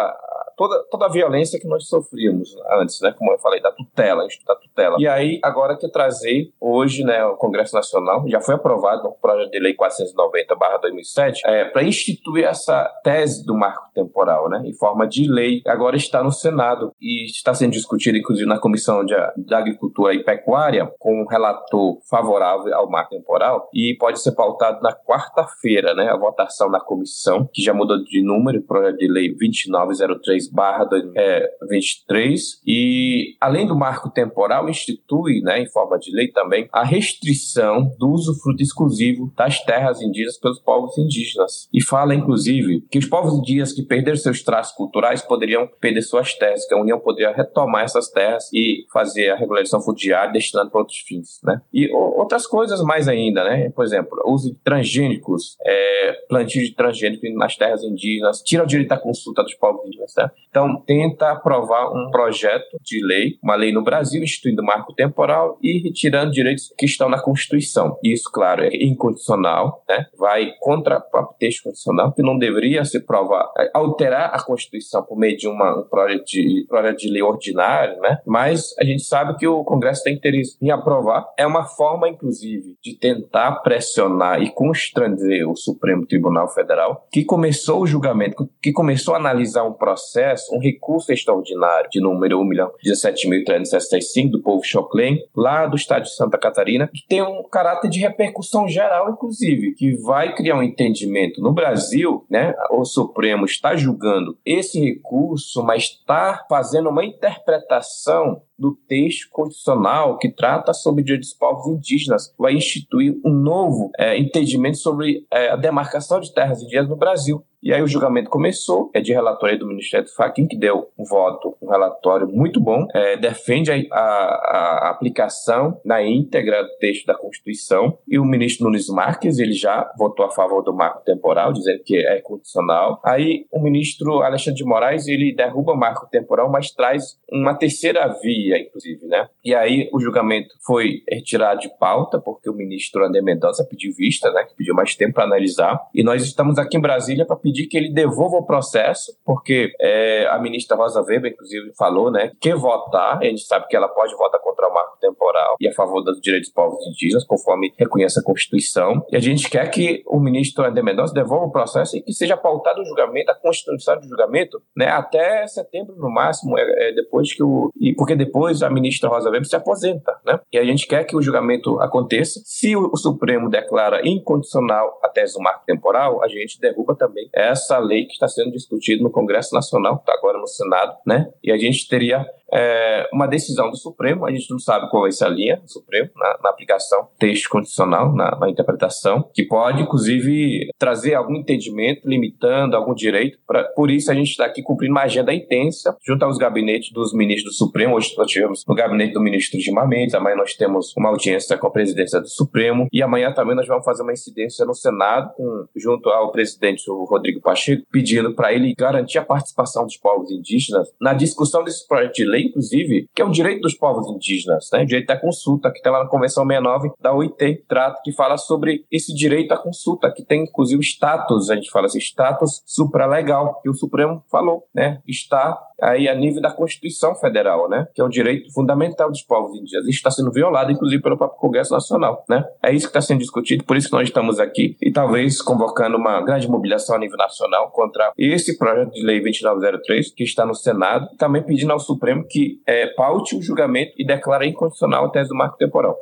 toda, 0.60 0.84
toda 0.92 1.06
a 1.06 1.10
violência 1.10 1.58
que 1.58 1.66
nós 1.66 1.88
sofríamos 1.88 2.54
antes, 2.82 3.00
né? 3.00 3.16
Como 3.18 3.32
eu 3.32 3.40
falei, 3.40 3.62
da 3.62 3.72
tutela, 3.72 4.28
da 4.46 4.56
tutela. 4.56 4.98
E 5.00 5.08
aí, 5.08 5.40
agora 5.42 5.78
que 5.78 5.90
trazer 5.90 6.52
hoje, 6.60 7.06
né, 7.06 7.24
o 7.24 7.38
Congresso 7.38 7.74
Nacional, 7.74 8.28
já 8.28 8.42
foi 8.42 8.56
aprovado 8.56 9.08
o 9.08 9.14
projeto 9.14 9.52
de 9.52 9.60
lei 9.60 9.74
490-2007, 9.74 11.40
é, 11.46 11.64
para 11.64 11.84
instituir 11.84 12.44
essa 12.44 12.84
tese 13.02 13.46
do 13.46 13.56
marco 13.56 13.90
temporal, 13.96 14.50
né, 14.50 14.62
em 14.66 14.74
forma 14.74 15.08
de 15.08 15.32
lei. 15.32 15.62
Agora 15.66 15.96
está 15.96 16.22
no 16.22 16.32
Senado 16.32 16.92
e 17.00 17.26
está 17.26 17.54
sendo 17.54 17.72
discutido, 17.72 18.18
inclusive, 18.18 18.46
na 18.46 18.60
Comissão 18.60 19.06
de, 19.06 19.16
de 19.38 19.56
Agricultura 19.56 20.14
e 20.14 20.26
Pecuária, 20.26 20.92
com 21.00 21.22
um 21.22 21.26
relator 21.26 22.00
favorável 22.10 22.76
ao 22.76 22.90
marco 22.90 23.12
temporal, 23.12 23.70
e 23.74 23.96
pode 23.98 24.22
ser 24.22 24.34
pautado 24.34 24.82
na 24.82 24.94
quarta-feira, 24.94 25.94
né, 25.94 26.10
a 26.10 26.18
votação 26.18 26.70
na 26.70 26.82
comissão, 26.82 27.48
que 27.54 27.62
já 27.62 27.74
mudou 27.74 28.04
de 28.04 28.22
número, 28.22 28.62
projeto 28.64 28.98
de 28.98 29.08
lei 29.08 29.34
2903 29.34 30.49
barra 30.52 30.86
2023 30.86 32.42
é, 32.42 32.44
e 32.66 33.36
além 33.40 33.68
do 33.68 33.76
marco 33.76 34.10
temporal 34.10 34.70
institui, 34.70 35.42
né, 35.42 35.62
em 35.62 35.70
forma 35.70 35.98
de 35.98 36.12
lei 36.12 36.30
também, 36.30 36.68
a 36.72 36.84
restrição 36.84 37.92
do 37.98 38.10
usufruto 38.10 38.62
exclusivo 38.62 39.32
das 39.36 39.64
terras 39.64 40.02
indígenas 40.02 40.38
pelos 40.38 40.60
povos 40.60 40.98
indígenas 40.98 41.68
e 41.74 41.84
fala 41.84 42.14
inclusive 42.14 42.82
que 42.90 42.98
os 42.98 43.06
povos 43.06 43.34
indígenas 43.34 43.74
que 43.74 43.84
perderam 43.84 44.18
seus 44.18 44.44
traços 44.44 44.76
culturais 44.76 45.22
poderiam 45.22 45.68
perder 45.80 46.02
suas 46.02 46.34
terras, 46.34 46.66
que 46.68 46.74
a 46.74 46.80
União 46.80 47.00
poderia 47.00 47.32
retomar 47.32 47.84
essas 47.84 48.10
terras 48.10 48.50
e 48.54 48.86
fazer 48.92 49.30
a 49.30 49.36
regularização 49.36 49.82
fundiária 49.82 50.32
destinando 50.32 50.72
para 50.72 50.80
outros 50.80 51.00
fins, 51.00 51.40
né? 51.44 51.62
E 51.74 51.90
outras 51.94 52.46
coisas 52.46 52.82
mais 52.82 53.08
ainda, 53.08 53.44
né? 53.44 53.70
Por 53.70 53.84
exemplo, 53.84 54.22
uso 54.26 54.52
de 54.52 54.60
transgênicos, 54.60 55.56
é, 55.66 56.14
plantio 56.28 56.64
de 56.64 56.74
transgênicos 56.74 57.34
nas 57.36 57.56
terras 57.56 57.84
indígenas, 57.84 58.42
tira 58.42 58.64
o 58.64 58.68
direito 58.68 58.92
à 58.92 58.98
consulta 58.98 59.44
dos 59.44 59.56
povos 59.56 59.86
indígenas, 59.86 60.14
né? 60.18 60.30
Então, 60.50 60.82
tenta 60.86 61.32
aprovar 61.32 61.92
um 61.92 62.10
projeto 62.10 62.78
de 62.82 63.06
lei, 63.06 63.38
uma 63.44 63.56
lei 63.56 63.72
no 63.72 63.84
Brasil, 63.84 64.24
instituindo 64.24 64.64
marco 64.64 64.94
temporal 64.94 65.58
e 65.62 65.80
retirando 65.80 66.32
direitos 66.32 66.74
que 66.78 66.86
estão 66.86 67.08
na 67.08 67.22
Constituição. 67.22 67.98
Isso, 68.04 68.30
claro, 68.32 68.64
é 68.64 68.70
incondicional, 68.74 69.84
né? 69.88 70.06
vai 70.18 70.52
contra 70.60 70.98
o 70.98 71.02
próprio 71.02 71.38
texto 71.40 71.64
constitucional, 71.64 72.12
que 72.14 72.24
não 72.24 72.38
deveria 72.38 72.84
se 72.84 73.00
provar, 73.00 73.52
é, 73.60 73.70
alterar 73.74 74.32
a 74.34 74.44
Constituição 74.44 75.04
por 75.04 75.18
meio 75.18 75.38
de 75.38 75.48
uma, 75.48 75.82
um 75.82 75.84
projeto 75.84 76.26
de, 76.26 76.66
projeto 76.68 76.98
de 76.98 77.12
lei 77.12 77.22
ordinário, 77.22 78.00
né? 78.00 78.18
mas 78.26 78.74
a 78.80 78.84
gente 78.84 79.04
sabe 79.04 79.38
que 79.38 79.48
o 79.48 79.64
Congresso 79.64 80.04
tem 80.04 80.16
interesse 80.16 80.58
em 80.60 80.72
aprovar. 80.72 81.28
É 81.38 81.46
uma 81.46 81.66
forma, 81.66 82.10
inclusive, 82.10 82.76
de 82.84 82.98
tentar 82.98 83.52
pressionar 83.62 84.42
e 84.42 84.50
constranger 84.52 85.48
o 85.48 85.56
Supremo 85.56 86.08
Tribunal 86.08 86.48
Federal, 86.50 87.08
que 87.12 87.24
começou 87.24 87.82
o 87.82 87.88
julgamento, 87.88 88.50
que 88.62 88.72
começou 88.72 89.14
a 89.14 89.18
analisar 89.18 89.64
um 89.64 89.74
processo 89.74 90.29
processo 90.30 90.56
um 90.56 90.60
recurso 90.60 91.12
extraordinário 91.12 91.90
de 91.90 92.00
número 92.00 92.40
1.017.365 92.40 94.32
do 94.32 94.42
povo 94.42 94.64
Choclen, 94.64 95.24
lá 95.36 95.66
do 95.66 95.76
estado 95.76 96.04
de 96.04 96.16
Santa 96.16 96.38
Catarina, 96.38 96.88
que 96.88 97.06
tem 97.08 97.22
um 97.22 97.44
caráter 97.44 97.90
de 97.90 98.00
repercussão 98.00 98.68
geral, 98.68 99.10
inclusive, 99.10 99.74
que 99.74 99.96
vai 99.98 100.36
criar 100.36 100.58
um 100.58 100.64
entendimento 100.64 101.42
no 101.42 101.52
Brasil, 101.52 102.26
né? 102.30 102.54
O 102.72 102.86
Supremo 102.86 103.46
está 103.46 103.76
julgando 103.76 104.38
esse 104.46 104.80
recurso, 104.80 105.64
mas 105.64 105.84
está 105.84 106.46
fazendo 106.50 106.90
uma 106.90 107.06
interpretação 107.06 108.42
do 108.60 108.78
texto 108.88 109.30
constitucional 109.32 110.18
que 110.18 110.30
trata 110.30 110.74
sobre 110.74 111.04
direitos 111.04 111.30
dos 111.30 111.38
povos 111.38 111.68
indígenas, 111.68 112.34
vai 112.38 112.54
instituir 112.54 113.16
um 113.26 113.32
novo 113.32 113.90
é, 113.98 114.18
entendimento 114.18 114.78
sobre 114.78 115.26
é, 115.32 115.50
a 115.50 115.56
demarcação 115.56 116.20
de 116.20 116.34
terras 116.34 116.62
indígenas 116.62 116.90
no 116.90 116.98
Brasil. 116.98 117.44
E 117.62 117.74
aí 117.74 117.82
o 117.82 117.88
julgamento 117.88 118.30
começou, 118.30 118.90
é 118.94 119.02
de 119.02 119.12
relatoria 119.12 119.58
do 119.58 119.68
Ministério 119.68 120.06
do 120.06 120.14
Fachin, 120.14 120.48
que 120.48 120.58
deu 120.58 120.90
um 120.98 121.04
voto, 121.04 121.58
um 121.62 121.70
relatório 121.70 122.28
muito 122.28 122.60
bom, 122.62 122.88
é, 122.94 123.18
defende 123.18 123.70
a, 123.70 123.98
a, 123.98 124.88
a, 124.88 124.90
aplicação 124.90 125.80
na 125.84 126.02
íntegra 126.02 126.64
do 126.64 126.78
texto 126.80 127.06
da 127.06 127.16
Constituição, 127.16 127.98
e 128.08 128.18
o 128.18 128.24
ministro 128.24 128.66
Nunes 128.66 128.88
Marques, 128.88 129.40
ele 129.40 129.52
já 129.52 129.92
votou 129.98 130.26
a 130.26 130.32
favor 130.32 130.64
do 130.64 130.74
marco 130.74 131.04
temporal, 131.04 131.52
dizendo 131.52 131.84
que 131.84 131.98
é 131.98 132.22
constitucional. 132.22 133.02
Aí 133.04 133.46
o 133.52 133.62
ministro 133.62 134.22
Alexandre 134.22 134.58
de 134.58 134.66
Moraes, 134.66 135.08
ele 135.08 135.36
derruba 135.36 135.74
o 135.74 135.78
marco 135.78 136.08
temporal, 136.10 136.50
mas 136.50 136.72
traz 136.72 137.20
uma 137.30 137.54
terceira 137.54 138.08
via, 138.22 138.49
inclusive, 138.58 139.06
né? 139.06 139.28
E 139.44 139.54
aí 139.54 139.90
o 139.94 140.00
julgamento 140.00 140.56
foi 140.66 141.04
retirado 141.10 141.60
de 141.60 141.70
pauta, 141.78 142.20
porque 142.20 142.50
o 142.50 142.54
ministro 142.54 143.06
André 143.06 143.22
Mendonça 143.22 143.64
pediu 143.64 143.94
vista, 143.94 144.32
né? 144.32 144.44
Que 144.44 144.56
pediu 144.56 144.74
mais 144.74 144.96
tempo 144.96 145.14
para 145.14 145.26
analisar, 145.26 145.80
e 145.94 146.04
nós 146.04 146.24
estamos 146.24 146.58
aqui 146.58 146.78
em 146.78 146.82
Brasília 146.82 147.26
para 147.26 147.36
pedir 147.36 147.68
que 147.68 147.78
ele 147.78 147.92
devolva 147.92 148.38
o 148.38 148.46
processo, 148.46 149.18
porque 149.26 149.72
é, 149.80 150.28
a 150.28 150.40
ministra 150.40 150.78
Rosa 150.78 151.02
Weber, 151.02 151.32
inclusive, 151.32 151.72
falou, 151.78 152.12
né, 152.12 152.32
que 152.40 152.54
votar, 152.54 153.20
a 153.20 153.26
gente 153.26 153.42
sabe 153.42 153.68
que 153.68 153.76
ela 153.76 153.88
pode 153.88 154.16
votar 154.16 154.40
contra 154.42 154.68
o 154.68 154.74
marco 154.74 154.98
temporal 155.00 155.56
e 155.60 155.68
a 155.68 155.74
favor 155.74 156.02
dos 156.02 156.20
direitos 156.22 156.50
dos 156.50 156.54
povos 156.54 156.80
indígenas, 156.88 157.26
conforme 157.26 157.74
reconhece 157.78 158.20
a 158.20 158.24
Constituição. 158.24 159.06
E 159.12 159.16
a 159.16 159.20
gente 159.20 159.50
quer 159.50 159.70
que 159.70 160.04
o 160.08 160.20
ministro 160.20 160.66
André 160.66 160.82
Mendonça 160.82 161.14
devolva 161.14 161.46
o 161.46 161.52
processo 161.52 161.98
e 161.98 162.02
que 162.02 162.14
seja 162.14 162.38
pautado 162.38 162.82
o 162.82 162.86
julgamento, 162.86 163.32
a 163.32 163.36
constituição 163.36 164.00
do 164.00 164.08
julgamento, 164.08 164.62
né, 164.76 164.88
até 164.88 165.46
setembro 165.48 165.96
no 165.96 166.10
máximo, 166.10 166.58
é, 166.58 166.90
é, 166.90 166.94
depois 166.94 167.34
que 167.34 167.44
o. 167.44 167.70
E 167.80 167.94
porque 167.94 168.16
depois 168.16 168.39
a 168.48 168.70
ministra 168.70 169.10
Rosa 169.10 169.30
Weber 169.30 169.48
se 169.48 169.56
aposenta, 169.56 170.16
né? 170.26 170.40
E 170.52 170.58
a 170.58 170.64
gente 170.64 170.88
quer 170.88 171.04
que 171.04 171.16
o 171.16 171.22
julgamento 171.22 171.80
aconteça. 171.80 172.42
Se 172.44 172.76
o, 172.76 172.90
o 172.92 172.98
Supremo 172.98 173.50
declara 173.50 174.08
incondicional 174.08 175.00
a 175.04 175.10
tese 175.10 175.34
do 175.34 175.42
marco 175.42 175.66
temporal, 175.66 176.24
a 176.24 176.28
gente 176.28 176.60
derruba 176.60 176.96
também 176.96 177.30
essa 177.34 177.78
lei 177.78 178.06
que 178.06 178.14
está 178.14 178.28
sendo 178.28 178.52
discutida 178.52 179.04
no 179.04 179.12
Congresso 179.12 179.54
Nacional, 179.54 179.98
que 179.98 180.04
está 180.04 180.14
agora 180.14 180.38
no 180.38 180.48
Senado, 180.48 180.96
né? 181.06 181.30
E 181.44 181.52
a 181.52 181.58
gente 181.58 181.88
teria 181.88 182.26
é, 182.54 183.08
uma 183.14 183.28
decisão 183.28 183.70
do 183.70 183.78
Supremo, 183.78 184.26
a 184.26 184.32
gente 184.32 184.50
não 184.50 184.60
sabe 184.60 184.90
qual 184.90 185.04
vai 185.04 185.12
ser 185.12 185.26
a 185.26 185.30
linha 185.30 185.58
do 185.58 185.72
Supremo 185.72 186.10
na, 186.16 186.40
na 186.44 186.50
aplicação 186.50 187.08
texto 187.18 187.50
condicional, 187.50 188.14
na, 188.14 188.38
na, 188.38 188.50
interpretação, 188.50 189.30
que 189.34 189.44
pode, 189.44 189.82
inclusive, 189.82 190.70
trazer 190.78 191.16
algum 191.16 191.36
entendimento, 191.36 192.08
limitando 192.08 192.76
algum 192.76 192.94
direito. 192.94 193.38
Pra, 193.46 193.64
por 193.64 193.92
isso, 193.92 194.12
a 194.12 194.16
gente 194.16 194.30
está 194.30 194.46
aqui 194.46 194.62
cumprindo 194.62 194.92
uma 194.92 195.04
agenda 195.04 195.34
intensa, 195.34 195.96
junto 196.06 196.24
aos 196.24 196.38
gabinetes 196.38 196.92
dos 196.92 197.14
ministros 197.14 197.54
do 197.54 197.58
Supremo. 197.58 197.96
Hoje 197.96 198.14
nós 198.18 198.30
tivemos 198.30 198.64
no 198.68 198.76
gabinete 198.76 199.14
do 199.14 199.22
ministro 199.22 199.60
Gilmar 199.60 199.88
Mendes, 199.88 200.16
amanhã 200.16 200.36
nós 200.36 200.54
temos 200.54 200.94
uma 200.98 201.10
audiência 201.10 201.58
com 201.58 201.68
a 201.68 201.72
presidência 201.72 202.20
do 202.20 202.28
Supremo, 202.28 202.88
e 202.92 203.02
amanhã 203.02 203.34
também 203.34 203.56
nós 203.56 203.68
vamos 203.68 203.86
fazer 203.86 204.04
uma 204.04 204.14
incidência 204.14 204.66
no 204.66 204.74
Senado, 204.74 205.34
com, 205.36 205.66
junto 205.76 206.10
ao 206.10 206.32
presidente 206.32 206.84
Rodrigo 206.88 207.42
Pacheco, 207.42 207.84
pedindo 207.92 208.34
para 208.34 208.54
ele 208.54 208.74
garantir 208.78 209.18
a 209.18 209.26
participação 209.26 209.86
dos 209.86 209.98
povos 209.98 210.32
indígenas 210.32 210.88
na 211.00 211.14
discussão 211.14 211.64
desse 211.64 211.88
projeto 211.88 212.16
de 212.16 212.26
lei 212.26 212.39
lei, 212.40 212.46
inclusive, 212.48 213.10
que 213.14 213.22
é 213.22 213.26
um 213.26 213.32
direito 213.32 213.62
dos 213.62 213.74
povos 213.74 214.08
indígenas, 214.10 214.70
né? 214.72 214.84
O 214.84 214.86
direito 214.86 215.10
à 215.12 215.18
consulta, 215.18 215.72
que 215.72 215.78
está 215.78 215.92
lá 215.92 216.04
na 216.04 216.10
Convenção 216.10 216.46
69 216.46 216.92
da 217.00 217.14
OIT, 217.14 217.66
trata, 217.68 218.00
que 218.04 218.12
fala 218.12 218.38
sobre 218.38 218.86
esse 218.92 219.14
direito 219.14 219.54
à 219.54 219.58
consulta, 219.58 220.12
que 220.12 220.24
tem, 220.24 220.44
inclusive, 220.44 220.82
status, 220.82 221.50
a 221.50 221.56
gente 221.56 221.70
fala 221.70 221.86
assim, 221.86 222.00
status 222.00 222.62
supralegal, 222.66 223.60
que 223.62 223.70
o 223.70 223.74
Supremo 223.74 224.24
falou, 224.30 224.64
né? 224.74 225.02
Está 225.08 225.60
aí 225.82 226.08
a 226.08 226.16
nível 226.16 226.42
da 226.42 226.52
Constituição 226.52 227.16
Federal, 227.16 227.70
né? 227.70 227.88
Que 227.94 228.02
é 228.02 228.06
um 228.06 228.10
direito 228.10 228.52
fundamental 228.54 229.10
dos 229.10 229.22
povos 229.22 229.58
indígenas. 229.58 229.86
Isso 229.86 229.98
está 229.98 230.12
sendo 230.12 230.32
violado, 230.32 230.72
inclusive, 230.72 231.02
pelo 231.02 231.18
próprio 231.18 231.40
Congresso 231.40 231.74
Nacional, 231.74 232.24
né? 232.30 232.44
É 232.64 232.74
isso 232.74 232.86
que 232.86 232.90
está 232.90 233.02
sendo 233.02 233.20
discutido, 233.20 233.64
por 233.64 233.78
isso 233.78 233.88
que 233.88 233.94
nós 233.94 234.08
estamos 234.08 234.40
aqui 234.40 234.78
e 234.82 234.92
talvez 234.92 235.42
convocando 235.42 235.98
uma 235.98 236.22
grande 236.22 236.48
mobilização 236.50 236.96
a 236.96 237.00
nível 237.00 237.18
nacional 237.18 237.72
contra 237.72 238.12
esse 238.18 238.58
projeto 238.58 238.92
de 238.92 239.04
lei 239.04 239.22
2903 239.22 240.12
que 240.14 240.24
está 240.24 240.46
no 240.46 240.56
Senado, 240.56 241.08
também 241.18 241.44
pedindo 241.44 241.72
ao 241.72 241.80
Supremo 241.80 242.26
que 242.28 242.62
é, 242.66 242.88
paute 242.88 243.36
o 243.36 243.42
julgamento 243.42 243.94
e 243.98 244.06
declare 244.06 244.48
incondicional 244.48 245.06
a 245.06 245.10
tese 245.10 245.30
do 245.30 245.36
marco 245.36 245.58
temporal. 245.58 245.96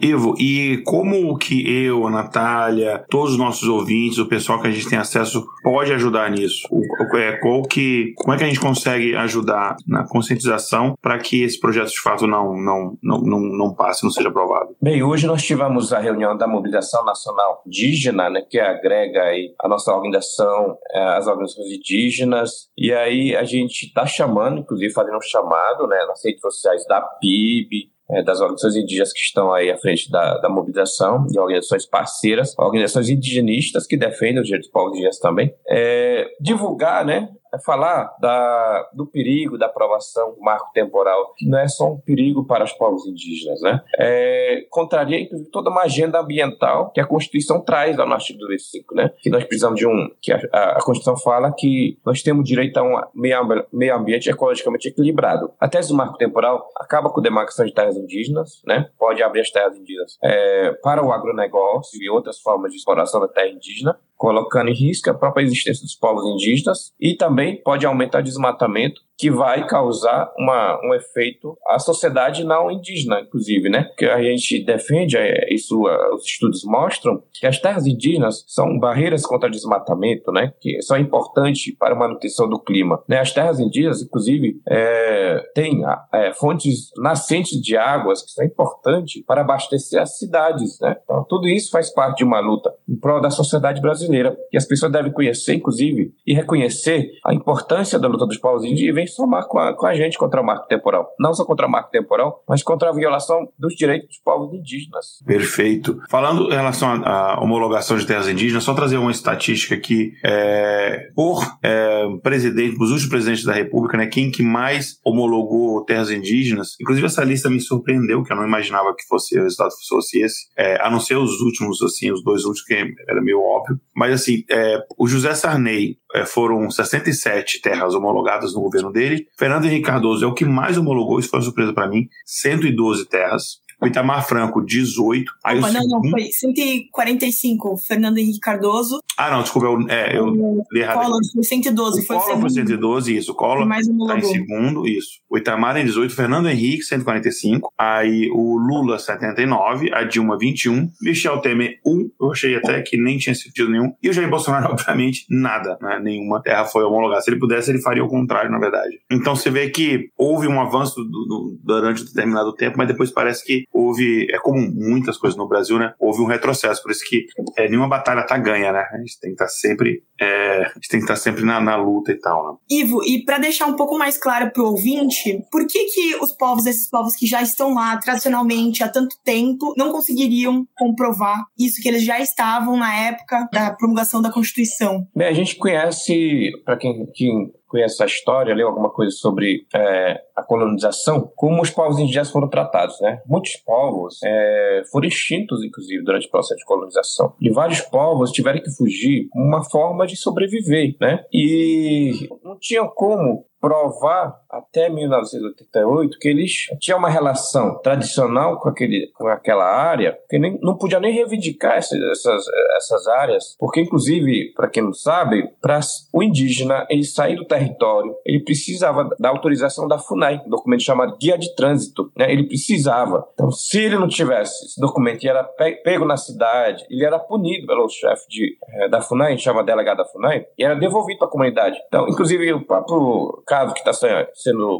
Ivo, 0.00 0.34
e 0.38 0.82
como 0.84 1.36
que 1.36 1.84
eu, 1.84 2.06
a 2.06 2.10
Natália, 2.10 3.04
todos 3.10 3.32
os 3.32 3.38
nossos 3.38 3.68
ouvintes, 3.68 4.18
o 4.18 4.26
pessoal 4.26 4.60
que 4.60 4.68
a 4.68 4.70
gente 4.70 4.88
tem 4.88 4.98
acesso, 4.98 5.46
pode 5.62 5.92
ajudar 5.92 6.30
nisso? 6.30 6.68
É, 7.14 7.32
qual 7.36 7.62
que, 7.62 8.12
como 8.16 8.34
é 8.34 8.38
que 8.38 8.44
a 8.44 8.46
gente 8.46 8.60
consegue 8.60 9.14
ajudar 9.16 9.76
na 9.86 10.06
conscientização 10.06 10.94
para 11.00 11.18
que 11.18 11.42
esse 11.42 11.58
projeto 11.58 11.90
de 11.90 12.00
fato 12.00 12.26
não, 12.26 12.56
não, 12.56 12.98
não, 13.02 13.20
não, 13.20 13.40
não 13.40 13.74
passe, 13.74 14.04
não 14.04 14.10
seja 14.10 14.28
aprovado? 14.28 14.74
Bem, 14.80 15.02
hoje 15.02 15.26
nós 15.26 15.42
tivemos 15.42 15.92
a 15.92 15.98
reunião 15.98 16.36
da 16.36 16.46
Mobilização 16.46 17.04
Nacional 17.04 17.62
Indígena, 17.66 18.30
né, 18.30 18.42
que 18.48 18.58
agrega 18.58 19.22
aí 19.22 19.54
a 19.60 19.68
nossa 19.68 19.92
organização, 19.92 20.76
é, 20.92 21.02
as 21.16 21.26
organizações 21.26 21.70
indígenas, 21.70 22.68
e 22.76 22.92
aí 22.92 23.36
a 23.36 23.44
gente 23.44 23.86
está 23.86 24.06
chamando, 24.06 24.60
inclusive 24.60 24.92
fazendo 24.92 25.16
um 25.16 25.22
chamado 25.22 25.86
né, 25.86 25.98
nas 26.06 26.24
redes 26.24 26.40
sociais 26.40 26.84
da 26.86 27.00
PIB, 27.00 27.90
é, 28.12 28.22
das 28.22 28.40
organizações 28.40 28.76
indígenas 28.76 29.12
que 29.12 29.20
estão 29.20 29.52
aí 29.52 29.70
à 29.70 29.78
frente 29.78 30.10
da, 30.10 30.38
da 30.38 30.48
mobilização 30.48 31.26
e 31.32 31.38
organizações 31.38 31.86
parceiras, 31.86 32.54
organizações 32.58 33.08
indigenistas 33.08 33.86
que 33.86 33.96
defendem 33.96 34.40
os 34.40 34.46
direitos 34.46 34.68
dos 34.68 34.72
povos 34.72 34.92
indígenas 34.92 35.18
também, 35.18 35.54
é, 35.68 36.26
divulgar 36.40 37.04
né, 37.04 37.28
é 37.52 37.58
falar 37.58 38.14
da, 38.20 38.88
do 38.92 39.06
perigo 39.06 39.58
da 39.58 39.66
aprovação 39.66 40.34
do 40.34 40.40
marco 40.40 40.70
temporal, 40.72 41.34
que 41.36 41.46
não 41.48 41.58
é 41.58 41.68
só 41.68 41.92
um 41.92 41.98
perigo 41.98 42.44
para 42.44 42.64
os 42.64 42.72
povos 42.72 43.06
indígenas, 43.06 43.60
né? 43.60 43.80
É, 43.98 44.66
contraria, 44.70 45.20
inclusive, 45.20 45.50
toda 45.50 45.70
uma 45.70 45.82
agenda 45.82 46.20
ambiental 46.20 46.90
que 46.92 47.00
a 47.00 47.06
Constituição 47.06 47.60
traz 47.60 47.96
lá 47.96 48.06
no 48.06 48.14
artigo 48.14 48.46
25, 48.46 48.94
né? 48.94 49.10
Que 49.18 49.30
nós 49.30 49.44
precisamos 49.44 49.78
de 49.78 49.86
um... 49.86 50.10
que 50.20 50.32
a, 50.32 50.38
a 50.52 50.82
Constituição 50.82 51.16
fala 51.16 51.52
que 51.56 51.98
nós 52.04 52.22
temos 52.22 52.44
direito 52.46 52.76
a 52.78 52.82
um 52.82 53.00
meio, 53.14 53.66
meio 53.72 53.96
ambiente 53.96 54.30
ecologicamente 54.30 54.88
equilibrado. 54.88 55.52
A 55.60 55.68
tese 55.68 55.88
do 55.88 55.96
marco 55.96 56.16
temporal 56.16 56.68
acaba 56.76 57.10
com 57.10 57.20
a 57.20 57.22
demarcação 57.22 57.64
de 57.64 57.74
terras 57.74 57.96
indígenas, 57.96 58.62
né? 58.66 58.88
Pode 58.98 59.22
abrir 59.22 59.40
as 59.40 59.50
terras 59.50 59.76
indígenas 59.76 60.16
é, 60.22 60.72
para 60.82 61.04
o 61.04 61.12
agronegócio 61.12 62.00
e 62.00 62.08
outras 62.08 62.38
formas 62.40 62.70
de 62.70 62.78
exploração 62.78 63.20
da 63.20 63.28
terra 63.28 63.48
indígena, 63.48 63.98
colocando 64.20 64.68
em 64.68 64.74
risco 64.74 65.08
a 65.08 65.14
própria 65.14 65.42
existência 65.42 65.82
dos 65.82 65.94
povos 65.94 66.22
indígenas 66.26 66.92
e 67.00 67.14
também 67.14 67.56
pode 67.62 67.86
aumentar 67.86 68.20
o 68.20 68.22
desmatamento 68.22 69.00
que 69.20 69.30
vai 69.30 69.66
causar 69.66 70.32
uma, 70.38 70.80
um 70.82 70.94
efeito 70.94 71.54
à 71.66 71.78
sociedade 71.78 72.42
não 72.42 72.70
indígena, 72.70 73.20
inclusive, 73.20 73.68
né? 73.68 73.84
Porque 73.84 74.06
a 74.06 74.22
gente 74.22 74.64
defende, 74.64 75.18
é, 75.18 75.52
isso 75.52 75.78
os 76.14 76.24
estudos 76.24 76.64
mostram, 76.64 77.22
que 77.30 77.46
as 77.46 77.58
terras 77.58 77.86
indígenas 77.86 78.42
são 78.48 78.78
barreiras 78.78 79.26
contra 79.26 79.50
desmatamento, 79.50 80.32
né? 80.32 80.54
Que 80.58 80.80
são 80.80 80.96
importantes 80.96 81.76
para 81.76 81.94
a 81.94 81.98
manutenção 81.98 82.48
do 82.48 82.58
clima. 82.58 83.02
Né? 83.06 83.18
As 83.18 83.30
terras 83.30 83.60
indígenas, 83.60 84.00
inclusive, 84.00 84.58
é, 84.66 85.44
têm 85.54 85.82
é, 86.14 86.32
fontes 86.32 86.90
nascentes 86.96 87.60
de 87.60 87.76
águas 87.76 88.22
que 88.22 88.30
são 88.30 88.42
importantes 88.42 89.22
para 89.26 89.42
abastecer 89.42 90.00
as 90.00 90.16
cidades, 90.16 90.80
né? 90.80 90.96
Então, 91.04 91.26
tudo 91.28 91.46
isso 91.46 91.70
faz 91.70 91.92
parte 91.92 92.18
de 92.18 92.24
uma 92.24 92.40
luta 92.40 92.72
em 92.88 92.96
prol 92.96 93.20
da 93.20 93.28
sociedade 93.28 93.82
brasileira. 93.82 94.34
E 94.50 94.56
as 94.56 94.64
pessoas 94.64 94.90
devem 94.90 95.12
conhecer, 95.12 95.52
inclusive, 95.52 96.14
e 96.26 96.32
reconhecer 96.32 97.10
a 97.22 97.34
importância 97.34 97.98
da 97.98 98.08
luta 98.08 98.24
dos 98.24 98.38
povos 98.38 98.64
indígenas 98.64 99.09
somar 99.10 99.46
com 99.46 99.58
a, 99.58 99.74
com 99.76 99.86
a 99.86 99.94
gente 99.94 100.18
contra 100.18 100.40
o 100.40 100.44
marco 100.44 100.66
temporal. 100.66 101.08
Não 101.18 101.34
só 101.34 101.44
contra 101.44 101.66
o 101.66 101.70
marco 101.70 101.90
temporal, 101.90 102.42
mas 102.48 102.62
contra 102.62 102.90
a 102.90 102.92
violação 102.92 103.48
dos 103.58 103.74
direitos 103.74 104.08
dos 104.08 104.18
povos 104.18 104.52
indígenas. 104.54 105.22
Perfeito. 105.24 106.00
Falando 106.08 106.50
em 106.50 106.56
relação 106.56 107.02
à 107.04 107.40
homologação 107.42 107.96
de 107.96 108.06
terras 108.06 108.28
indígenas, 108.28 108.64
só 108.64 108.74
trazer 108.74 108.96
uma 108.96 109.10
estatística 109.10 109.74
aqui. 109.74 110.12
É, 110.24 111.10
por 111.14 111.44
é, 111.62 112.04
presidente, 112.22 112.76
os 112.80 112.90
últimos 112.90 113.06
presidentes 113.06 113.44
da 113.44 113.52
República, 113.52 113.96
né, 113.96 114.06
quem 114.06 114.30
que 114.30 114.42
mais 114.42 114.98
homologou 115.04 115.84
terras 115.84 116.10
indígenas, 116.10 116.76
inclusive 116.80 117.06
essa 117.06 117.24
lista 117.24 117.50
me 117.50 117.60
surpreendeu, 117.60 118.22
que 118.22 118.32
eu 118.32 118.36
não 118.36 118.46
imaginava 118.46 118.94
que 118.94 119.06
fosse 119.06 119.38
o 119.38 119.42
resultado 119.42 119.70
fosse 119.88 120.20
esse, 120.20 120.46
é, 120.56 120.80
a 120.84 120.90
não 120.90 121.00
ser 121.00 121.16
os 121.16 121.40
últimos, 121.40 121.82
assim, 121.82 122.10
os 122.10 122.22
dois 122.22 122.44
últimos, 122.44 122.66
que 122.66 122.74
era 123.08 123.20
meio 123.20 123.40
óbvio. 123.40 123.78
Mas, 123.94 124.14
assim, 124.14 124.44
é, 124.50 124.78
o 124.98 125.06
José 125.06 125.34
Sarney 125.34 125.96
foram 126.26 126.70
67 126.70 127.60
terras 127.60 127.94
homologadas 127.94 128.54
no 128.54 128.60
governo 128.60 128.92
dele. 128.92 129.26
Fernando 129.38 129.64
Henrique 129.64 129.86
Cardoso 129.86 130.24
é 130.24 130.28
o 130.28 130.34
que 130.34 130.44
mais 130.44 130.76
homologou, 130.76 131.18
isso 131.18 131.30
foi 131.30 131.38
uma 131.38 131.44
surpresa 131.44 131.72
para 131.72 131.88
mim, 131.88 132.08
112 132.26 133.06
terras. 133.06 133.60
O 133.80 133.86
Itamar 133.86 134.26
Franco, 134.26 134.60
18. 134.60 135.32
Aí 135.44 135.58
Opa, 135.58 135.72
não, 135.72 135.80
segundo... 135.80 136.02
não, 136.04 136.10
foi 136.10 136.24
145, 136.24 137.76
Fernando 137.78 138.18
Henrique 138.18 138.40
Cardoso. 138.40 139.00
Ah, 139.16 139.30
não, 139.30 139.42
desculpa, 139.42 139.68
eu, 139.68 139.88
é, 139.88 140.16
eu 140.16 140.64
li 140.72 140.80
errado. 140.80 141.04
Collor 141.04 141.20
foi 141.32 141.42
112, 141.42 142.00
o 142.00 142.06
foi 142.06 142.16
Collor 142.16 142.40
foi 142.40 142.50
112, 142.50 143.16
isso. 143.16 143.32
O 143.32 143.34
Collor 143.34 143.66
mais 143.66 143.88
um 143.88 144.06
tá 144.06 144.18
em 144.18 144.22
segundo, 144.22 144.86
isso. 144.86 145.20
O 145.28 145.38
Itamar 145.38 145.76
em 145.76 145.84
18, 145.84 146.14
Fernando 146.14 146.48
Henrique, 146.48 146.82
145. 146.82 147.72
Aí 147.78 148.30
o 148.30 148.56
Lula, 148.58 148.98
79. 148.98 149.92
A 149.92 150.04
Dilma, 150.04 150.38
21. 150.38 150.90
Michel 151.02 151.40
Temer, 151.40 151.78
1. 151.86 152.10
Eu 152.20 152.32
achei 152.32 152.56
até 152.56 152.82
que 152.82 152.96
nem 152.96 153.18
tinha 153.18 153.34
sentido 153.34 153.70
nenhum. 153.70 153.92
E 154.02 154.08
o 154.08 154.12
Jair 154.12 154.28
Bolsonaro, 154.28 154.68
obviamente, 154.72 155.26
nada, 155.30 155.78
né? 155.80 156.00
Nenhuma 156.02 156.42
terra 156.42 156.64
foi 156.64 156.84
homologada. 156.84 157.22
Se 157.22 157.30
ele 157.30 157.38
pudesse, 157.40 157.70
ele 157.70 157.80
faria 157.80 158.04
o 158.04 158.08
contrário, 158.08 158.50
na 158.50 158.58
verdade. 158.58 159.00
Então 159.10 159.34
você 159.34 159.50
vê 159.50 159.70
que 159.70 160.10
houve 160.16 160.46
um 160.48 160.60
avanço 160.60 160.96
do, 160.96 161.04
do, 161.04 161.58
durante 161.62 162.02
um 162.02 162.06
determinado 162.06 162.52
tempo, 162.54 162.76
mas 162.76 162.88
depois 162.88 163.10
parece 163.10 163.44
que 163.44 163.64
houve, 163.72 164.26
é 164.30 164.38
como 164.38 164.60
muitas 164.60 165.16
coisas 165.16 165.36
no 165.36 165.48
Brasil, 165.48 165.78
né? 165.78 165.94
Houve 165.98 166.22
um 166.22 166.26
retrocesso, 166.26 166.82
por 166.82 166.90
isso 166.90 167.04
que 167.08 167.26
é, 167.56 167.68
nenhuma 167.68 167.88
batalha 167.88 168.26
tá 168.26 168.36
ganha, 168.36 168.72
né? 168.72 168.84
A 168.92 168.98
gente 168.98 169.18
tem 169.20 169.30
que 169.30 169.34
estar 169.34 169.46
tá 169.46 169.50
sempre, 169.50 170.02
é, 170.20 170.64
a 170.64 170.72
gente 170.74 170.88
tem 170.88 171.00
que 171.00 171.04
estar 171.04 171.14
tá 171.14 171.20
sempre 171.20 171.44
na, 171.44 171.60
na, 171.60 171.76
luta 171.76 172.12
e 172.12 172.18
tal, 172.18 172.52
né? 172.52 172.58
Ivo, 172.70 173.02
e 173.04 173.24
para 173.24 173.38
deixar 173.38 173.66
um 173.66 173.76
pouco 173.76 173.96
mais 173.98 174.16
claro 174.16 174.50
pro 174.52 174.66
ouvinte, 174.66 175.42
por 175.50 175.66
que 175.66 175.84
que 175.84 176.16
os 176.16 176.32
povos, 176.32 176.66
esses 176.66 176.88
povos 176.88 177.14
que 177.16 177.26
já 177.26 177.42
estão 177.42 177.74
lá 177.74 177.96
tradicionalmente 177.98 178.82
há 178.82 178.88
tanto 178.88 179.16
tempo, 179.24 179.74
não 179.76 179.92
conseguiriam 179.92 180.66
comprovar 180.76 181.44
isso 181.58 181.80
que 181.80 181.88
eles 181.88 182.04
já 182.04 182.20
estavam 182.20 182.76
na 182.76 182.94
época 182.94 183.48
da 183.52 183.72
promulgação 183.72 184.20
da 184.20 184.32
Constituição? 184.32 185.06
Bem, 185.14 185.28
a 185.28 185.32
gente 185.32 185.56
conhece, 185.56 186.50
para 186.64 186.76
quem, 186.76 187.06
quem 187.14 187.52
conhece 187.70 188.02
a 188.02 188.06
história, 188.06 188.54
leu 188.54 188.66
alguma 188.66 188.90
coisa 188.90 189.12
sobre 189.12 189.64
é, 189.72 190.20
a 190.36 190.42
colonização, 190.42 191.30
como 191.36 191.62
os 191.62 191.70
povos 191.70 191.98
indígenas 191.98 192.30
foram 192.30 192.48
tratados, 192.48 193.00
né? 193.00 193.22
Muitos 193.26 193.56
povos 193.56 194.18
é, 194.24 194.82
foram 194.90 195.06
extintos, 195.06 195.64
inclusive, 195.64 196.02
durante 196.02 196.26
o 196.26 196.30
processo 196.30 196.58
de 196.58 196.64
colonização. 196.64 197.32
E 197.40 197.50
vários 197.50 197.80
povos 197.80 198.32
tiveram 198.32 198.60
que 198.60 198.70
fugir 198.70 199.28
como 199.30 199.44
uma 199.44 199.62
forma 199.62 200.06
de 200.06 200.16
sobreviver, 200.16 200.96
né? 201.00 201.24
E 201.32 202.28
não 202.42 202.58
tinham 202.58 202.88
como 202.88 203.46
provar 203.60 204.39
até 204.50 204.88
1988 204.88 206.18
que 206.18 206.28
eles 206.28 206.66
tinham 206.80 206.98
uma 206.98 207.08
relação 207.08 207.78
tradicional 207.82 208.58
com, 208.58 208.68
aquele, 208.68 209.10
com 209.14 209.28
aquela 209.28 209.64
área, 209.64 210.18
que 210.28 210.38
nem, 210.38 210.58
não 210.60 210.76
podia 210.76 211.00
nem 211.00 211.12
reivindicar 211.12 211.76
essas, 211.76 212.00
essas, 212.00 212.44
essas 212.76 213.06
áreas, 213.08 213.56
porque, 213.58 213.80
inclusive, 213.80 214.52
para 214.54 214.68
quem 214.68 214.82
não 214.82 214.92
sabe, 214.92 215.48
para 215.60 215.80
o 216.12 216.22
indígena 216.22 216.86
ele 216.90 217.04
sair 217.04 217.36
do 217.36 217.44
território, 217.44 218.14
ele 218.24 218.40
precisava 218.40 219.08
da 219.18 219.28
autorização 219.28 219.86
da 219.86 219.98
FUNAI, 219.98 220.42
um 220.46 220.50
documento 220.50 220.82
chamado 220.82 221.16
Guia 221.16 221.38
de 221.38 221.54
Trânsito, 221.54 222.10
né? 222.16 222.30
ele 222.30 222.46
precisava. 222.46 223.26
Então, 223.34 223.50
se 223.50 223.78
ele 223.78 223.96
não 223.96 224.08
tivesse 224.08 224.64
esse 224.66 224.80
documento 224.80 225.24
e 225.24 225.28
era 225.28 225.44
pego 225.84 226.04
na 226.04 226.16
cidade, 226.16 226.84
ele 226.90 227.04
era 227.04 227.18
punido 227.18 227.66
pelo 227.66 227.88
chefe 227.88 228.28
de, 228.28 228.56
eh, 228.68 228.88
da 228.88 229.00
FUNAI, 229.00 229.38
chama 229.38 229.62
delegado 229.62 229.98
da 229.98 230.04
FUNAI, 230.04 230.46
e 230.58 230.64
era 230.64 230.74
devolvido 230.74 231.18
para 231.18 231.28
a 231.28 231.30
comunidade. 231.30 231.78
Então, 231.86 232.08
inclusive, 232.08 232.52
o 232.52 232.64
próprio 232.64 233.42
caso 233.46 233.72
que 233.72 233.80
está 233.80 233.92
sendo 233.92 234.26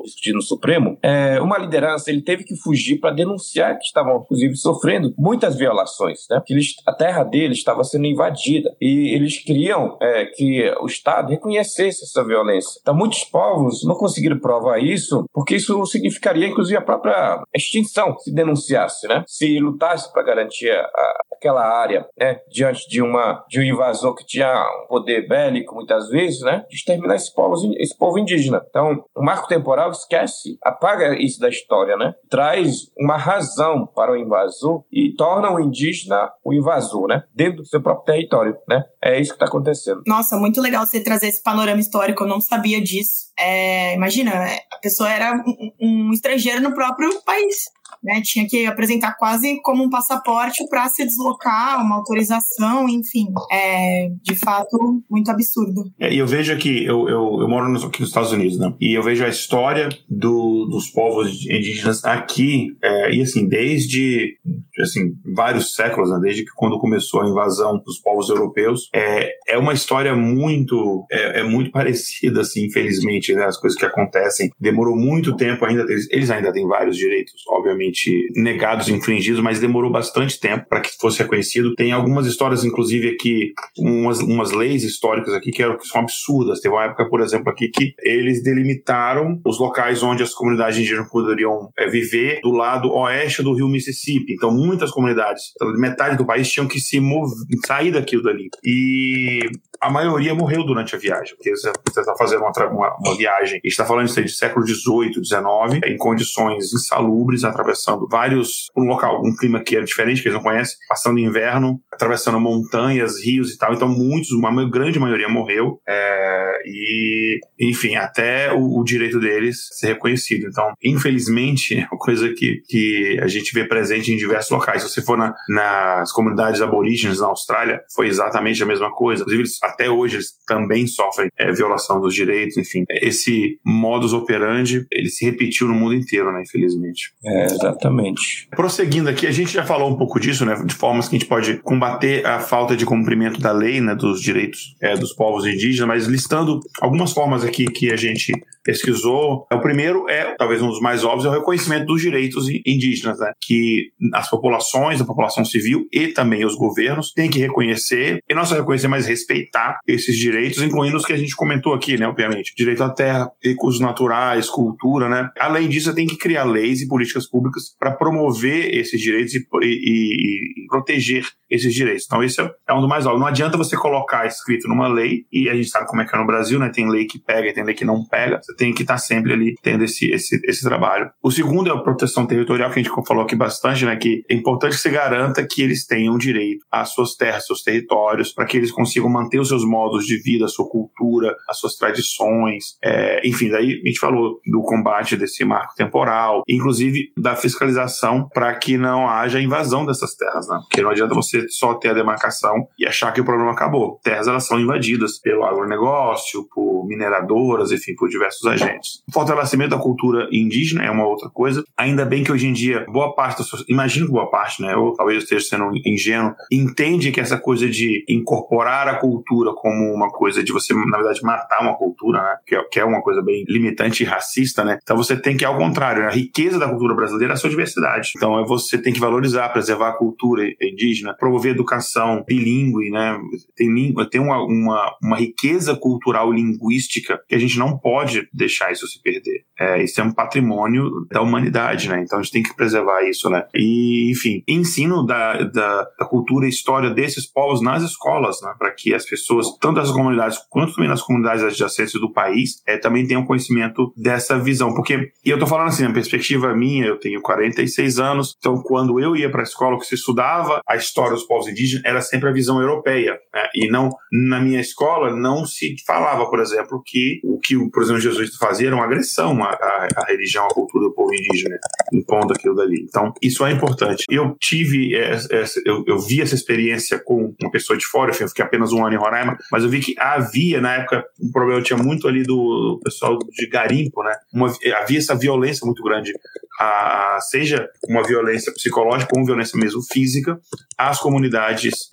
discutido 0.04 0.36
no 0.36 0.42
Supremo, 0.42 0.98
é, 1.02 1.40
uma 1.40 1.58
liderança 1.58 2.10
ele 2.10 2.22
teve 2.22 2.44
que 2.44 2.56
fugir 2.56 2.98
para 2.98 3.14
denunciar 3.14 3.78
que 3.78 3.84
estavam, 3.84 4.18
inclusive, 4.22 4.56
sofrendo 4.56 5.14
muitas 5.18 5.56
violações, 5.56 6.20
né? 6.30 6.42
Que 6.44 6.54
eles, 6.54 6.74
a 6.86 6.92
terra 6.92 7.24
deles 7.24 7.58
estava 7.58 7.84
sendo 7.84 8.06
invadida 8.06 8.74
e 8.80 9.14
eles 9.14 9.42
queriam 9.42 9.96
é, 10.00 10.26
que 10.26 10.70
o 10.80 10.86
Estado 10.86 11.30
reconhecesse 11.30 12.04
essa 12.04 12.24
violência. 12.24 12.78
Então, 12.80 12.94
muitos 12.94 13.24
povos 13.24 13.84
não 13.84 13.94
conseguiram 13.94 14.38
provar 14.38 14.78
isso, 14.78 15.24
porque 15.32 15.56
isso 15.56 15.84
significaria, 15.86 16.46
inclusive, 16.46 16.76
a 16.76 16.82
própria 16.82 17.42
extinção 17.54 18.18
se 18.18 18.32
denunciasse, 18.32 19.06
né? 19.08 19.24
Se 19.26 19.58
lutasse 19.58 20.12
para 20.12 20.22
garantir 20.22 20.70
a, 20.70 21.12
aquela 21.32 21.62
área, 21.62 22.06
né? 22.18 22.38
Diante 22.50 22.88
de 22.88 23.02
uma 23.02 23.44
de 23.48 23.60
um 23.60 23.62
invasor 23.62 24.14
que 24.14 24.26
tinha 24.26 24.50
um 24.84 24.88
poder 24.88 25.26
bélico, 25.26 25.74
muitas 25.74 26.08
vezes, 26.08 26.40
né? 26.40 26.64
De 26.68 26.76
exterminar 26.76 27.16
esse 27.16 27.34
povo, 27.34 27.54
esse 27.78 27.96
povo 27.96 28.18
indígena. 28.18 28.62
Então, 28.68 29.04
o 29.16 29.22
marco 29.22 29.48
temporal 29.50 29.90
esquece, 29.90 30.58
apaga 30.62 31.20
isso 31.20 31.38
da 31.40 31.48
história, 31.48 31.96
né? 31.96 32.14
Traz 32.28 32.90
uma 32.98 33.16
razão 33.16 33.86
para 33.86 34.12
o 34.12 34.16
invasor 34.16 34.84
e 34.90 35.14
torna 35.14 35.50
o 35.50 35.60
indígena 35.60 36.30
o 36.44 36.54
invasor, 36.54 37.08
né? 37.08 37.24
Dentro 37.34 37.58
do 37.58 37.66
seu 37.66 37.82
próprio 37.82 38.14
território, 38.14 38.56
né? 38.68 38.82
É 39.02 39.20
isso 39.20 39.30
que 39.30 39.36
está 39.36 39.46
acontecendo. 39.46 40.02
Nossa, 40.06 40.36
muito 40.36 40.60
legal 40.60 40.86
você 40.86 41.02
trazer 41.02 41.28
esse 41.28 41.42
panorama 41.42 41.80
histórico, 41.80 42.24
eu 42.24 42.28
não 42.28 42.40
sabia 42.40 42.80
disso. 42.80 43.30
É, 43.38 43.94
imagina, 43.94 44.30
a 44.72 44.78
pessoa 44.78 45.10
era 45.10 45.32
um, 45.34 45.72
um 45.80 46.12
estrangeiro 46.12 46.60
no 46.60 46.74
próprio 46.74 47.10
país 47.22 47.56
né? 48.02 48.20
Tinha 48.22 48.46
que 48.46 48.66
apresentar 48.66 49.16
quase 49.16 49.60
como 49.62 49.84
um 49.84 49.90
passaporte 49.90 50.66
para 50.68 50.88
se 50.88 51.04
deslocar, 51.04 51.84
uma 51.84 51.96
autorização, 51.96 52.88
enfim. 52.88 53.26
É, 53.50 54.08
de 54.22 54.34
fato, 54.34 55.02
muito 55.10 55.30
absurdo. 55.30 55.90
É, 55.98 56.12
e 56.12 56.18
eu 56.18 56.26
vejo 56.26 56.52
aqui, 56.52 56.84
eu, 56.84 57.08
eu, 57.08 57.38
eu 57.40 57.48
moro 57.48 57.66
aqui 57.86 58.00
nos 58.00 58.10
Estados 58.10 58.32
Unidos, 58.32 58.58
né? 58.58 58.72
E 58.80 58.94
eu 58.94 59.02
vejo 59.02 59.24
a 59.24 59.28
história 59.28 59.88
do, 60.08 60.66
dos 60.66 60.88
povos 60.90 61.44
indígenas 61.46 62.04
aqui, 62.04 62.76
é, 62.82 63.14
e 63.14 63.22
assim, 63.22 63.48
desde 63.48 64.36
assim, 64.82 65.14
vários 65.34 65.74
séculos, 65.74 66.10
né, 66.10 66.18
desde 66.20 66.44
que 66.44 66.50
quando 66.54 66.78
começou 66.78 67.20
a 67.20 67.28
invasão 67.28 67.78
dos 67.84 67.98
povos 67.98 68.28
europeus. 68.28 68.88
É, 68.94 69.30
é 69.48 69.58
uma 69.58 69.72
história 69.72 70.14
muito, 70.14 71.06
é, 71.10 71.40
é 71.40 71.42
muito 71.42 71.70
parecida, 71.72 72.40
assim, 72.40 72.66
infelizmente, 72.66 73.34
né, 73.34 73.44
as 73.44 73.58
coisas 73.58 73.78
que 73.78 73.86
acontecem. 73.86 74.50
Demorou 74.58 74.96
muito 74.96 75.36
tempo 75.36 75.64
ainda, 75.64 75.82
eles, 75.82 76.08
eles 76.10 76.30
ainda 76.30 76.52
têm 76.52 76.66
vários 76.66 76.96
direitos, 76.96 77.42
obviamente, 77.48 77.89
negados, 78.34 78.88
infringidos, 78.88 79.42
mas 79.42 79.60
demorou 79.60 79.90
bastante 79.90 80.38
tempo 80.38 80.66
para 80.68 80.80
que 80.80 80.90
fosse 80.98 81.18
reconhecido. 81.22 81.74
Tem 81.74 81.92
algumas 81.92 82.26
histórias, 82.26 82.64
inclusive, 82.64 83.08
aqui, 83.08 83.52
umas, 83.78 84.20
umas 84.20 84.52
leis 84.52 84.84
históricas 84.84 85.34
aqui 85.34 85.50
que, 85.50 85.62
eram, 85.62 85.76
que 85.76 85.86
são 85.86 86.00
absurdas. 86.00 86.60
Teve 86.60 86.74
uma 86.74 86.84
época, 86.84 87.08
por 87.08 87.20
exemplo, 87.20 87.50
aqui 87.50 87.68
que 87.68 87.94
eles 88.02 88.42
delimitaram 88.42 89.40
os 89.44 89.58
locais 89.58 90.02
onde 90.02 90.22
as 90.22 90.34
comunidades 90.34 90.78
indígenas 90.78 91.08
poderiam 91.08 91.70
é, 91.78 91.88
viver 91.88 92.40
do 92.42 92.50
lado 92.50 92.92
oeste 92.92 93.42
do 93.42 93.54
rio 93.54 93.68
Mississippi. 93.68 94.32
Então, 94.34 94.50
muitas 94.50 94.90
comunidades, 94.90 95.52
metade 95.76 96.16
do 96.16 96.26
país, 96.26 96.50
tinham 96.50 96.68
que 96.68 96.80
se 96.80 97.00
mover, 97.00 97.46
sair 97.66 97.92
daquilo 97.92 98.22
dali. 98.22 98.48
E 98.64 99.40
a 99.80 99.90
maioria 99.90 100.34
morreu 100.34 100.64
durante 100.64 100.94
a 100.94 100.98
viagem, 100.98 101.34
porque 101.34 101.56
você 101.56 101.70
está 101.70 102.14
fazendo 102.16 102.42
uma, 102.42 102.52
uma, 102.68 102.96
uma 102.98 103.16
viagem, 103.16 103.60
está 103.64 103.84
falando 103.84 104.06
isso 104.06 104.18
aí 104.18 104.26
de 104.26 104.32
século 104.32 104.66
XVIII, 104.66 105.24
XIX, 105.24 105.80
em 105.86 105.96
condições 105.96 106.72
insalubres, 106.74 107.44
atravessando 107.44 107.79
vários, 108.08 108.66
um 108.76 108.84
local, 108.84 109.20
um 109.24 109.34
clima 109.34 109.60
que 109.60 109.76
era 109.76 109.84
diferente, 109.84 110.22
que 110.22 110.28
eles 110.28 110.36
não 110.36 110.42
conhecem, 110.42 110.76
passando 110.88 111.18
inverno, 111.18 111.80
atravessando 111.92 112.40
montanhas, 112.40 113.22
rios 113.22 113.52
e 113.52 113.58
tal. 113.58 113.74
Então, 113.74 113.88
muitos, 113.88 114.30
uma 114.32 114.68
grande 114.68 114.98
maioria 114.98 115.28
morreu. 115.28 115.80
É, 115.88 116.62
e, 116.64 117.40
enfim, 117.58 117.96
até 117.96 118.52
o, 118.52 118.78
o, 118.78 118.84
direito 118.84 119.18
deles 119.20 119.68
ser 119.72 119.88
reconhecido. 119.88 120.46
Então, 120.46 120.72
infelizmente, 120.82 121.78
é 121.78 121.86
uma 121.90 121.98
coisa 121.98 122.32
que, 122.32 122.62
que 122.68 123.18
a 123.22 123.26
gente 123.26 123.52
vê 123.52 123.64
presente 123.64 124.12
em 124.12 124.16
diversos 124.16 124.50
locais. 124.50 124.82
Se 124.82 124.88
você 124.88 125.02
for 125.02 125.16
na, 125.16 125.34
nas 125.48 126.12
comunidades 126.12 126.60
aborígenes 126.60 127.20
na 127.20 127.26
Austrália, 127.26 127.80
foi 127.94 128.08
exatamente 128.08 128.62
a 128.62 128.66
mesma 128.66 128.90
coisa. 128.92 129.22
Inclusive, 129.22 129.42
eles, 129.42 129.58
até 129.62 129.90
hoje, 129.90 130.16
eles 130.16 130.32
também 130.46 130.86
sofrem 130.86 131.28
é, 131.38 131.52
violação 131.52 132.00
dos 132.00 132.14
direitos, 132.14 132.56
enfim. 132.56 132.84
Esse 132.90 133.58
modus 133.64 134.12
operandi, 134.12 134.86
ele 134.90 135.08
se 135.08 135.24
repetiu 135.24 135.68
no 135.68 135.74
mundo 135.74 135.94
inteiro, 135.94 136.32
né, 136.32 136.42
infelizmente. 136.42 137.12
É, 137.24 137.46
exatamente. 137.70 138.48
Prosseguindo 138.50 139.08
aqui, 139.08 139.26
a 139.26 139.32
gente 139.32 139.52
já 139.52 139.64
falou 139.64 139.90
um 139.90 139.96
pouco 139.96 140.20
disso, 140.20 140.44
né, 140.44 140.54
de 140.64 140.74
formas 140.74 141.08
que 141.08 141.16
a 141.16 141.18
gente 141.18 141.28
pode 141.28 141.58
combater 141.58 142.26
a 142.26 142.40
falta 142.40 142.76
de 142.76 142.84
cumprimento 142.84 143.40
da 143.40 143.52
lei, 143.52 143.80
né, 143.80 143.94
dos 143.94 144.20
direitos 144.20 144.74
é, 144.80 144.96
dos 144.96 145.12
povos 145.12 145.46
indígenas, 145.46 145.88
mas 145.88 146.06
listando 146.06 146.60
algumas 146.80 147.12
formas 147.12 147.44
aqui 147.44 147.66
que 147.66 147.92
a 147.92 147.96
gente 147.96 148.32
pesquisou. 148.62 149.46
O 149.52 149.60
primeiro 149.60 150.08
é, 150.08 150.34
talvez 150.36 150.62
um 150.62 150.68
dos 150.68 150.80
mais 150.80 151.04
óbvios, 151.04 151.24
é 151.24 151.28
o 151.28 151.32
reconhecimento 151.32 151.86
dos 151.86 152.00
direitos 152.00 152.48
indígenas, 152.48 153.18
né? 153.18 153.32
que 153.40 153.90
as 154.12 154.28
populações, 154.28 155.00
a 155.00 155.04
população 155.04 155.44
civil 155.44 155.86
e 155.92 156.08
também 156.08 156.44
os 156.44 156.54
governos 156.54 157.12
têm 157.12 157.30
que 157.30 157.38
reconhecer, 157.38 158.22
e 158.28 158.34
não 158.34 158.44
só 158.44 158.54
reconhecer, 158.56 158.88
mas 158.88 159.06
respeitar 159.06 159.78
esses 159.86 160.16
direitos, 160.16 160.62
incluindo 160.62 160.96
os 160.96 161.04
que 161.04 161.12
a 161.12 161.16
gente 161.16 161.34
comentou 161.34 161.74
aqui, 161.74 161.96
né, 161.96 162.06
obviamente. 162.06 162.54
Direito 162.56 162.82
à 162.82 162.90
terra, 162.90 163.30
recursos 163.42 163.80
naturais, 163.80 164.48
cultura, 164.48 165.08
né? 165.08 165.30
Além 165.38 165.68
disso, 165.68 165.94
tem 165.94 166.06
que 166.06 166.16
criar 166.16 166.44
leis 166.44 166.80
e 166.80 166.88
políticas 166.88 167.28
públicas 167.28 167.59
para 167.78 167.92
promover 167.92 168.74
esses 168.74 169.00
direitos 169.00 169.34
e, 169.34 169.46
e, 169.62 170.62
e, 170.64 170.66
proteger 170.68 171.26
esses 171.50 171.74
direitos. 171.74 172.04
Então, 172.06 172.22
esse 172.22 172.40
é 172.40 172.72
um 172.72 172.80
dos 172.80 172.88
mais 172.88 173.06
óbvios. 173.06 173.20
Não 173.20 173.28
adianta 173.28 173.56
você 173.56 173.76
colocar 173.76 174.26
escrito 174.26 174.68
numa 174.68 174.88
lei, 174.88 175.24
e 175.32 175.48
a 175.48 175.54
gente 175.54 175.68
sabe 175.68 175.86
como 175.86 176.02
é 176.02 176.04
que 176.06 176.14
é 176.14 176.18
no 176.18 176.26
Brasil, 176.26 176.58
né? 176.58 176.70
Tem 176.72 176.88
lei 176.88 177.06
que 177.06 177.18
pega 177.18 177.48
e 177.48 177.52
tem 177.52 177.64
lei 177.64 177.74
que 177.74 177.84
não 177.84 178.04
pega. 178.04 178.40
Você 178.42 178.54
tem 178.54 178.72
que 178.72 178.82
estar 178.82 178.98
sempre 178.98 179.32
ali 179.32 179.54
tendo 179.62 179.84
esse, 179.84 180.10
esse, 180.10 180.40
esse 180.44 180.62
trabalho. 180.62 181.10
O 181.22 181.30
segundo 181.30 181.70
é 181.70 181.72
a 181.72 181.78
proteção 181.78 182.26
territorial, 182.26 182.70
que 182.70 182.78
a 182.78 182.82
gente 182.82 183.06
falou 183.06 183.24
aqui 183.24 183.34
bastante, 183.34 183.84
né? 183.84 183.96
Que 183.96 184.22
é 184.28 184.34
importante 184.34 184.76
que 184.76 184.82
você 184.82 184.90
garanta 184.90 185.46
que 185.46 185.62
eles 185.62 185.86
tenham 185.86 186.16
direito 186.16 186.64
às 186.70 186.92
suas 186.92 187.14
terras, 187.14 187.46
seus 187.46 187.62
territórios, 187.62 188.32
para 188.32 188.44
que 188.44 188.56
eles 188.56 188.70
consigam 188.70 189.08
manter 189.08 189.40
os 189.40 189.48
seus 189.48 189.64
modos 189.64 190.04
de 190.06 190.16
vida, 190.22 190.44
a 190.44 190.48
sua 190.48 190.68
cultura, 190.68 191.34
as 191.48 191.58
suas 191.58 191.74
tradições. 191.74 192.76
É, 192.82 193.26
enfim, 193.26 193.48
daí 193.48 193.80
a 193.84 193.86
gente 193.86 193.98
falou 193.98 194.40
do 194.46 194.62
combate 194.62 195.16
desse 195.16 195.44
marco 195.44 195.74
temporal, 195.74 196.42
inclusive 196.48 197.12
da 197.16 197.34
fiscalização 197.34 198.28
para 198.32 198.54
que 198.54 198.76
não 198.76 199.08
haja 199.08 199.40
invasão 199.40 199.84
dessas 199.84 200.14
terras, 200.14 200.46
né? 200.48 200.58
Porque 200.68 200.82
não 200.82 200.90
adianta 200.90 201.14
você 201.14 201.39
só 201.48 201.74
ter 201.74 201.90
a 201.90 201.94
demarcação 201.94 202.66
e 202.78 202.86
achar 202.86 203.12
que 203.12 203.20
o 203.20 203.24
problema 203.24 203.52
acabou. 203.52 204.00
Terras 204.02 204.28
elas 204.28 204.46
são 204.46 204.58
invadidas 204.58 205.18
pelo 205.18 205.44
agronegócio, 205.44 206.46
por 206.54 206.86
mineradoras, 206.86 207.72
enfim, 207.72 207.94
por 207.94 208.08
diversos 208.08 208.46
agentes. 208.46 209.02
O 209.08 209.12
fortalecimento 209.12 209.70
da 209.70 209.78
cultura 209.78 210.28
indígena 210.32 210.84
é 210.84 210.90
uma 210.90 211.06
outra 211.06 211.28
coisa. 211.28 211.64
Ainda 211.76 212.04
bem 212.04 212.24
que 212.24 212.32
hoje 212.32 212.46
em 212.46 212.52
dia, 212.52 212.84
boa 212.88 213.14
parte 213.14 213.38
das 213.38 213.46
pessoas, 213.46 213.64
imagino 213.68 214.06
que 214.06 214.12
boa 214.12 214.30
parte, 214.30 214.62
né? 214.62 214.74
Eu 214.74 214.92
talvez 214.96 215.22
esteja 215.22 215.44
sendo 215.44 215.70
ingênuo, 215.84 216.34
entende 216.50 217.12
que 217.12 217.20
essa 217.20 217.38
coisa 217.38 217.68
de 217.68 218.04
incorporar 218.08 218.88
a 218.88 218.96
cultura 218.96 219.52
como 219.54 219.92
uma 219.94 220.10
coisa 220.10 220.42
de 220.42 220.52
você, 220.52 220.74
na 220.74 220.96
verdade, 220.96 221.22
matar 221.22 221.62
uma 221.62 221.76
cultura, 221.76 222.22
né? 222.22 222.36
Que 222.46 222.56
é, 222.56 222.64
que 222.64 222.80
é 222.80 222.84
uma 222.84 223.02
coisa 223.02 223.22
bem 223.22 223.44
limitante 223.48 224.02
e 224.02 224.06
racista, 224.06 224.64
né? 224.64 224.78
Então 224.82 224.96
você 224.96 225.16
tem 225.16 225.36
que, 225.36 225.44
ao 225.44 225.56
contrário, 225.56 226.06
a 226.06 226.10
riqueza 226.10 226.58
da 226.58 226.68
cultura 226.68 226.94
brasileira 226.94 227.32
é 227.32 227.34
a 227.34 227.36
sua 227.36 227.50
diversidade. 227.50 228.12
Então 228.16 228.38
é 228.38 228.44
você 228.44 228.78
tem 228.78 228.92
que 228.92 229.00
valorizar, 229.00 229.48
preservar 229.50 229.90
a 229.90 229.96
cultura 229.96 230.44
indígena, 230.60 231.14
promover 231.30 231.52
educação 231.52 232.24
bilíngue, 232.26 232.90
né? 232.90 233.18
Tem, 233.56 233.94
tem 234.10 234.20
uma, 234.20 234.42
uma, 234.42 234.96
uma 235.02 235.16
riqueza 235.16 235.76
cultural 235.76 236.32
linguística 236.32 237.20
que 237.28 237.34
a 237.34 237.38
gente 237.38 237.58
não 237.58 237.78
pode 237.78 238.28
deixar 238.32 238.72
isso 238.72 238.86
se 238.86 239.00
perder. 239.00 239.44
É, 239.58 239.82
isso 239.82 240.00
é 240.00 240.04
um 240.04 240.12
patrimônio 240.12 241.06
da 241.10 241.20
humanidade, 241.20 241.88
né? 241.88 242.02
Então 242.02 242.18
a 242.18 242.22
gente 242.22 242.32
tem 242.32 242.42
que 242.42 242.54
preservar 242.54 243.02
isso, 243.08 243.30
né? 243.30 243.44
E, 243.54 244.10
enfim, 244.10 244.42
ensino 244.48 245.04
da, 245.04 245.42
da, 245.44 245.88
da 245.98 246.06
cultura 246.06 246.46
e 246.46 246.48
história 246.48 246.90
desses 246.90 247.26
povos 247.26 247.62
nas 247.62 247.82
escolas, 247.82 248.40
né? 248.42 248.52
Para 248.58 248.72
que 248.72 248.94
as 248.94 249.04
pessoas, 249.04 249.46
tanto 249.60 249.76
das 249.76 249.90
comunidades 249.90 250.38
quanto 250.48 250.74
também 250.74 250.88
nas 250.88 251.02
comunidades 251.02 251.42
adjacentes 251.42 251.92
do 252.00 252.12
país, 252.12 252.62
é, 252.66 252.76
também 252.76 253.06
tenham 253.06 253.24
conhecimento 253.24 253.92
dessa 253.96 254.38
visão. 254.38 254.74
Porque, 254.74 255.12
e 255.24 255.30
eu 255.30 255.38
tô 255.38 255.46
falando 255.46 255.68
assim, 255.68 255.84
a 255.84 255.92
perspectiva 255.92 256.54
minha, 256.54 256.86
eu 256.86 256.98
tenho 256.98 257.20
46 257.20 257.98
anos, 257.98 258.34
então 258.38 258.62
quando 258.62 258.98
eu 258.98 259.14
ia 259.14 259.30
para 259.30 259.40
a 259.40 259.44
escola, 259.44 259.78
que 259.78 259.86
se 259.86 259.94
estudava 259.94 260.60
a 260.66 260.76
história 260.76 261.14
dos 261.20 261.26
povos 261.26 261.48
indígenas, 261.48 261.84
era 261.84 262.00
sempre 262.00 262.28
a 262.28 262.32
visão 262.32 262.60
europeia. 262.60 263.18
Né? 263.32 263.42
E 263.54 263.68
não, 263.68 263.90
na 264.12 264.40
minha 264.40 264.60
escola, 264.60 265.14
não 265.14 265.44
se 265.44 265.74
falava, 265.86 266.28
por 266.28 266.40
exemplo, 266.40 266.82
que 266.84 267.20
o 267.24 267.38
que, 267.38 267.56
por 267.70 267.82
exemplo, 267.82 268.00
Jesus 268.00 268.36
fazia 268.36 268.68
era 268.68 268.76
uma 268.76 268.84
agressão 268.84 269.42
à, 269.42 269.50
à, 269.50 269.88
à 269.96 270.04
religião, 270.06 270.46
à 270.46 270.54
cultura 270.54 270.84
do 270.84 270.94
povo 270.94 271.14
indígena, 271.14 271.58
impondo 271.92 272.32
aquilo 272.32 272.54
dali. 272.54 272.84
Então, 272.88 273.12
isso 273.22 273.44
é 273.44 273.52
importante. 273.52 274.04
Eu 274.10 274.36
tive, 274.38 274.94
essa, 274.96 275.60
eu, 275.64 275.84
eu 275.86 275.98
vi 275.98 276.20
essa 276.20 276.34
experiência 276.34 276.98
com 276.98 277.34
uma 277.40 277.50
pessoa 277.50 277.78
de 277.78 277.86
fora, 277.86 278.10
eu 278.10 278.28
fiquei 278.28 278.44
apenas 278.44 278.72
um 278.72 278.84
ano 278.84 278.94
em 278.94 278.98
Roraima, 278.98 279.36
mas 279.50 279.62
eu 279.62 279.68
vi 279.68 279.80
que 279.80 279.94
havia, 279.98 280.60
na 280.60 280.76
época, 280.76 281.04
um 281.20 281.30
problema, 281.30 281.62
tinha 281.62 281.78
muito 281.78 282.06
ali 282.06 282.22
do 282.22 282.80
pessoal 282.82 283.18
de 283.18 283.46
garimpo, 283.48 284.02
né? 284.02 284.14
Uma, 284.32 284.52
havia 284.82 284.98
essa 284.98 285.14
violência 285.14 285.64
muito 285.64 285.82
grande, 285.82 286.12
a, 286.58 287.16
a, 287.16 287.20
seja 287.20 287.68
uma 287.88 288.02
violência 288.02 288.52
psicológica 288.52 289.10
ou 289.14 289.20
uma 289.20 289.26
violência 289.26 289.58
mesmo 289.58 289.80
física, 289.82 290.38
às 290.76 290.98
comunidades 290.98 291.09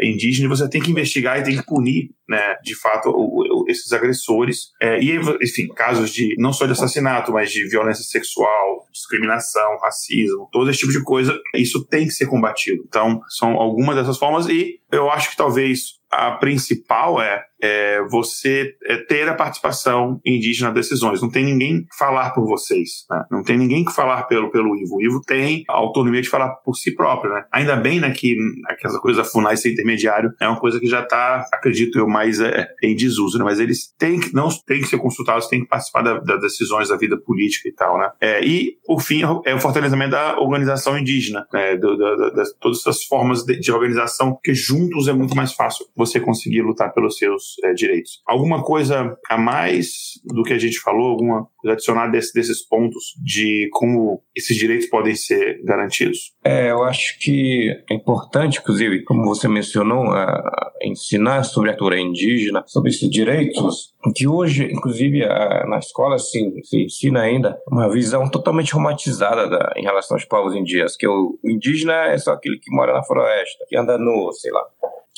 indígenas, 0.02 0.60
você 0.60 0.70
tem 0.70 0.82
que 0.82 0.92
investigar 0.92 1.40
e 1.40 1.44
tem 1.44 1.58
que 1.58 1.66
punir, 1.66 2.12
né, 2.28 2.56
de 2.64 2.76
fato, 2.76 3.10
o, 3.10 3.64
o, 3.64 3.66
esses 3.70 3.92
agressores. 3.94 4.72
É, 4.82 5.00
e, 5.00 5.18
enfim, 5.42 5.68
casos 5.70 6.12
de, 6.12 6.36
não 6.38 6.54
só 6.54 6.66
de 6.66 6.74
assassinato, 6.74 7.32
mas 7.32 7.52
de 7.52 7.68
violência 7.68 8.04
sexual, 8.04 8.86
discriminação, 8.92 9.78
racismo, 9.82 10.50
todo 10.52 10.70
esse 10.70 10.80
tipo 10.80 10.92
de 10.92 11.04
coisa, 11.04 11.38
isso 11.56 11.86
tem 11.86 12.06
que 12.06 12.12
ser 12.12 12.28
combatido. 12.28 12.84
Então, 12.88 13.22
são 13.30 13.54
algumas 13.54 13.96
dessas 13.96 14.18
formas 14.18 14.48
e 14.48 14.80
eu 14.92 15.10
acho 15.10 15.32
que 15.32 15.38
talvez 15.38 15.98
a 16.12 16.32
principal 16.32 17.22
é 17.22 17.44
é, 17.62 18.02
você 18.10 18.76
é, 18.86 18.98
ter 18.98 19.28
a 19.28 19.34
participação 19.34 20.20
indígena 20.26 20.68
nas 20.68 20.76
decisões. 20.76 21.22
Não 21.22 21.30
tem 21.30 21.46
ninguém 21.46 21.84
que 21.84 21.96
falar 21.98 22.32
por 22.32 22.46
vocês, 22.46 23.06
né? 23.10 23.24
não 23.32 23.44
tem 23.44 23.58
ninguém 23.58 23.84
que 23.84 23.94
falar 23.94 24.24
pelo, 24.24 24.50
pelo 24.52 24.76
Ivo. 24.76 24.98
O 24.98 25.02
Ivo 25.02 25.22
tem 25.22 25.64
a 25.70 25.74
autonomia 25.74 26.22
de 26.22 26.30
falar 26.30 26.50
por 26.64 26.76
si 26.76 26.94
próprio. 26.94 27.34
Né? 27.34 27.46
Ainda 27.52 27.76
bem 27.76 28.00
né, 28.00 28.12
que 28.12 28.36
aquela 28.68 29.00
coisa 29.00 29.22
da 29.22 29.28
FUNAI 29.28 29.58
ser 29.58 29.74
intermediário 29.74 30.32
é 30.40 30.48
uma 30.48 30.60
coisa 30.60 30.80
que 30.80 30.88
já 30.88 31.02
está, 31.02 31.46
acredito 31.54 31.98
eu, 31.98 32.08
mais 32.08 32.40
é, 32.40 32.68
em 32.84 32.96
desuso. 32.96 33.38
Né? 33.38 33.44
Mas 33.44 33.60
eles 33.60 33.94
têm 33.98 34.20
que, 34.20 34.34
não 34.34 34.50
têm 34.66 34.82
que 34.82 34.88
ser 34.88 34.98
consultados, 34.98 35.48
têm 35.48 35.62
que 35.62 35.68
participar 35.68 36.02
das 36.02 36.24
da 36.24 36.38
decisões 36.38 36.90
da 36.90 36.98
vida 36.98 37.18
política 37.18 37.68
e 37.68 37.74
tal. 37.74 37.98
Né? 37.98 38.12
É, 38.22 38.46
e, 38.46 38.78
por 38.86 39.02
fim, 39.02 39.22
é 39.46 39.56
o 39.56 39.60
fortalecimento 39.60 40.12
da 40.12 40.40
organização 40.40 40.98
indígena, 40.98 41.46
né? 41.52 41.76
do, 41.76 41.96
do, 41.96 42.32
das, 42.34 42.54
todas 42.60 42.80
essas 42.80 43.04
formas 43.04 43.44
de, 43.44 43.60
de 43.60 43.72
organização, 43.72 44.38
que 44.44 44.54
juntos 44.54 45.08
é 45.08 45.14
muito 45.14 45.36
mais 45.36 45.54
fácil 45.54 45.86
você 45.96 46.20
conseguir 46.20 46.62
lutar 46.62 46.94
pelos 46.94 47.18
seus 47.18 47.47
é, 47.64 47.74
direitos. 47.74 48.22
Alguma 48.26 48.64
coisa 48.64 49.16
a 49.30 49.38
mais 49.38 49.88
do 50.26 50.44
que 50.44 50.54
a 50.54 50.60
gente 50.60 50.80
falou, 50.80 51.10
alguma 51.10 51.48
coisa 51.58 51.74
adicionada 51.74 52.12
desse, 52.12 52.34
desses 52.34 52.68
pontos 52.68 53.14
de 53.24 53.70
como 53.72 54.24
esses 54.38 54.56
direitos 54.56 54.88
podem 54.88 55.16
ser 55.16 55.62
garantidos? 55.64 56.34
É, 56.44 56.72
eu 56.72 56.84
acho 56.84 57.18
que 57.20 57.76
é 57.90 57.94
importante, 57.94 58.60
inclusive, 58.60 59.04
como 59.04 59.26
você 59.26 59.48
mencionou, 59.48 60.12
a, 60.12 60.72
ensinar 60.82 61.44
sobre 61.44 61.72
a 61.72 61.74
cultura 61.74 62.00
indígena, 62.00 62.64
sobre 62.68 62.90
esses 62.90 63.10
direitos, 63.10 63.94
que 64.16 64.28
hoje, 64.28 64.66
inclusive, 64.66 65.24
a, 65.24 65.66
na 65.68 65.80
escola 65.80 66.20
se, 66.20 66.40
se 66.64 66.84
ensina 66.84 67.22
ainda 67.22 67.58
uma 67.68 67.90
visão 67.90 68.30
totalmente 68.30 68.74
romantizada 68.74 69.48
da, 69.50 69.74
em 69.76 69.84
relação 69.84 70.18
aos 70.18 70.26
povos 70.26 70.56
indígenas, 70.56 70.96
que 70.96 71.08
o, 71.08 71.40
o 71.42 71.50
indígena 71.50 72.08
é 72.08 72.18
só 72.18 72.34
aquele 72.34 72.60
que 72.60 72.74
mora 72.74 72.94
na 72.94 73.04
floresta, 73.04 73.66
que 73.70 73.78
anda 73.78 73.98
no, 73.98 74.32
sei 74.34 74.52
lá, 74.52 74.64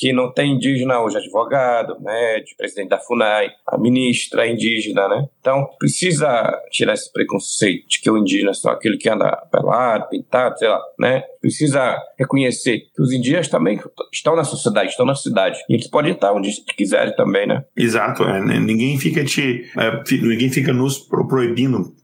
que 0.00 0.14
não 0.14 0.32
tem 0.32 0.54
indígena 0.54 0.98
hoje, 1.02 1.18
advogado, 1.18 2.00
médico, 2.00 2.56
presidente 2.56 2.88
da 2.88 2.98
FUNAI, 2.98 3.50
a 3.66 3.76
ministra 3.76 4.48
indígena, 4.48 5.06
né? 5.06 5.28
Então, 5.40 5.68
precisa 5.78 6.58
tirar 6.70 6.94
esse 6.94 7.12
preconceito 7.12 7.86
de 7.86 8.00
que 8.00 8.10
o 8.10 8.16
indígena 8.16 8.52
é 8.52 8.54
só 8.54 8.70
aquele 8.70 8.96
que 8.96 9.09
anda 9.10 9.36
pelado, 9.50 10.08
pintado, 10.08 10.58
sei 10.58 10.68
lá, 10.68 10.80
né? 10.98 11.22
Precisa 11.40 11.96
reconhecer 12.18 12.80
que 12.94 13.02
os 13.02 13.12
indígenas 13.12 13.48
também 13.48 13.80
estão 14.12 14.36
na 14.36 14.44
sociedade, 14.44 14.90
estão 14.90 15.06
na 15.06 15.14
cidade. 15.14 15.58
E 15.68 15.74
eles 15.74 15.88
podem 15.88 16.12
estar 16.12 16.32
onde 16.32 16.50
quiserem 16.76 17.14
também, 17.16 17.46
né? 17.46 17.64
Exato. 17.76 18.22
É, 18.24 18.40
né? 18.44 18.58
ninguém 18.58 18.98
fica 18.98 19.24
te... 19.24 19.70
É, 19.76 20.02
ninguém 20.12 20.50
fica 20.50 20.72
nos 20.72 20.98
proibindo 20.98 21.94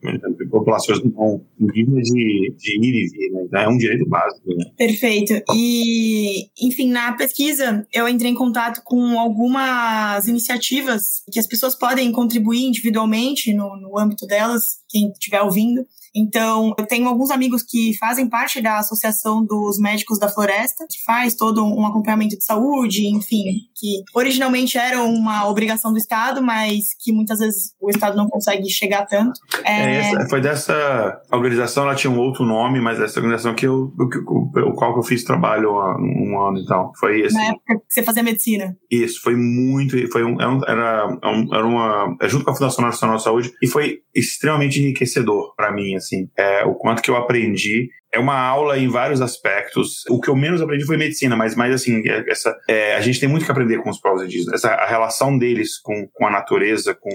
populações 0.50 1.02
não 1.02 1.44
indígenas 1.60 2.02
de, 2.04 2.54
de 2.56 2.86
ir 2.86 2.94
e 2.94 3.08
vir, 3.10 3.48
né? 3.50 3.64
É 3.64 3.68
um 3.68 3.76
direito 3.76 4.06
básico. 4.08 4.54
Né? 4.54 4.64
Perfeito. 4.76 5.34
E, 5.54 6.48
enfim, 6.60 6.90
na 6.90 7.12
pesquisa 7.12 7.86
eu 7.92 8.08
entrei 8.08 8.30
em 8.30 8.34
contato 8.34 8.82
com 8.84 9.18
algumas 9.18 10.26
iniciativas 10.28 11.22
que 11.30 11.38
as 11.38 11.46
pessoas 11.46 11.76
podem 11.76 12.10
contribuir 12.12 12.64
individualmente 12.64 13.52
no, 13.52 13.76
no 13.76 13.98
âmbito 13.98 14.26
delas, 14.26 14.78
quem 14.88 15.10
estiver 15.10 15.42
ouvindo. 15.42 15.86
Então, 16.16 16.74
eu 16.78 16.86
tenho 16.86 17.06
alguns 17.06 17.30
amigos 17.30 17.62
que 17.62 17.94
fazem 17.98 18.26
parte 18.26 18.62
da 18.62 18.78
Associação 18.78 19.44
dos 19.44 19.78
Médicos 19.78 20.18
da 20.18 20.30
Floresta, 20.30 20.86
que 20.88 21.04
faz 21.04 21.34
todo 21.34 21.62
um 21.62 21.84
acompanhamento 21.84 22.38
de 22.38 22.44
saúde, 22.44 23.06
enfim, 23.06 23.42
que 23.74 24.02
originalmente 24.14 24.78
era 24.78 25.02
uma 25.02 25.46
obrigação 25.46 25.92
do 25.92 25.98
Estado, 25.98 26.42
mas 26.42 26.94
que 26.98 27.12
muitas 27.12 27.38
vezes 27.38 27.74
o 27.78 27.90
Estado 27.90 28.16
não 28.16 28.28
consegue 28.28 28.66
chegar 28.70 29.04
tanto. 29.04 29.38
É... 29.62 29.96
É, 30.06 30.28
foi 30.30 30.40
dessa 30.40 31.20
organização, 31.30 31.84
ela 31.84 31.94
tinha 31.94 32.10
um 32.10 32.18
outro 32.18 32.46
nome, 32.46 32.80
mas 32.80 32.98
essa 32.98 33.20
organização 33.20 33.54
que 33.54 33.66
eu, 33.66 33.92
o, 33.98 34.70
o 34.70 34.74
qual 34.74 34.94
que 34.94 35.00
eu 35.00 35.02
fiz 35.02 35.22
trabalho 35.22 35.78
há 35.78 35.96
um 35.98 36.40
ano 36.48 36.58
e 36.60 36.64
tal. 36.64 36.92
Foi 36.98 37.26
assim. 37.26 37.36
Na 37.36 37.44
época 37.48 37.76
que 37.76 37.92
você 37.92 38.02
fazia 38.02 38.22
medicina. 38.22 38.74
Isso, 38.90 39.20
foi 39.20 39.36
muito, 39.36 39.96
foi 40.10 40.24
um, 40.24 40.40
era, 40.40 40.60
era, 40.66 41.18
era 41.52 41.66
uma, 41.66 42.16
é 42.22 42.28
junto 42.28 42.44
com 42.44 42.52
a 42.52 42.54
Fundação 42.54 42.82
Nacional 42.82 43.16
de 43.16 43.22
Saúde, 43.22 43.52
e 43.62 43.66
foi 43.66 43.98
extremamente 44.14 44.80
enriquecedor 44.80 45.54
para 45.54 45.70
mim, 45.72 45.94
assim 45.94 46.05
assim, 46.06 46.28
é, 46.36 46.64
o 46.64 46.74
quanto 46.74 47.02
que 47.02 47.10
eu 47.10 47.16
aprendi 47.16 47.88
é 48.12 48.18
uma 48.18 48.38
aula 48.38 48.78
em 48.78 48.88
vários 48.88 49.20
aspectos. 49.20 50.04
O 50.08 50.20
que 50.20 50.28
eu 50.28 50.36
menos 50.36 50.62
aprendi 50.62 50.84
foi 50.84 50.96
medicina, 50.96 51.36
mas 51.36 51.54
mais 51.54 51.74
assim, 51.74 52.02
é, 52.08 52.24
essa, 52.30 52.56
é, 52.68 52.94
a 52.94 53.00
gente 53.00 53.20
tem 53.20 53.28
muito 53.28 53.44
que 53.44 53.50
aprender 53.50 53.78
com 53.82 53.90
os 53.90 54.00
povos 54.00 54.22
indígenas. 54.22 54.54
Essa, 54.54 54.70
a 54.70 54.86
relação 54.86 55.36
deles 55.36 55.78
com, 55.78 56.08
com 56.12 56.26
a 56.26 56.30
natureza, 56.30 56.94
com 56.94 57.10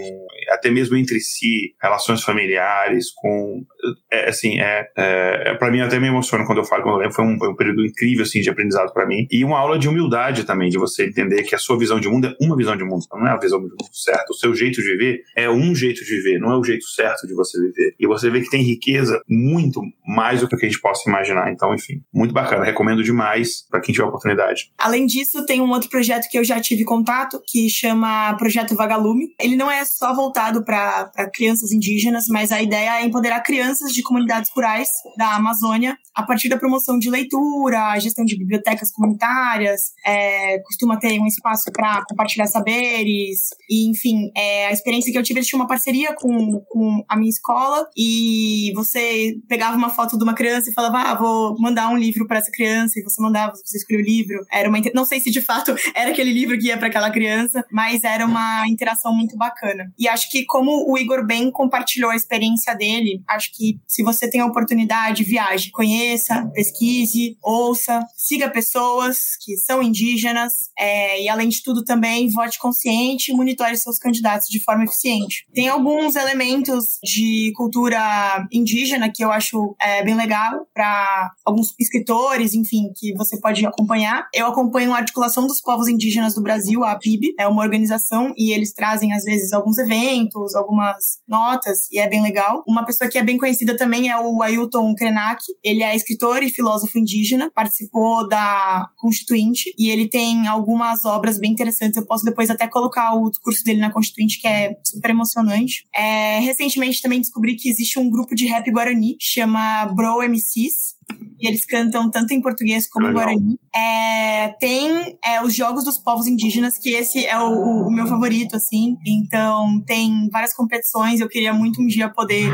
até 0.49 0.69
mesmo 0.69 0.95
entre 0.95 1.19
si, 1.19 1.73
relações 1.81 2.23
familiares, 2.23 3.11
com 3.15 3.63
é, 4.11 4.29
assim, 4.29 4.59
é, 4.59 4.87
é, 4.97 5.43
é 5.51 5.53
para 5.55 5.71
mim 5.71 5.81
até 5.81 5.99
me 5.99 6.07
emociona 6.07 6.45
quando 6.45 6.59
eu 6.59 6.65
falo, 6.65 6.83
quando 6.83 6.95
eu 6.95 6.99
lembro, 6.99 7.15
foi 7.15 7.25
um, 7.25 7.37
foi 7.37 7.49
um 7.49 7.55
período 7.55 7.85
incrível 7.85 8.23
assim 8.23 8.41
de 8.41 8.49
aprendizado 8.49 8.93
para 8.93 9.05
mim 9.05 9.27
e 9.31 9.43
uma 9.43 9.59
aula 9.59 9.77
de 9.77 9.87
humildade 9.87 10.43
também, 10.43 10.69
de 10.69 10.77
você 10.77 11.05
entender 11.05 11.43
que 11.43 11.55
a 11.55 11.57
sua 11.57 11.77
visão 11.77 11.99
de 11.99 12.07
mundo 12.07 12.27
é 12.27 12.35
uma 12.41 12.55
visão 12.55 12.75
de 12.75 12.83
mundo, 12.83 13.05
não 13.13 13.27
é 13.27 13.31
a 13.31 13.37
visão 13.37 13.59
de 13.59 13.69
mundo 13.69 13.77
certa. 13.91 14.25
O 14.29 14.35
seu 14.35 14.53
jeito 14.55 14.81
de 14.81 14.91
viver 14.91 15.21
é 15.35 15.49
um 15.49 15.75
jeito 15.75 16.03
de 16.03 16.15
viver, 16.15 16.39
não 16.39 16.51
é 16.51 16.57
o 16.57 16.63
jeito 16.63 16.85
certo 16.87 17.27
de 17.27 17.33
você 17.33 17.59
viver. 17.59 17.95
E 17.99 18.07
você 18.07 18.29
vê 18.29 18.41
que 18.41 18.49
tem 18.49 18.61
riqueza 18.61 19.21
muito 19.27 19.81
mais 20.05 20.41
do 20.41 20.47
que 20.47 20.55
a 20.55 20.59
gente 20.59 20.79
possa 20.79 21.09
imaginar. 21.09 21.51
Então, 21.51 21.73
enfim, 21.73 22.01
muito 22.13 22.33
bacana. 22.33 22.65
Recomendo 22.65 23.03
demais 23.03 23.65
para 23.69 23.81
quem 23.81 23.93
tiver 23.93 24.05
oportunidade. 24.05 24.71
Além 24.77 25.05
disso, 25.05 25.45
tem 25.45 25.61
um 25.61 25.69
outro 25.69 25.89
projeto 25.89 26.27
que 26.29 26.37
eu 26.37 26.43
já 26.43 26.59
tive 26.59 26.83
contato, 26.83 27.41
que 27.45 27.69
chama 27.69 28.35
Projeto 28.37 28.75
Vagalume. 28.75 29.33
Ele 29.39 29.55
não 29.55 29.69
é 29.69 29.83
só 29.85 30.13
voltado 30.13 30.63
para 30.63 31.11
crianças 31.33 31.71
indígenas, 31.71 32.25
mas 32.27 32.51
a 32.51 32.61
ideia 32.61 33.01
é 33.01 33.05
empoderar 33.05 33.41
crianças 33.41 33.70
de 33.79 34.01
comunidades 34.01 34.51
rurais 34.55 34.89
da 35.17 35.35
Amazônia 35.35 35.97
a 36.13 36.23
partir 36.23 36.49
da 36.49 36.57
promoção 36.57 36.99
de 36.99 37.09
leitura, 37.09 37.97
gestão 37.99 38.25
de 38.25 38.37
bibliotecas 38.37 38.91
comunitárias, 38.91 39.91
é, 40.05 40.59
costuma 40.59 40.97
ter 40.97 41.19
um 41.19 41.25
espaço 41.25 41.71
para 41.71 42.03
compartilhar 42.07 42.47
saberes, 42.47 43.49
e 43.69 43.89
enfim, 43.89 44.29
é, 44.35 44.67
a 44.67 44.71
experiência 44.71 45.11
que 45.11 45.17
eu 45.17 45.23
tive, 45.23 45.39
eles 45.39 45.47
tinham 45.47 45.61
uma 45.61 45.67
parceria 45.67 46.13
com, 46.13 46.61
com 46.69 47.03
a 47.07 47.15
minha 47.15 47.29
escola, 47.29 47.87
e 47.95 48.71
você 48.75 49.35
pegava 49.47 49.77
uma 49.77 49.89
foto 49.89 50.17
de 50.17 50.23
uma 50.23 50.33
criança 50.33 50.69
e 50.69 50.73
falava, 50.73 50.99
ah, 50.99 51.15
vou 51.15 51.55
mandar 51.59 51.89
um 51.89 51.97
livro 51.97 52.27
para 52.27 52.39
essa 52.39 52.51
criança, 52.51 52.99
e 52.99 53.03
você 53.03 53.21
mandava, 53.21 53.53
você 53.53 53.77
escolheu 53.77 54.01
o 54.01 54.05
livro. 54.05 54.37
Era 54.51 54.67
uma, 54.67 54.79
não 54.93 55.05
sei 55.05 55.19
se 55.19 55.31
de 55.31 55.41
fato 55.41 55.73
era 55.95 56.11
aquele 56.11 56.33
livro 56.33 56.57
que 56.57 56.67
ia 56.67 56.77
para 56.77 56.87
aquela 56.87 57.09
criança, 57.09 57.65
mas 57.71 58.03
era 58.03 58.25
uma 58.25 58.67
interação 58.67 59.13
muito 59.13 59.37
bacana. 59.37 59.91
E 59.97 60.07
acho 60.07 60.29
que 60.29 60.45
como 60.45 60.91
o 60.91 60.97
Igor 60.97 61.25
bem 61.25 61.49
compartilhou 61.51 62.11
a 62.11 62.15
experiência 62.15 62.75
dele, 62.75 63.23
acho 63.27 63.51
que 63.53 63.60
se 63.87 64.03
você 64.03 64.29
tem 64.29 64.41
a 64.41 64.45
oportunidade, 64.45 65.23
viaje, 65.23 65.71
conheça, 65.71 66.49
pesquise, 66.53 67.37
ouça, 67.41 68.05
siga 68.15 68.49
pessoas 68.49 69.35
que 69.41 69.57
são 69.57 69.81
indígenas 69.81 70.69
é, 70.77 71.23
e 71.23 71.29
além 71.29 71.49
de 71.49 71.61
tudo 71.63 71.83
também 71.83 72.29
vote 72.29 72.59
consciente 72.59 73.31
e 73.31 73.35
monitore 73.35 73.77
seus 73.77 73.97
candidatos 73.97 74.47
de 74.47 74.63
forma 74.63 74.83
eficiente. 74.83 75.45
Tem 75.53 75.67
alguns 75.67 76.15
elementos 76.15 76.99
de 77.03 77.51
cultura 77.55 78.47
indígena 78.51 79.11
que 79.13 79.23
eu 79.23 79.31
acho 79.31 79.75
é, 79.79 80.03
bem 80.03 80.15
legal 80.15 80.67
para 80.73 81.31
alguns 81.45 81.73
escritores, 81.79 82.53
enfim, 82.53 82.91
que 82.95 83.13
você 83.15 83.39
pode 83.39 83.65
acompanhar. 83.65 84.27
Eu 84.33 84.47
acompanho 84.47 84.93
a 84.93 84.97
Articulação 84.97 85.47
dos 85.47 85.61
Povos 85.61 85.87
Indígenas 85.87 86.35
do 86.35 86.41
Brasil, 86.41 86.83
a 86.83 86.95
PIB, 86.95 87.33
é 87.39 87.47
uma 87.47 87.61
organização 87.61 88.33
e 88.37 88.51
eles 88.51 88.73
trazem 88.73 89.13
às 89.13 89.23
vezes 89.23 89.53
alguns 89.53 89.77
eventos, 89.77 90.55
algumas 90.55 91.19
notas 91.27 91.89
e 91.91 91.99
é 91.99 92.07
bem 92.07 92.21
legal. 92.21 92.63
Uma 92.67 92.85
pessoa 92.85 93.09
que 93.09 93.17
é 93.17 93.23
bem 93.23 93.37
conhecida 93.37 93.50
também 93.77 94.09
é 94.09 94.17
o 94.19 94.41
Ailton 94.41 94.93
Krenak. 94.95 95.41
Ele 95.63 95.83
é 95.83 95.95
escritor 95.95 96.43
e 96.43 96.49
filósofo 96.49 96.97
indígena, 96.97 97.51
participou 97.53 98.27
da 98.27 98.89
Constituinte 98.97 99.73
e 99.77 99.89
ele 99.89 100.07
tem 100.07 100.47
algumas 100.47 101.05
obras 101.05 101.39
bem 101.39 101.51
interessantes. 101.51 101.97
Eu 101.97 102.05
posso 102.05 102.25
depois 102.25 102.49
até 102.49 102.67
colocar 102.67 103.13
o 103.13 103.31
curso 103.43 103.63
dele 103.63 103.79
na 103.79 103.91
Constituinte, 103.91 104.39
que 104.39 104.47
é 104.47 104.75
super 104.83 105.09
emocionante. 105.11 105.85
É, 105.93 106.39
recentemente 106.39 107.01
também 107.01 107.19
descobri 107.19 107.55
que 107.55 107.69
existe 107.69 107.99
um 107.99 108.09
grupo 108.09 108.35
de 108.35 108.45
rap 108.45 108.69
guarani, 108.71 109.15
chama 109.19 109.85
Bro 109.87 110.21
MCs, 110.23 110.95
e 111.41 111.47
eles 111.47 111.65
cantam 111.65 112.09
tanto 112.09 112.33
em 112.33 112.41
português 112.41 112.87
como 112.87 113.07
em 113.07 113.13
guarani. 113.13 113.59
É, 113.75 114.49
tem 114.59 115.17
é, 115.23 115.41
os 115.43 115.55
Jogos 115.55 115.83
dos 115.83 115.97
Povos 115.97 116.27
Indígenas, 116.27 116.77
que 116.77 116.91
esse 116.91 117.25
é 117.25 117.37
o, 117.37 117.87
o, 117.87 117.91
meu 117.91 118.07
favorito, 118.07 118.55
assim. 118.55 118.95
Então, 119.05 119.81
tem 119.85 120.29
várias 120.31 120.53
competições. 120.53 121.19
Eu 121.19 121.27
queria 121.27 121.53
muito 121.53 121.81
um 121.81 121.87
dia 121.87 122.09
poder 122.09 122.49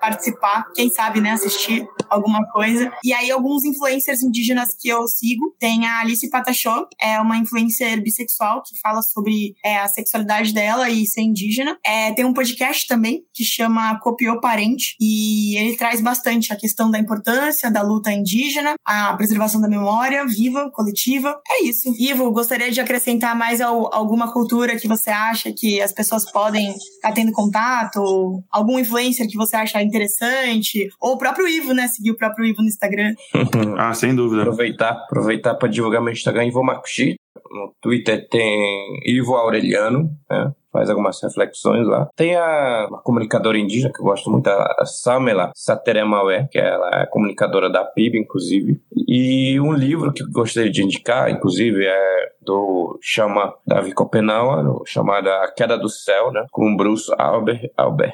participar, 0.00 0.66
quem 0.74 0.90
sabe, 0.90 1.20
né, 1.20 1.30
assistir 1.30 1.86
alguma 2.10 2.44
coisa. 2.50 2.92
E 3.04 3.12
aí, 3.12 3.30
alguns 3.30 3.64
influencers 3.64 4.22
indígenas 4.22 4.74
que 4.78 4.88
eu 4.88 5.06
sigo. 5.06 5.54
Tem 5.58 5.86
a 5.86 6.00
Alice 6.00 6.28
Patachó, 6.28 6.86
é 7.00 7.20
uma 7.20 7.38
influencer 7.38 8.02
bissexual 8.02 8.62
que 8.62 8.78
fala 8.80 9.02
sobre 9.02 9.54
é, 9.64 9.78
a 9.78 9.88
sexualidade 9.88 10.52
dela 10.52 10.90
e 10.90 11.06
ser 11.06 11.22
indígena. 11.22 11.78
É, 11.84 12.12
tem 12.12 12.24
um 12.24 12.32
podcast 12.32 12.86
também 12.86 13.22
que 13.32 13.44
chama 13.44 13.98
Copiou 14.00 14.40
Parente, 14.40 14.96
e 15.00 15.56
ele 15.56 15.76
traz 15.76 16.00
bastante 16.00 16.52
a 16.52 16.56
questão 16.56 16.90
da 16.90 16.98
importância 16.98 17.70
da 17.70 17.82
luta 17.82 18.02
luta 18.02 18.10
indígena, 18.32 18.74
a 18.84 19.14
preservação 19.14 19.60
da 19.60 19.68
memória 19.68 20.24
viva, 20.26 20.70
coletiva. 20.70 21.38
É 21.48 21.64
isso. 21.64 21.92
Ivo, 21.98 22.30
gostaria 22.30 22.70
de 22.70 22.80
acrescentar 22.80 23.36
mais 23.36 23.60
ao, 23.60 23.94
alguma 23.94 24.32
cultura 24.32 24.76
que 24.76 24.88
você 24.88 25.10
acha 25.10 25.52
que 25.52 25.80
as 25.80 25.92
pessoas 25.92 26.30
podem 26.30 26.70
estar 26.70 27.08
tá 27.08 27.12
tendo 27.12 27.32
contato? 27.32 28.42
Algum 28.50 28.78
influencer 28.78 29.28
que 29.28 29.36
você 29.36 29.56
acha 29.56 29.82
interessante? 29.82 30.88
Ou 31.00 31.12
o 31.14 31.18
próprio 31.18 31.46
Ivo, 31.46 31.72
né? 31.74 31.88
Seguir 31.88 32.12
o 32.12 32.16
próprio 32.16 32.46
Ivo 32.46 32.62
no 32.62 32.68
Instagram. 32.68 33.14
ah, 33.78 33.92
sem 33.94 34.14
dúvida. 34.14 34.42
Aproveitar, 34.42 34.90
aproveitar 34.90 35.54
para 35.54 35.68
divulgar 35.68 36.02
meu 36.02 36.12
Instagram, 36.12 36.46
Ivo 36.46 36.62
Makushi. 36.62 37.16
No 37.50 37.74
Twitter 37.82 38.26
tem 38.30 39.00
Ivo 39.04 39.34
Aureliano, 39.34 40.10
né? 40.30 40.52
Faz 40.72 40.90
algumas 40.90 41.22
reflexões 41.22 41.86
lá. 41.86 42.08
Tem 42.16 42.34
a, 42.34 42.84
a 42.84 43.00
comunicadora 43.04 43.58
indígena, 43.58 43.92
que 43.92 44.00
eu 44.00 44.04
gosto 44.04 44.30
muito, 44.30 44.48
a 44.48 44.84
Samela 44.84 45.52
Sateremaué, 45.54 46.48
que 46.50 46.58
ela 46.58 46.90
é 46.94 47.06
comunicadora 47.06 47.70
da 47.70 47.84
PIB, 47.84 48.18
inclusive. 48.18 48.80
E 49.06 49.60
um 49.60 49.72
livro 49.72 50.12
que 50.12 50.22
eu 50.22 50.30
gostaria 50.30 50.70
de 50.70 50.82
indicar, 50.82 51.30
inclusive, 51.30 51.84
é 51.86 52.32
do 52.44 52.98
chama 53.00 53.54
Davi 53.66 53.92
Copenau, 53.92 54.82
chamada 54.86 55.30
A 55.42 55.52
Queda 55.52 55.78
do 55.78 55.88
Céu, 55.88 56.32
né, 56.32 56.44
com 56.50 56.76
Bruce 56.76 57.12
Albert, 57.18 57.70
Albert 57.76 58.12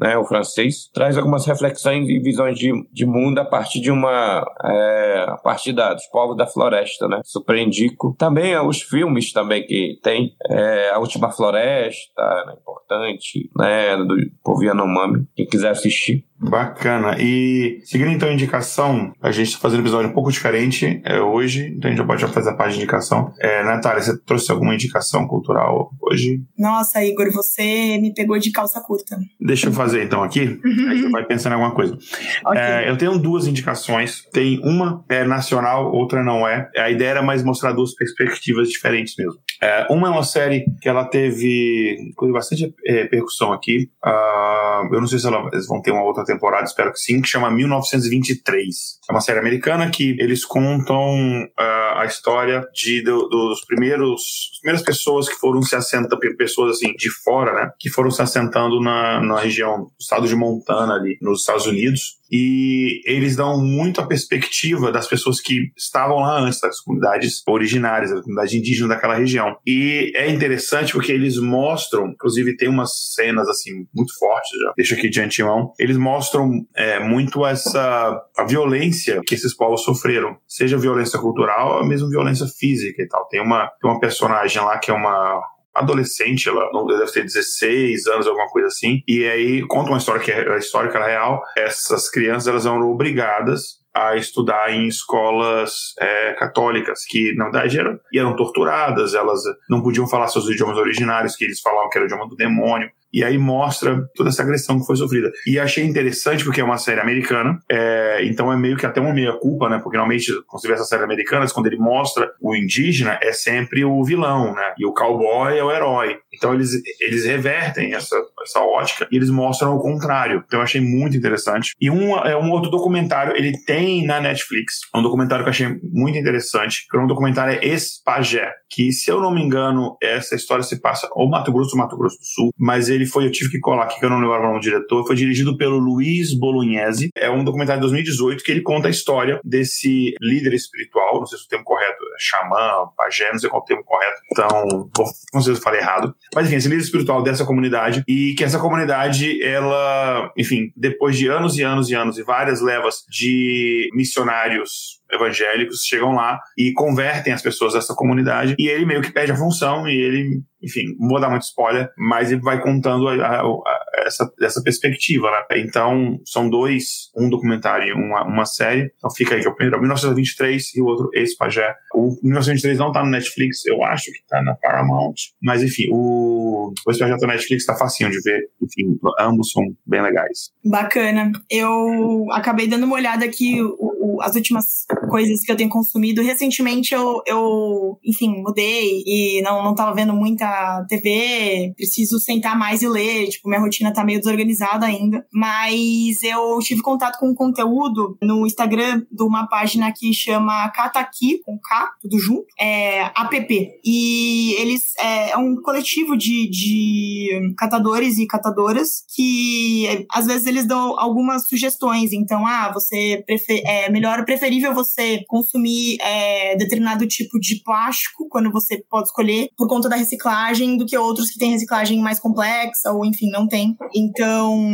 né, 0.00 0.16
o 0.16 0.24
francês, 0.24 0.88
traz 0.92 1.16
algumas 1.16 1.46
reflexões 1.46 2.08
e 2.08 2.18
visões 2.18 2.58
de, 2.58 2.72
de 2.92 3.06
mundo 3.06 3.38
a 3.38 3.44
partir 3.44 3.80
de 3.80 3.90
uma 3.90 4.44
é, 4.64 5.26
a 5.28 5.36
partir 5.36 5.72
da, 5.72 5.94
dos 5.94 6.06
povos 6.06 6.36
da 6.36 6.46
floresta, 6.46 7.08
né, 7.08 7.20
super 7.24 7.56
indico. 7.56 8.14
Também 8.18 8.58
os 8.58 8.82
filmes 8.82 9.32
também 9.32 9.64
que 9.64 9.98
tem, 10.02 10.34
é, 10.50 10.90
A 10.90 10.98
Última 10.98 11.30
Floresta, 11.30 11.97
né, 12.16 12.54
importante, 12.60 13.50
né, 13.56 13.96
do 13.96 14.16
povo 14.42 14.62
Yanomami, 14.62 15.26
quem 15.34 15.46
quiser 15.46 15.70
assistir. 15.70 16.24
Bacana. 16.40 17.16
E 17.18 17.80
seguindo 17.84 18.12
então 18.12 18.28
a 18.28 18.32
indicação, 18.32 19.12
a 19.20 19.32
gente 19.32 19.48
está 19.48 19.58
fazendo 19.58 19.80
um 19.80 19.82
episódio 19.82 20.08
um 20.08 20.12
pouco 20.12 20.30
diferente 20.30 21.02
é, 21.04 21.20
hoje, 21.20 21.74
então 21.76 21.88
a 21.88 21.90
gente 21.90 21.98
já 21.98 22.06
pode 22.06 22.20
já 22.20 22.28
fazer 22.28 22.50
a 22.50 22.54
parte 22.54 22.74
de 22.74 22.78
indicação. 22.78 23.32
É, 23.40 23.64
Natália, 23.64 24.00
você 24.00 24.16
trouxe 24.18 24.52
alguma 24.52 24.72
indicação 24.72 25.26
cultural 25.26 25.90
hoje? 26.00 26.40
Nossa, 26.56 27.04
Igor, 27.04 27.32
você 27.32 27.98
me 27.98 28.14
pegou 28.14 28.38
de 28.38 28.52
calça 28.52 28.80
curta. 28.80 29.18
Deixa 29.40 29.66
eu 29.66 29.72
fazer 29.72 30.04
então 30.04 30.22
aqui, 30.22 30.60
aí 30.88 31.02
você 31.02 31.10
vai 31.10 31.24
pensando 31.24 31.52
em 31.52 31.56
alguma 31.56 31.74
coisa. 31.74 31.94
Okay. 31.94 32.60
É, 32.60 32.88
eu 32.88 32.96
tenho 32.96 33.18
duas 33.18 33.48
indicações, 33.48 34.24
tem 34.32 34.60
uma 34.62 35.04
é 35.08 35.24
nacional, 35.24 35.92
outra 35.92 36.22
não 36.22 36.46
é. 36.46 36.70
A 36.76 36.88
ideia 36.88 37.10
era 37.10 37.22
mais 37.22 37.42
mostrar 37.42 37.72
duas 37.72 37.94
perspectivas 37.94 38.68
diferentes 38.68 39.16
mesmo. 39.16 39.40
É, 39.60 39.86
uma 39.90 40.08
é 40.08 40.10
uma 40.10 40.22
série 40.22 40.64
que 40.80 40.88
ela 40.88 41.04
teve 41.04 41.96
bastante 42.32 42.72
é, 42.86 43.04
percussão 43.06 43.52
aqui. 43.52 43.90
Uh, 44.04 44.94
eu 44.94 45.00
não 45.00 45.06
sei 45.06 45.18
se 45.18 45.26
eles 45.26 45.66
vão 45.66 45.82
ter 45.82 45.90
uma 45.90 46.04
outra 46.04 46.24
temporada, 46.24 46.64
espero 46.64 46.92
que 46.92 46.98
sim, 46.98 47.20
que 47.20 47.28
chama 47.28 47.50
1923. 47.50 48.98
É 49.08 49.12
uma 49.12 49.20
série 49.20 49.38
americana 49.38 49.90
que 49.90 50.16
eles 50.20 50.44
contam 50.44 51.44
uh, 51.44 51.77
a 52.00 52.06
história 52.06 52.66
de, 52.72 53.02
do, 53.02 53.28
dos 53.28 53.64
primeiros 53.64 54.58
primeiras 54.60 54.82
pessoas 54.82 55.28
que 55.28 55.34
foram 55.36 55.62
se 55.62 55.74
assentando, 55.76 56.18
pessoas 56.36 56.76
assim 56.76 56.92
de 56.94 57.10
fora, 57.10 57.52
né, 57.54 57.70
que 57.78 57.88
foram 57.90 58.10
se 58.10 58.20
assentando 58.20 58.80
na, 58.80 59.20
na 59.20 59.38
região 59.38 59.84
do 59.84 59.92
estado 60.00 60.26
de 60.26 60.34
Montana 60.34 60.94
ali 60.94 61.16
nos 61.20 61.40
Estados 61.40 61.66
Unidos 61.66 62.18
e 62.30 63.00
eles 63.06 63.36
dão 63.36 63.58
muito 63.58 64.00
a 64.00 64.06
perspectiva 64.06 64.92
das 64.92 65.06
pessoas 65.06 65.40
que 65.40 65.72
estavam 65.76 66.18
lá 66.18 66.40
antes, 66.40 66.60
das 66.60 66.80
comunidades 66.80 67.42
originárias, 67.46 68.10
da 68.10 68.20
comunidade 68.20 68.58
indígena 68.58 68.88
daquela 68.88 69.14
região. 69.14 69.56
E 69.66 70.12
é 70.14 70.30
interessante 70.30 70.92
porque 70.92 71.12
eles 71.12 71.38
mostram, 71.38 72.08
inclusive 72.08 72.56
tem 72.56 72.68
umas 72.68 73.14
cenas 73.14 73.48
assim 73.48 73.86
muito 73.94 74.16
fortes, 74.18 74.50
já 74.60 74.72
deixo 74.76 74.94
aqui 74.94 75.08
de 75.08 75.20
antemão, 75.20 75.72
eles 75.78 75.96
mostram 75.96 76.66
é, 76.76 77.00
muito 77.00 77.46
essa 77.46 78.20
a 78.36 78.44
violência 78.44 79.22
que 79.26 79.34
esses 79.34 79.56
povos 79.56 79.82
sofreram, 79.82 80.36
seja 80.46 80.76
violência 80.76 81.18
cultural 81.18 81.80
mesmo 81.88 82.08
violência 82.08 82.46
física 82.46 83.02
e 83.02 83.08
tal. 83.08 83.26
Tem 83.28 83.40
uma, 83.40 83.68
tem 83.80 83.90
uma 83.90 84.00
personagem 84.00 84.62
lá 84.62 84.78
que 84.78 84.90
é 84.90 84.94
uma 84.94 85.42
adolescente, 85.74 86.48
ela 86.48 86.68
deve 86.86 87.12
ter 87.12 87.22
16 87.22 88.06
anos, 88.08 88.26
alguma 88.26 88.48
coisa 88.48 88.68
assim. 88.68 89.02
E 89.06 89.24
aí 89.26 89.66
conta 89.66 89.90
uma 89.90 89.98
história 89.98 90.20
que 90.20 90.30
é 90.30 90.52
a 90.52 90.58
história 90.58 90.90
que 90.90 90.96
é 90.96 91.04
real. 91.04 91.42
Essas 91.56 92.10
crianças 92.10 92.48
elas 92.48 92.66
eram 92.66 92.90
obrigadas 92.90 93.78
a 93.94 94.16
estudar 94.16 94.72
em 94.72 94.86
escolas 94.86 95.94
é, 95.98 96.32
católicas, 96.34 97.04
que 97.08 97.34
na 97.34 97.44
verdade 97.44 97.78
eram, 97.78 97.98
eram 98.14 98.36
torturadas, 98.36 99.14
elas 99.14 99.40
não 99.68 99.82
podiam 99.82 100.06
falar 100.06 100.28
seus 100.28 100.48
idiomas 100.48 100.76
originários, 100.76 101.34
que 101.34 101.44
eles 101.44 101.60
falavam 101.60 101.88
que 101.88 101.98
era 101.98 102.04
o 102.04 102.06
idioma 102.06 102.28
do 102.28 102.36
demônio 102.36 102.90
e 103.12 103.24
aí 103.24 103.38
mostra 103.38 104.06
toda 104.14 104.30
essa 104.30 104.42
agressão 104.42 104.78
que 104.78 104.86
foi 104.86 104.96
sofrida. 104.96 105.30
E 105.46 105.58
achei 105.58 105.84
interessante 105.84 106.44
porque 106.44 106.60
é 106.60 106.64
uma 106.64 106.78
série 106.78 107.00
americana, 107.00 107.58
é, 107.70 108.24
então 108.24 108.52
é 108.52 108.56
meio 108.56 108.76
que 108.76 108.86
até 108.86 109.00
uma 109.00 109.12
meia-culpa, 109.12 109.68
né? 109.68 109.78
Porque 109.82 109.96
normalmente, 109.96 110.32
quando 110.46 110.60
você 110.60 110.68
vê 110.68 110.74
essas 110.74 110.88
séries 110.88 111.04
americanas, 111.04 111.52
quando 111.52 111.66
ele 111.66 111.78
mostra 111.78 112.30
o 112.40 112.54
indígena, 112.54 113.18
é 113.22 113.32
sempre 113.32 113.84
o 113.84 114.02
vilão, 114.04 114.54
né? 114.54 114.74
E 114.78 114.86
o 114.86 114.92
cowboy 114.92 115.56
é 115.56 115.64
o 115.64 115.70
herói. 115.70 116.18
Então 116.38 116.54
eles, 116.54 116.70
eles 117.00 117.24
revertem 117.24 117.94
essa, 117.94 118.16
essa 118.42 118.60
ótica 118.60 119.08
e 119.10 119.16
eles 119.16 119.30
mostram 119.30 119.74
o 119.74 119.80
contrário. 119.80 120.42
Então 120.46 120.60
eu 120.60 120.64
achei 120.64 120.80
muito 120.80 121.16
interessante. 121.16 121.72
E 121.80 121.90
um, 121.90 122.16
é 122.18 122.36
um 122.36 122.50
outro 122.50 122.70
documentário, 122.70 123.36
ele 123.36 123.52
tem 123.64 124.06
na 124.06 124.20
Netflix, 124.20 124.80
um 124.94 125.02
documentário 125.02 125.44
que 125.44 125.48
eu 125.48 125.52
achei 125.52 125.80
muito 125.82 126.18
interessante, 126.18 126.86
que 126.88 126.96
é 126.96 127.00
um 127.00 127.06
documentário 127.06 127.58
é 127.58 127.66
Espagé, 127.66 128.52
que 128.70 128.92
se 128.92 129.10
eu 129.10 129.20
não 129.20 129.32
me 129.32 129.42
engano, 129.42 129.96
essa 130.02 130.34
história 130.34 130.62
se 130.62 130.80
passa 130.80 131.08
ou 131.12 131.28
Mato 131.28 131.52
Grosso 131.52 131.72
ou 131.72 131.78
Mato 131.78 131.96
Grosso 131.96 132.18
do 132.18 132.24
Sul, 132.24 132.50
mas 132.56 132.88
ele 132.88 132.98
ele 132.98 133.06
foi, 133.06 133.26
eu 133.26 133.30
tive 133.30 133.50
que 133.50 133.60
colar 133.60 133.84
aqui, 133.84 133.98
que 133.98 134.04
eu 134.04 134.10
não 134.10 134.18
lembro 134.18 134.38
o 134.38 134.42
nome 134.42 134.58
do 134.58 134.62
diretor, 134.62 135.06
foi 135.06 135.14
dirigido 135.14 135.56
pelo 135.56 135.78
Luiz 135.78 136.36
Bolognese. 136.36 137.10
É 137.16 137.30
um 137.30 137.44
documentário 137.44 137.80
de 137.80 137.86
2018 137.86 138.42
que 138.42 138.50
ele 138.50 138.62
conta 138.62 138.88
a 138.88 138.90
história 138.90 139.40
desse 139.44 140.14
líder 140.20 140.52
espiritual, 140.52 141.20
não 141.20 141.26
sei 141.26 141.38
se 141.38 141.44
o 141.44 141.48
termo 141.48 141.64
correto 141.64 142.04
é 142.04 142.18
xamã, 142.18 142.90
pajé, 142.96 143.30
não 143.30 143.38
sei 143.38 143.48
qual 143.48 143.62
é 143.62 143.62
o 143.62 143.66
termo 143.66 143.84
correto, 143.84 144.20
então, 144.32 144.90
não 145.32 145.40
sei 145.40 145.54
se 145.54 145.60
eu 145.60 145.62
falei 145.62 145.80
errado. 145.80 146.14
Mas 146.34 146.46
enfim, 146.46 146.56
esse 146.56 146.68
líder 146.68 146.82
espiritual 146.82 147.22
dessa 147.22 147.44
comunidade 147.44 148.02
e 148.06 148.34
que 148.34 148.44
essa 148.44 148.58
comunidade, 148.58 149.42
ela, 149.42 150.30
enfim, 150.36 150.72
depois 150.76 151.16
de 151.16 151.28
anos 151.28 151.56
e 151.58 151.62
anos 151.62 151.88
e 151.88 151.94
anos 151.94 152.18
e 152.18 152.22
várias 152.22 152.60
levas 152.60 153.04
de 153.08 153.88
missionários 153.94 154.98
evangélicos 155.10 155.84
chegam 155.84 156.12
lá 156.12 156.38
e 156.56 156.72
convertem 156.72 157.32
as 157.32 157.40
pessoas 157.40 157.72
dessa 157.72 157.94
comunidade 157.94 158.54
e 158.58 158.68
ele 158.68 158.84
meio 158.84 159.00
que 159.00 159.10
perde 159.10 159.32
a 159.32 159.36
função 159.36 159.88
e 159.88 159.96
ele 159.96 160.42
enfim, 160.62 160.82
não 160.98 161.08
vou 161.08 161.20
dar 161.20 161.30
muito 161.30 161.42
spoiler, 161.42 161.90
mas 161.96 162.32
ele 162.32 162.40
vai 162.40 162.60
contando 162.60 163.08
a, 163.08 163.14
a, 163.14 163.40
a, 163.40 163.88
essa, 164.06 164.30
essa 164.40 164.62
perspectiva, 164.62 165.30
né? 165.30 165.60
Então, 165.60 166.20
são 166.24 166.48
dois, 166.48 167.10
um 167.16 167.28
documentário 167.28 167.88
e 167.88 167.92
uma, 167.92 168.24
uma 168.24 168.44
série. 168.44 168.92
Então 168.96 169.10
fica 169.10 169.34
aí, 169.34 169.40
que 169.40 169.46
é 169.46 169.50
o 169.50 169.54
primeiro 169.54 169.78
1923 169.80 170.74
e 170.74 170.82
o 170.82 170.86
outro 170.86 171.10
Esse 171.14 171.36
Pajé. 171.36 171.74
O 171.94 172.18
1923 172.22 172.78
não 172.78 172.92
tá 172.92 173.02
no 173.04 173.10
Netflix, 173.10 173.64
eu 173.66 173.82
acho 173.84 174.06
que 174.06 174.26
tá 174.28 174.42
na 174.42 174.54
Paramount. 174.54 175.14
Mas 175.42 175.62
enfim, 175.62 175.88
o, 175.92 176.72
o 176.86 176.90
Esse 176.90 177.00
Pajé 177.00 177.16
tá 177.16 177.26
no 177.26 177.32
Netflix, 177.32 177.66
tá 177.66 177.76
facinho 177.76 178.10
de 178.10 178.20
ver. 178.22 178.48
Enfim, 178.62 178.98
ambos 179.20 179.52
são 179.52 179.62
bem 179.86 180.02
legais. 180.02 180.50
Bacana. 180.64 181.30
Eu 181.50 182.26
acabei 182.32 182.66
dando 182.66 182.84
uma 182.84 182.96
olhada 182.96 183.24
aqui, 183.24 183.62
o, 183.62 183.76
o, 183.78 184.22
as 184.22 184.34
últimas 184.34 184.86
coisas 185.08 185.42
que 185.44 185.52
eu 185.52 185.56
tenho 185.56 185.70
consumido. 185.70 186.22
Recentemente 186.22 186.94
eu, 186.94 187.22
eu 187.26 187.98
enfim, 188.04 188.42
mudei 188.42 189.02
e 189.06 189.42
não, 189.42 189.62
não 189.62 189.74
tava 189.74 189.94
vendo 189.94 190.12
muita 190.12 190.47
TV, 190.88 191.72
preciso 191.76 192.18
sentar 192.18 192.56
mais 192.56 192.82
e 192.82 192.88
ler. 192.88 193.28
Tipo, 193.28 193.48
minha 193.48 193.60
rotina 193.60 193.92
tá 193.92 194.04
meio 194.04 194.18
desorganizada 194.18 194.86
ainda. 194.86 195.26
Mas 195.32 196.22
eu 196.22 196.58
tive 196.60 196.80
contato 196.82 197.18
com 197.18 197.30
um 197.30 197.34
conteúdo 197.34 198.16
no 198.22 198.46
Instagram 198.46 199.02
de 199.10 199.22
uma 199.22 199.46
página 199.46 199.92
que 199.92 200.12
chama 200.12 200.68
Kataki, 200.70 201.40
com 201.44 201.58
K, 201.58 201.92
tudo 202.00 202.18
junto, 202.18 202.46
é 202.58 203.02
app. 203.02 203.70
E 203.84 204.54
eles 204.58 204.92
é, 204.98 205.30
é 205.30 205.36
um 205.36 205.56
coletivo 205.56 206.16
de, 206.16 206.48
de 206.48 207.54
catadores 207.56 208.18
e 208.18 208.26
catadoras 208.26 209.04
que 209.14 210.06
às 210.12 210.26
vezes 210.26 210.46
eles 210.46 210.66
dão 210.66 210.98
algumas 210.98 211.48
sugestões. 211.48 212.12
Então, 212.12 212.46
ah, 212.46 212.70
você 212.72 213.22
prefer, 213.26 213.62
é 213.64 213.90
melhor, 213.90 214.24
preferível 214.24 214.74
você 214.74 215.24
consumir 215.26 215.96
é, 216.00 216.56
determinado 216.56 217.06
tipo 217.06 217.38
de 217.38 217.62
plástico 217.62 218.28
quando 218.28 218.50
você 218.50 218.82
pode 218.88 219.08
escolher 219.08 219.48
por 219.56 219.68
conta 219.68 219.88
da 219.88 219.96
reciclagem 219.96 220.37
do 220.76 220.86
que 220.86 220.96
outros 220.96 221.30
que 221.30 221.38
têm 221.38 221.52
reciclagem 221.52 222.00
mais 222.00 222.18
complexa 222.18 222.92
ou 222.92 223.04
enfim 223.04 223.30
não 223.30 223.46
tem. 223.46 223.76
Então, 223.94 224.72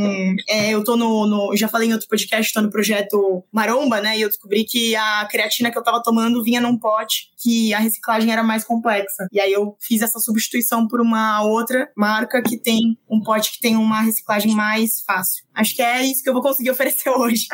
é, 0.48 0.70
eu 0.70 0.82
tô 0.84 0.96
no, 0.96 1.26
no, 1.26 1.56
Já 1.56 1.68
falei 1.68 1.88
em 1.88 1.92
outro 1.92 2.08
podcast, 2.08 2.52
tô 2.52 2.60
no 2.60 2.70
projeto 2.70 3.44
Maromba, 3.52 4.00
né? 4.00 4.16
E 4.16 4.22
eu 4.22 4.28
descobri 4.28 4.64
que 4.64 4.94
a 4.96 5.26
creatina 5.30 5.70
que 5.70 5.78
eu 5.78 5.82
tava 5.82 6.02
tomando 6.02 6.42
vinha 6.42 6.60
num 6.60 6.78
pote 6.78 7.32
que 7.42 7.74
a 7.74 7.78
reciclagem 7.78 8.32
era 8.32 8.42
mais 8.42 8.64
complexa. 8.64 9.28
E 9.32 9.40
aí 9.40 9.52
eu 9.52 9.76
fiz 9.80 10.00
essa 10.00 10.18
substituição 10.18 10.86
por 10.88 11.00
uma 11.00 11.42
outra 11.42 11.90
marca 11.96 12.42
que 12.42 12.56
tem 12.56 12.96
um 13.08 13.20
pote 13.20 13.52
que 13.52 13.60
tem 13.60 13.76
uma 13.76 14.00
reciclagem 14.00 14.54
mais 14.54 15.02
fácil. 15.06 15.44
Acho 15.54 15.74
que 15.74 15.82
é 15.82 16.02
isso 16.02 16.22
que 16.22 16.28
eu 16.28 16.32
vou 16.32 16.42
conseguir 16.42 16.70
oferecer 16.70 17.10
hoje. 17.16 17.46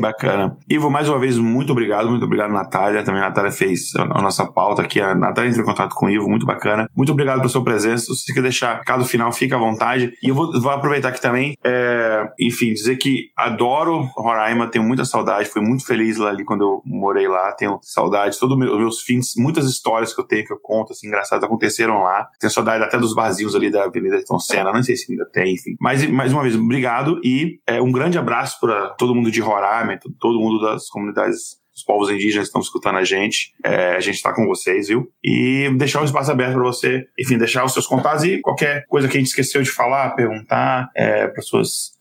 Bacana. 0.00 0.56
Ivo, 0.68 0.90
mais 0.90 1.08
uma 1.08 1.18
vez, 1.18 1.38
muito 1.38 1.72
obrigado. 1.72 2.08
Muito 2.08 2.24
obrigado, 2.24 2.52
Natália. 2.52 3.02
Também 3.02 3.20
a 3.20 3.26
Natália 3.26 3.50
fez 3.50 3.94
a 3.96 4.22
nossa 4.22 4.46
pauta 4.46 4.82
aqui. 4.82 5.00
A 5.00 5.14
Natália 5.14 5.50
entrou 5.50 5.64
em 5.64 5.68
contato 5.68 5.94
com 5.94 6.06
o 6.06 6.10
Ivo, 6.10 6.28
muito 6.28 6.46
bacana. 6.46 6.88
Muito 6.96 7.12
obrigado 7.12 7.38
pela 7.38 7.48
sua 7.48 7.62
presença. 7.62 8.12
Se 8.14 8.26
você 8.26 8.32
quer 8.32 8.42
deixar 8.42 8.82
cada 8.84 9.04
final, 9.04 9.32
fica 9.32 9.56
à 9.56 9.58
vontade. 9.58 10.12
E 10.22 10.28
eu 10.28 10.34
vou, 10.34 10.60
vou 10.60 10.70
aproveitar 10.70 11.08
aqui 11.08 11.20
também, 11.20 11.54
é, 11.64 12.28
enfim, 12.40 12.72
dizer 12.72 12.96
que 12.96 13.30
adoro 13.36 14.08
Roraima, 14.16 14.66
tenho 14.68 14.84
muita 14.84 15.04
saudade. 15.04 15.48
Fui 15.48 15.62
muito 15.62 15.86
feliz 15.86 16.16
lá 16.16 16.30
ali 16.30 16.44
quando 16.44 16.62
eu 16.62 16.82
morei 16.84 17.28
lá. 17.28 17.52
Tenho 17.52 17.78
saudade. 17.82 18.38
Todos 18.38 18.56
os 18.56 18.78
meus 18.78 19.02
fins, 19.02 19.32
muitas 19.36 19.66
histórias 19.66 20.14
que 20.14 20.20
eu 20.20 20.24
tenho, 20.24 20.44
que 20.44 20.52
eu 20.52 20.58
conto, 20.60 20.92
assim, 20.92 21.06
engraçadas, 21.06 21.44
aconteceram 21.44 22.02
lá. 22.02 22.28
Tenho 22.40 22.52
saudade 22.52 22.82
até 22.82 22.98
dos 22.98 23.14
barzinhos 23.14 23.54
ali 23.54 23.70
da 23.70 23.84
Avenida 23.84 24.22
Tom 24.26 24.38
Senna. 24.38 24.72
Não 24.72 24.82
sei 24.82 24.96
se 24.96 25.12
ainda 25.12 25.26
tem, 25.26 25.54
enfim. 25.54 25.76
Mas, 25.80 26.08
mais 26.08 26.32
uma 26.32 26.42
vez, 26.42 26.56
obrigado 26.56 27.20
e 27.22 27.60
é, 27.66 27.80
um 27.80 27.92
grande 27.92 28.18
abraço 28.18 28.58
para 28.60 28.90
todo 28.90 29.14
mundo 29.14 29.30
de 29.30 29.40
Roraima, 29.40 29.73
todo 30.20 30.38
mundo 30.38 30.60
das 30.60 30.88
comunidades 30.88 31.62
os 31.74 31.82
povos 31.82 32.08
indígenas 32.08 32.46
estão 32.46 32.60
escutando 32.60 32.98
a 32.98 33.04
gente. 33.04 33.52
É, 33.64 33.96
a 33.96 34.00
gente 34.00 34.14
está 34.14 34.32
com 34.32 34.46
vocês, 34.46 34.88
viu? 34.88 35.10
E 35.22 35.68
deixar 35.76 36.02
o 36.02 36.04
espaço 36.04 36.30
aberto 36.30 36.54
para 36.54 36.62
você, 36.62 37.04
enfim, 37.18 37.36
deixar 37.36 37.64
os 37.64 37.72
seus 37.72 37.86
contatos 37.86 38.22
e 38.24 38.40
qualquer 38.40 38.86
coisa 38.86 39.08
que 39.08 39.16
a 39.16 39.20
gente 39.20 39.28
esqueceu 39.28 39.60
de 39.60 39.70
falar, 39.70 40.10
perguntar 40.10 40.88
é, 40.94 41.26
para 41.26 41.42
suas 41.42 41.94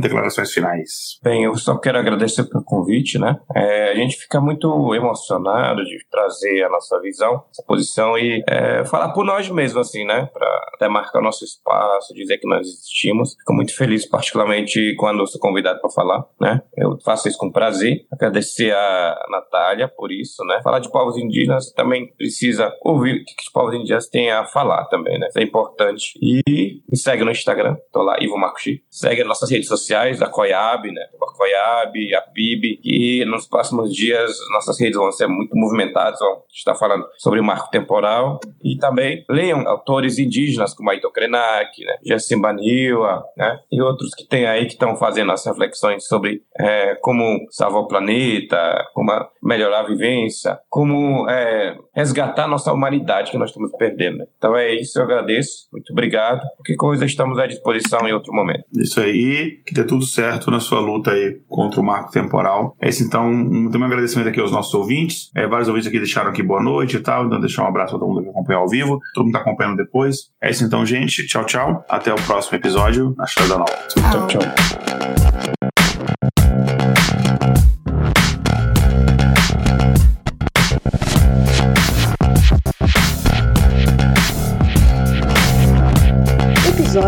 declarações 0.00 0.52
finais. 0.52 1.18
Bem, 1.22 1.44
eu 1.44 1.56
só 1.56 1.78
quero 1.78 1.98
agradecer 1.98 2.44
pelo 2.44 2.64
convite, 2.64 3.18
né? 3.18 3.38
É, 3.54 3.92
a 3.92 3.94
gente 3.94 4.16
fica 4.16 4.40
muito 4.40 4.94
emocionado 4.94 5.84
de 5.84 5.98
trazer 6.10 6.64
a 6.64 6.68
nossa 6.68 7.00
visão, 7.00 7.44
essa 7.50 7.62
posição 7.66 8.18
e 8.18 8.42
é, 8.48 8.84
falar 8.84 9.12
por 9.12 9.24
nós 9.24 9.48
mesmos, 9.50 9.88
assim, 9.88 10.04
né? 10.04 10.28
Para 10.32 10.46
até 10.74 10.88
marcar 10.88 11.20
o 11.20 11.22
nosso 11.22 11.44
espaço, 11.44 12.14
dizer 12.14 12.38
que 12.38 12.48
nós 12.48 12.66
existimos. 12.66 13.34
Fico 13.38 13.52
muito 13.52 13.76
feliz, 13.76 14.08
particularmente 14.08 14.94
quando 14.96 15.26
sou 15.26 15.40
convidado 15.40 15.80
para 15.80 15.90
falar, 15.90 16.24
né? 16.40 16.60
Eu 16.76 16.98
faço 17.04 17.28
isso 17.28 17.38
com 17.38 17.50
prazer. 17.50 18.06
Agradecer 18.12 18.74
a 18.74 19.26
Natália 19.30 19.88
por 19.88 20.12
isso, 20.12 20.44
né? 20.44 20.60
Falar 20.62 20.78
de 20.78 20.90
povos 20.90 21.16
indígenas 21.16 21.72
também 21.72 22.12
precisa 22.16 22.72
ouvir 22.84 23.22
o 23.22 23.24
que 23.24 23.34
os 23.40 23.50
povos 23.52 23.74
indígenas 23.74 24.08
têm 24.08 24.30
a 24.30 24.44
falar 24.44 24.84
também, 24.86 25.18
né? 25.18 25.28
Isso 25.28 25.38
é 25.38 25.42
importante. 25.42 26.18
E 26.20 26.82
me 26.88 26.96
segue 26.96 27.24
no 27.24 27.30
Instagram, 27.30 27.76
tô 27.92 28.02
lá, 28.02 28.16
Ivo 28.20 28.36
Makushi. 28.36 28.82
Segue 28.90 29.22
as 29.22 29.28
nossas 29.28 29.50
redes 29.56 29.68
sociais, 29.68 30.18
da 30.18 30.28
Coiab, 30.28 30.90
né? 30.90 31.02
A 31.20 31.32
Coiab, 31.36 32.14
a 32.14 32.20
PIB. 32.20 32.80
E 32.84 33.24
nos 33.24 33.46
próximos 33.46 33.92
dias 33.92 34.32
nossas 34.52 34.78
redes 34.80 34.96
vão 34.96 35.10
ser 35.10 35.26
muito 35.26 35.56
movimentadas, 35.56 36.18
vão 36.20 36.42
estar 36.52 36.74
falando 36.74 37.06
sobre 37.16 37.40
o 37.40 37.44
marco 37.44 37.70
temporal. 37.70 38.40
E 38.62 38.76
também 38.76 39.24
leiam 39.28 39.66
autores 39.66 40.18
indígenas 40.18 40.74
como 40.74 40.90
Aito 40.90 41.10
Krenak, 41.10 41.84
né? 41.84 41.96
Jessim 42.04 42.40
Baniwa, 42.40 43.24
né? 43.36 43.58
E 43.70 43.80
outros 43.80 44.14
que 44.14 44.26
tem 44.26 44.46
aí 44.46 44.66
que 44.66 44.72
estão 44.72 44.96
fazendo 44.96 45.32
as 45.32 45.44
reflexões 45.44 46.06
sobre 46.06 46.42
é, 46.58 46.94
como 46.96 47.46
salvar 47.50 47.82
o 47.82 47.88
planeta, 47.88 48.86
como 48.94 49.12
melhorar 49.42 49.80
a 49.80 49.86
vivência, 49.86 50.58
como 50.68 51.28
é, 51.28 51.76
resgatar 51.94 52.48
nossa 52.48 52.72
humanidade 52.72 53.30
que 53.30 53.38
nós 53.38 53.50
estamos 53.50 53.70
perdendo. 53.78 54.18
Né? 54.18 54.26
Então 54.36 54.56
é 54.56 54.74
isso, 54.74 54.98
eu 54.98 55.04
agradeço. 55.04 55.68
Muito 55.72 55.92
obrigado. 55.92 56.40
Qualquer 56.56 56.76
coisa 56.76 57.04
estamos 57.04 57.38
à 57.38 57.46
disposição 57.46 58.06
em 58.06 58.12
outro 58.12 58.32
momento. 58.32 58.64
Isso 58.76 59.00
aí 59.00 59.45
que 59.50 59.74
dê 59.74 59.84
tudo 59.84 60.04
certo 60.04 60.50
na 60.50 60.60
sua 60.60 60.80
luta 60.80 61.12
aí 61.12 61.38
contra 61.48 61.80
o 61.80 61.84
marco 61.84 62.10
temporal. 62.10 62.76
É 62.80 62.88
isso, 62.88 63.02
então, 63.02 63.30
um, 63.30 63.70
também 63.70 63.82
um 63.82 63.92
agradecimento 63.92 64.28
aqui 64.28 64.40
aos 64.40 64.52
nossos 64.52 64.72
ouvintes. 64.74 65.30
É, 65.34 65.46
vários 65.46 65.68
ouvintes 65.68 65.88
aqui 65.88 65.98
deixaram 65.98 66.30
aqui 66.30 66.42
boa 66.42 66.62
noite 66.62 66.96
e 66.96 67.00
tal, 67.00 67.26
então 67.26 67.40
deixar 67.40 67.64
um 67.64 67.68
abraço 67.68 67.96
a 67.96 67.98
todo 67.98 68.08
mundo 68.08 68.22
que 68.22 68.30
acompanhou 68.30 68.62
ao 68.62 68.68
vivo, 68.68 68.98
todo 69.14 69.24
mundo 69.24 69.34
tá 69.34 69.40
acompanhando 69.40 69.76
depois. 69.76 70.30
É 70.42 70.50
isso 70.50 70.64
então, 70.64 70.84
gente. 70.84 71.26
Tchau, 71.26 71.44
tchau. 71.44 71.84
Até 71.88 72.12
o 72.12 72.16
próximo 72.16 72.56
episódio 72.56 73.14
na 73.16 73.26
Show 73.26 73.48
da 73.48 73.58
Nova. 73.58 73.72
Tchau, 73.88 74.26
tchau. 74.26 74.40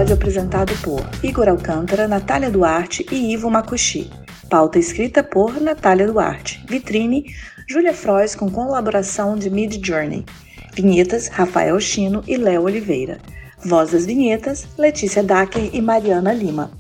Episódio 0.09 0.15
apresentado 0.15 0.73
por 0.83 1.07
Igor 1.23 1.49
Alcântara, 1.49 2.09
Natália 2.09 2.51
Duarte 2.51 3.05
e 3.11 3.33
Ivo 3.33 3.51
Makushi. 3.51 4.11
Pauta 4.49 4.79
escrita 4.79 5.23
por 5.23 5.61
Natália 5.61 6.07
Duarte. 6.07 6.65
Vitrine, 6.67 7.27
Júlia 7.69 7.93
Frois 7.93 8.35
com 8.35 8.51
colaboração 8.51 9.37
de 9.37 9.51
Mid 9.51 9.85
Journey. 9.85 10.25
Vinhetas, 10.73 11.29
Rafael 11.29 11.79
Chino 11.81 12.23
e 12.27 12.37
Léo 12.37 12.63
Oliveira. 12.63 13.19
Voz 13.63 13.91
das 13.91 14.07
vinhetas, 14.07 14.67
Letícia 14.79 15.23
Dacker 15.23 15.71
e 15.75 15.83
Mariana 15.83 16.33
Lima. 16.33 16.71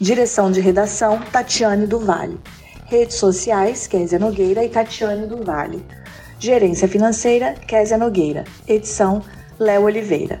Direção 0.00 0.50
de 0.50 0.60
redação, 0.60 1.20
Tatiane 1.30 1.86
do. 1.86 2.00
Redes 2.86 3.16
sociais, 3.16 3.86
Kézia 3.86 4.18
Nogueira 4.18 4.64
e 4.64 4.68
Tatiane 4.68 5.26
do. 5.26 5.38
Gerência 6.40 6.88
financeira, 6.88 7.54
Kézia 7.66 7.96
Nogueira. 7.96 8.44
Edição, 8.66 9.22
Léo 9.58 9.84
Oliveira. 9.84 10.40